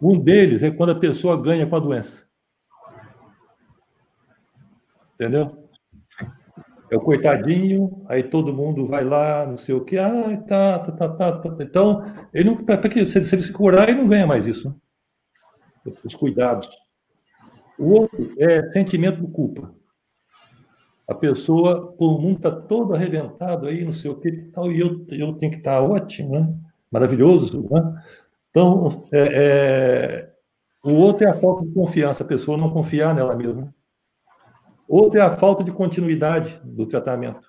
Um 0.00 0.18
deles 0.18 0.62
é 0.62 0.70
quando 0.70 0.90
a 0.90 0.98
pessoa 0.98 1.40
ganha 1.40 1.66
com 1.66 1.76
a 1.76 1.80
doença. 1.80 2.29
Entendeu? 5.20 5.68
É 6.90 6.96
o 6.96 7.00
coitadinho, 7.00 8.02
aí 8.08 8.22
todo 8.22 8.54
mundo 8.54 8.86
vai 8.86 9.04
lá, 9.04 9.46
não 9.46 9.58
sei 9.58 9.74
o 9.74 9.84
quê, 9.84 9.98
ah, 9.98 10.34
tá, 10.48 10.78
tá, 10.78 10.92
tá, 10.92 11.08
tá, 11.10 11.38
tá. 11.38 11.56
Então, 11.60 12.02
ele 12.32 12.48
não, 12.48 12.56
porque 12.56 13.04
se, 13.04 13.22
se 13.22 13.34
ele 13.34 13.42
se 13.42 13.52
curar, 13.52 13.90
ele 13.90 13.98
não 13.98 14.08
ganha 14.08 14.26
mais 14.26 14.46
isso. 14.46 14.70
Né? 15.84 15.92
Os 16.02 16.14
cuidados. 16.14 16.70
O 17.78 17.90
outro 17.90 18.34
é 18.38 18.72
sentimento 18.72 19.20
de 19.20 19.30
culpa. 19.30 19.74
A 21.06 21.14
pessoa, 21.14 21.94
o 21.98 22.18
mundo 22.18 22.38
está 22.38 22.50
todo 22.50 22.94
arrebentado 22.94 23.66
aí, 23.66 23.84
não 23.84 23.92
sei 23.92 24.10
o 24.10 24.18
que 24.18 24.32
tal, 24.50 24.72
e 24.72 24.80
eu, 24.80 25.04
eu 25.10 25.34
tenho 25.34 25.52
que 25.52 25.58
estar 25.58 25.80
tá 25.80 25.82
ótimo, 25.82 26.30
né? 26.30 26.54
maravilhoso. 26.90 27.68
Né? 27.70 28.02
Então, 28.48 29.06
é, 29.12 29.20
é, 29.20 30.32
o 30.82 30.94
outro 30.94 31.26
é 31.26 31.30
a 31.30 31.38
falta 31.38 31.66
de 31.66 31.74
confiança, 31.74 32.24
a 32.24 32.26
pessoa 32.26 32.56
não 32.56 32.70
confiar 32.70 33.14
nela 33.14 33.36
mesma. 33.36 33.72
Outra 34.90 35.20
é 35.20 35.22
a 35.22 35.36
falta 35.36 35.62
de 35.62 35.70
continuidade 35.70 36.60
do 36.64 36.84
tratamento. 36.84 37.48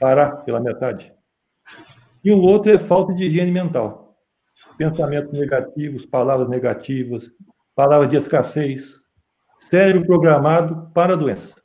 Parar 0.00 0.38
pela 0.38 0.60
metade. 0.60 1.14
E 2.24 2.32
o 2.32 2.40
outro 2.40 2.72
é 2.72 2.78
falta 2.78 3.14
de 3.14 3.22
higiene 3.22 3.52
mental. 3.52 4.16
Pensamentos 4.76 5.32
negativos, 5.38 6.04
palavras 6.04 6.48
negativas, 6.48 7.30
palavras 7.76 8.10
de 8.10 8.16
escassez. 8.16 9.00
Cérebro 9.60 10.04
programado 10.04 10.90
para 10.92 11.12
a 11.12 11.16
doença. 11.16 11.62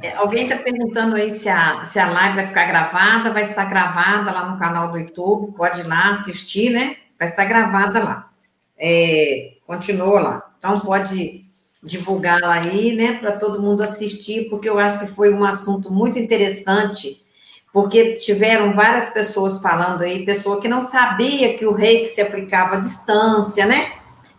É, 0.00 0.14
alguém 0.14 0.44
está 0.44 0.56
perguntando 0.56 1.16
aí 1.16 1.30
se 1.34 1.48
a, 1.48 1.84
se 1.84 1.98
a 1.98 2.08
live 2.10 2.36
vai 2.36 2.46
ficar 2.46 2.66
gravada, 2.66 3.34
vai 3.34 3.42
estar 3.42 3.66
gravada 3.66 4.32
lá 4.32 4.50
no 4.50 4.58
canal 4.58 4.90
do 4.90 4.98
YouTube, 4.98 5.54
pode 5.54 5.82
ir 5.82 5.86
lá 5.86 6.12
assistir, 6.12 6.70
né? 6.70 6.96
Vai 7.18 7.28
estar 7.28 7.44
gravada 7.44 8.02
lá. 8.02 8.30
É, 8.78 9.58
continua 9.66 10.20
lá. 10.20 10.53
Então, 10.64 10.80
pode 10.80 11.44
divulgar 11.82 12.42
aí, 12.42 12.96
né, 12.96 13.18
para 13.18 13.32
todo 13.32 13.60
mundo 13.60 13.82
assistir, 13.82 14.48
porque 14.48 14.66
eu 14.66 14.78
acho 14.78 14.98
que 14.98 15.06
foi 15.06 15.30
um 15.30 15.44
assunto 15.44 15.92
muito 15.92 16.18
interessante, 16.18 17.22
porque 17.70 18.14
tiveram 18.14 18.72
várias 18.72 19.10
pessoas 19.10 19.60
falando 19.60 20.00
aí, 20.00 20.24
pessoa 20.24 20.62
que 20.62 20.66
não 20.66 20.80
sabia 20.80 21.52
que 21.52 21.66
o 21.66 21.74
reiki 21.74 22.06
se 22.06 22.22
aplicava 22.22 22.76
à 22.76 22.80
distância, 22.80 23.66
né? 23.66 23.92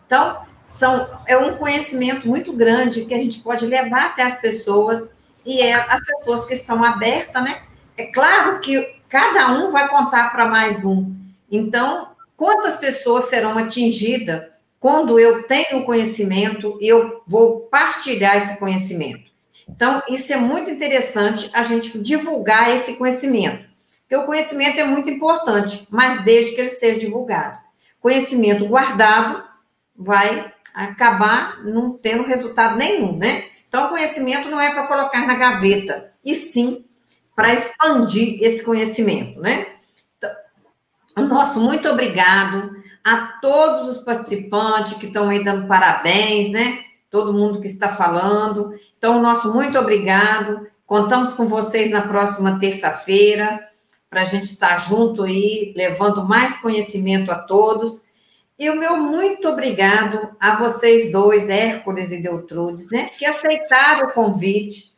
Então, 0.04 0.38
são, 0.64 1.08
é 1.28 1.36
um 1.36 1.54
conhecimento 1.54 2.26
muito 2.26 2.52
grande 2.52 3.04
que 3.04 3.14
a 3.14 3.22
gente 3.22 3.38
pode 3.38 3.64
levar 3.64 4.06
até 4.06 4.24
as 4.24 4.40
pessoas, 4.40 5.14
e 5.44 5.60
é 5.60 5.74
as 5.74 6.04
pessoas 6.04 6.44
que 6.44 6.54
estão 6.54 6.82
abertas, 6.82 7.40
né? 7.40 7.62
É 7.96 8.06
claro 8.06 8.58
que 8.58 8.96
cada 9.08 9.52
um 9.52 9.70
vai 9.70 9.88
contar 9.88 10.32
para 10.32 10.46
mais 10.46 10.84
um. 10.84 11.14
Então, 11.48 12.08
quantas 12.36 12.74
pessoas 12.78 13.26
serão 13.26 13.56
atingidas 13.56 14.55
quando 14.78 15.18
eu 15.18 15.46
tenho 15.46 15.84
conhecimento, 15.84 16.78
eu 16.80 17.22
vou 17.26 17.60
partilhar 17.62 18.36
esse 18.36 18.58
conhecimento. 18.58 19.30
Então, 19.68 20.02
isso 20.08 20.32
é 20.32 20.36
muito 20.36 20.70
interessante 20.70 21.50
a 21.52 21.62
gente 21.62 21.98
divulgar 21.98 22.74
esse 22.74 22.94
conhecimento. 22.94 23.66
Porque 24.02 24.16
o 24.16 24.26
conhecimento 24.26 24.78
é 24.78 24.84
muito 24.84 25.10
importante, 25.10 25.86
mas 25.90 26.24
desde 26.24 26.54
que 26.54 26.60
ele 26.60 26.70
seja 26.70 27.00
divulgado. 27.00 27.58
Conhecimento 28.00 28.66
guardado 28.66 29.42
vai 29.96 30.52
acabar 30.72 31.64
não 31.64 31.96
tendo 31.96 32.22
resultado 32.22 32.76
nenhum, 32.76 33.16
né? 33.16 33.44
Então, 33.68 33.86
o 33.86 33.88
conhecimento 33.88 34.48
não 34.48 34.60
é 34.60 34.70
para 34.72 34.86
colocar 34.86 35.26
na 35.26 35.34
gaveta, 35.34 36.12
e 36.24 36.34
sim 36.34 36.84
para 37.34 37.52
expandir 37.52 38.38
esse 38.42 38.62
conhecimento, 38.62 39.40
né? 39.40 39.66
Então, 40.16 41.28
nosso 41.28 41.60
muito 41.60 41.88
obrigado 41.88 42.75
a 43.06 43.38
todos 43.40 43.86
os 43.86 43.98
participantes 44.02 44.94
que 44.94 45.06
estão 45.06 45.28
aí 45.28 45.44
dando 45.44 45.68
parabéns, 45.68 46.50
né? 46.50 46.82
Todo 47.08 47.32
mundo 47.32 47.60
que 47.60 47.68
está 47.68 47.88
falando. 47.88 48.74
Então, 48.98 49.22
nosso 49.22 49.54
muito 49.54 49.78
obrigado. 49.78 50.66
Contamos 50.84 51.32
com 51.32 51.46
vocês 51.46 51.88
na 51.88 52.00
próxima 52.02 52.58
terça-feira, 52.58 53.64
para 54.10 54.22
a 54.22 54.24
gente 54.24 54.46
estar 54.46 54.76
junto 54.78 55.22
aí, 55.22 55.72
levando 55.76 56.26
mais 56.26 56.56
conhecimento 56.56 57.30
a 57.30 57.36
todos. 57.36 58.02
E 58.58 58.68
o 58.70 58.74
meu 58.74 58.96
muito 58.96 59.48
obrigado 59.50 60.30
a 60.40 60.56
vocês 60.56 61.12
dois, 61.12 61.48
Hércules 61.48 62.10
e 62.10 62.20
Deltrudes, 62.20 62.90
né? 62.90 63.08
Que 63.16 63.24
aceitaram 63.24 64.08
o 64.08 64.12
convite 64.12 64.90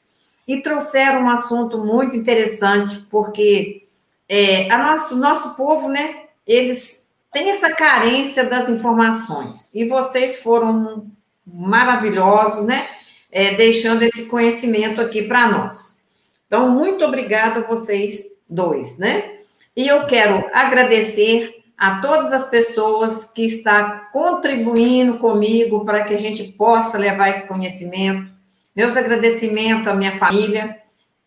e 0.47 0.63
trouxeram 0.63 1.25
um 1.25 1.29
assunto 1.29 1.77
muito 1.77 2.17
interessante, 2.17 3.01
porque 3.11 3.87
é, 4.27 4.71
a 4.71 4.79
nosso, 4.79 5.15
nosso 5.15 5.55
povo, 5.57 5.91
né? 5.91 6.23
Eles 6.47 7.08
tem 7.39 7.51
essa 7.51 7.71
carência 7.71 8.45
das 8.45 8.69
informações. 8.69 9.71
E 9.73 9.85
vocês 9.85 10.43
foram 10.43 11.07
maravilhosos, 11.47 12.67
né? 12.67 12.89
É, 13.31 13.55
deixando 13.55 14.03
esse 14.03 14.27
conhecimento 14.27 15.01
aqui 15.01 15.23
para 15.23 15.47
nós. 15.47 16.05
Então, 16.47 16.69
muito 16.71 17.05
obrigada 17.05 17.61
a 17.61 17.63
vocês 17.63 18.25
dois, 18.49 18.99
né? 18.99 19.37
E 19.77 19.87
eu 19.87 20.05
quero 20.07 20.51
agradecer 20.53 21.63
a 21.77 22.01
todas 22.01 22.33
as 22.33 22.51
pessoas 22.51 23.25
que 23.25 23.45
estão 23.45 24.01
contribuindo 24.13 25.19
comigo 25.19 25.85
para 25.85 26.03
que 26.05 26.15
a 26.15 26.19
gente 26.19 26.43
possa 26.43 26.99
levar 26.99 27.29
esse 27.29 27.47
conhecimento. 27.47 28.33
Meus 28.75 28.97
agradecimentos 28.97 29.87
à 29.87 29.95
minha 29.95 30.17
família, 30.17 30.77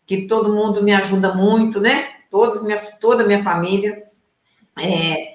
que 0.04 0.26
todo 0.26 0.52
mundo 0.52 0.82
me 0.82 0.92
ajuda 0.92 1.32
muito, 1.32 1.80
né? 1.80 2.08
Todos, 2.30 2.62
minha, 2.62 2.78
toda 3.00 3.22
a 3.22 3.26
minha 3.26 3.42
família. 3.42 4.02
É, 4.78 5.31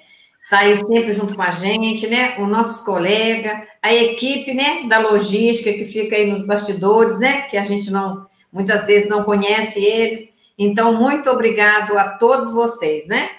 está 0.48 0.60
aí 0.60 0.78
sempre 0.78 1.12
junto 1.12 1.36
com 1.36 1.42
a 1.42 1.52
gente, 1.52 2.08
né? 2.08 2.36
Os 2.40 2.48
nossos 2.48 2.80
colegas, 2.86 3.68
a 3.82 3.94
equipe, 3.94 4.54
né, 4.54 4.84
da 4.88 4.98
logística 4.98 5.74
que 5.74 5.86
fica 5.86 6.16
aí 6.16 6.26
nos 6.26 6.46
bastidores, 6.46 7.20
né? 7.20 7.42
Que 7.44 7.58
a 7.58 7.64
gente 7.64 7.92
não, 7.92 8.26
muitas 8.52 8.86
vezes 8.86 9.10
não 9.10 9.24
conhece 9.24 9.84
eles. 9.84 10.38
Então, 10.58 10.94
muito 10.94 11.30
obrigado 11.30 11.98
a 11.98 12.12
todos 12.12 12.54
vocês, 12.54 13.06
né? 13.08 13.30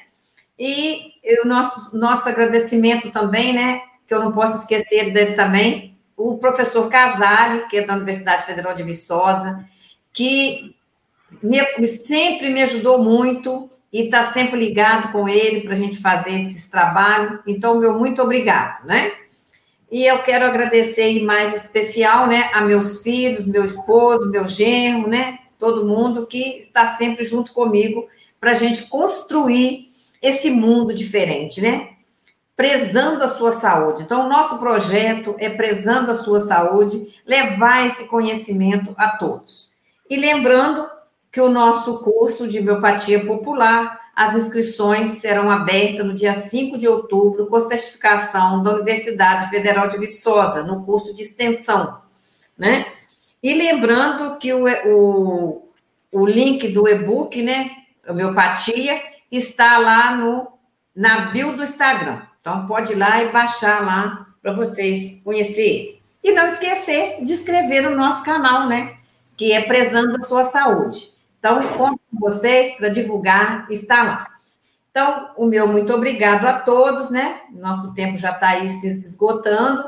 E 0.59 1.15
o 1.43 1.49
nosso, 1.49 1.97
nosso 1.97 2.29
agradecimento 2.29 3.11
também, 3.11 3.55
né? 3.55 3.81
Que 4.07 4.13
eu 4.13 4.21
não 4.21 4.31
posso 4.31 4.59
esquecer 4.59 5.11
dele 5.11 5.35
também, 5.35 5.97
o 6.15 6.37
professor 6.37 6.91
Casale, 6.91 7.67
que 7.69 7.79
é 7.79 7.87
da 7.87 7.95
Universidade 7.95 8.45
Federal 8.45 8.75
de 8.75 8.83
Viçosa, 8.83 9.65
que 10.13 10.77
me, 11.43 11.87
sempre 11.87 12.51
me 12.51 12.63
ajudou 12.63 13.03
muito 13.03 13.71
e 13.93 14.03
está 14.03 14.23
sempre 14.23 14.59
ligado 14.59 15.13
com 15.13 15.29
ele 15.29 15.63
para 15.63 15.73
a 15.73 15.77
gente 15.77 15.99
fazer 15.99 16.33
esses 16.33 16.69
trabalhos. 16.69 17.41
Então, 17.47 17.79
meu 17.79 17.99
muito 17.99 18.23
obrigado, 18.23 18.87
né? 18.87 19.13
E 19.91 20.05
eu 20.05 20.23
quero 20.23 20.45
agradecer 20.45 21.23
mais 21.25 21.55
especial, 21.55 22.27
né, 22.27 22.51
a 22.53 22.61
meus 22.61 23.01
filhos, 23.03 23.47
meu 23.47 23.65
esposo, 23.65 24.31
meu 24.31 24.47
genro, 24.47 25.09
né, 25.09 25.39
todo 25.59 25.87
mundo 25.87 26.27
que 26.27 26.61
está 26.61 26.87
sempre 26.87 27.25
junto 27.25 27.55
comigo 27.55 28.07
para 28.39 28.51
a 28.51 28.55
gente 28.55 28.87
construir 28.87 29.91
esse 30.21 30.51
mundo 30.51 30.95
diferente, 30.95 31.61
né? 31.61 31.91
Prezando 32.55 33.25
a 33.25 33.29
sua 33.29 33.51
saúde. 33.51 34.03
Então, 34.03 34.27
o 34.27 34.29
nosso 34.29 34.59
projeto 34.59 35.35
é 35.39 35.49
prezando 35.49 36.11
a 36.11 36.15
sua 36.15 36.41
saúde, 36.41 37.09
levar 37.27 37.87
esse 37.87 38.09
conhecimento 38.09 38.95
a 38.97 39.17
todos. 39.17 39.71
E 40.11 40.17
lembrando 40.17 40.89
que 41.39 41.43
o 41.43 41.49
nosso 41.49 42.01
curso 42.01 42.49
de 42.49 42.61
biopatia 42.61 43.25
popular, 43.25 44.11
as 44.13 44.35
inscrições 44.35 45.21
serão 45.21 45.49
abertas 45.49 46.05
no 46.05 46.13
dia 46.13 46.35
5 46.35 46.77
de 46.77 46.89
outubro, 46.89 47.47
com 47.47 47.61
certificação 47.61 48.61
da 48.61 48.73
Universidade 48.73 49.49
Federal 49.49 49.89
de 49.89 49.99
Viçosa, 49.99 50.65
no 50.65 50.85
curso 50.85 51.15
de 51.15 51.23
extensão, 51.23 52.03
né? 52.59 52.87
E 53.41 53.55
lembrando 53.55 54.37
que 54.39 54.53
o, 54.53 54.65
o, 54.89 55.69
o 56.11 56.27
link 56.27 56.67
do 56.73 56.89
e-book, 56.89 57.41
né, 57.41 57.71
homeopatia, 58.09 59.01
está 59.31 59.79
lá 59.79 60.17
no, 60.17 60.49
na 60.93 61.27
bio 61.27 61.57
do 61.57 61.63
Instagram. 61.63 62.23
Então, 62.41 62.67
pode 62.67 62.95
ir 62.95 62.97
lá 62.97 63.23
e 63.23 63.31
baixar 63.31 63.87
lá 63.87 64.27
para 64.43 64.53
vocês 64.55 65.23
conhecerem. 65.23 66.03
E 66.21 66.33
não 66.33 66.47
esquecer 66.47 67.23
de 67.23 67.33
inscrever 67.33 67.89
no 67.89 67.97
nosso 67.97 68.25
canal, 68.25 68.67
né, 68.67 68.97
que 69.37 69.53
é 69.53 69.61
Prezando 69.61 70.17
a 70.17 70.21
Sua 70.23 70.43
Saúde. 70.43 71.17
Então, 71.39 71.61
conto 71.77 72.01
com 72.11 72.19
vocês 72.21 72.77
para 72.77 72.89
divulgar, 72.89 73.67
está 73.71 74.03
lá. 74.03 74.39
Então, 74.91 75.31
o 75.37 75.47
meu 75.47 75.69
muito 75.69 75.95
obrigado 75.95 76.47
a 76.47 76.59
todos, 76.59 77.11
né? 77.11 77.43
Nosso 77.53 77.95
tempo 77.95 78.17
já 78.17 78.33
está 78.33 78.49
aí 78.49 78.71
se 78.71 78.87
esgotando. 79.05 79.85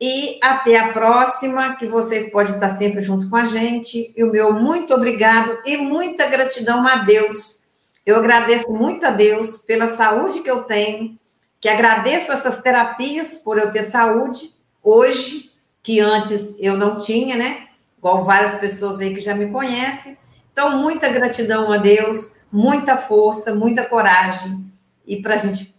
E 0.00 0.38
até 0.42 0.78
a 0.78 0.92
próxima, 0.92 1.76
que 1.76 1.86
vocês 1.86 2.30
podem 2.30 2.54
estar 2.54 2.70
sempre 2.70 3.00
junto 3.00 3.28
com 3.28 3.36
a 3.36 3.44
gente. 3.44 4.12
E 4.16 4.24
o 4.24 4.30
meu 4.30 4.52
muito 4.52 4.94
obrigado 4.94 5.58
e 5.64 5.76
muita 5.76 6.26
gratidão 6.26 6.86
a 6.86 6.96
Deus. 6.96 7.64
Eu 8.04 8.16
agradeço 8.16 8.70
muito 8.70 9.04
a 9.04 9.10
Deus 9.10 9.58
pela 9.58 9.88
saúde 9.88 10.40
que 10.40 10.50
eu 10.50 10.62
tenho, 10.62 11.18
que 11.60 11.68
agradeço 11.68 12.30
essas 12.30 12.62
terapias 12.62 13.38
por 13.38 13.58
eu 13.58 13.72
ter 13.72 13.82
saúde 13.82 14.52
hoje, 14.82 15.50
que 15.82 15.98
antes 15.98 16.56
eu 16.60 16.76
não 16.76 16.98
tinha, 16.98 17.36
né? 17.36 17.66
Igual 17.98 18.24
várias 18.24 18.54
pessoas 18.54 19.00
aí 19.00 19.12
que 19.12 19.20
já 19.20 19.34
me 19.34 19.50
conhecem. 19.50 20.16
Então, 20.56 20.78
muita 20.78 21.10
gratidão 21.10 21.70
a 21.70 21.76
Deus, 21.76 22.34
muita 22.50 22.96
força, 22.96 23.54
muita 23.54 23.84
coragem 23.84 24.72
e 25.06 25.20
para 25.20 25.34
a 25.34 25.36
gente 25.36 25.76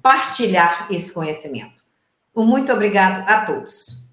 partilhar 0.00 0.88
esse 0.90 1.12
conhecimento. 1.12 1.84
Muito 2.34 2.72
obrigado 2.72 3.28
a 3.28 3.44
todos. 3.44 4.03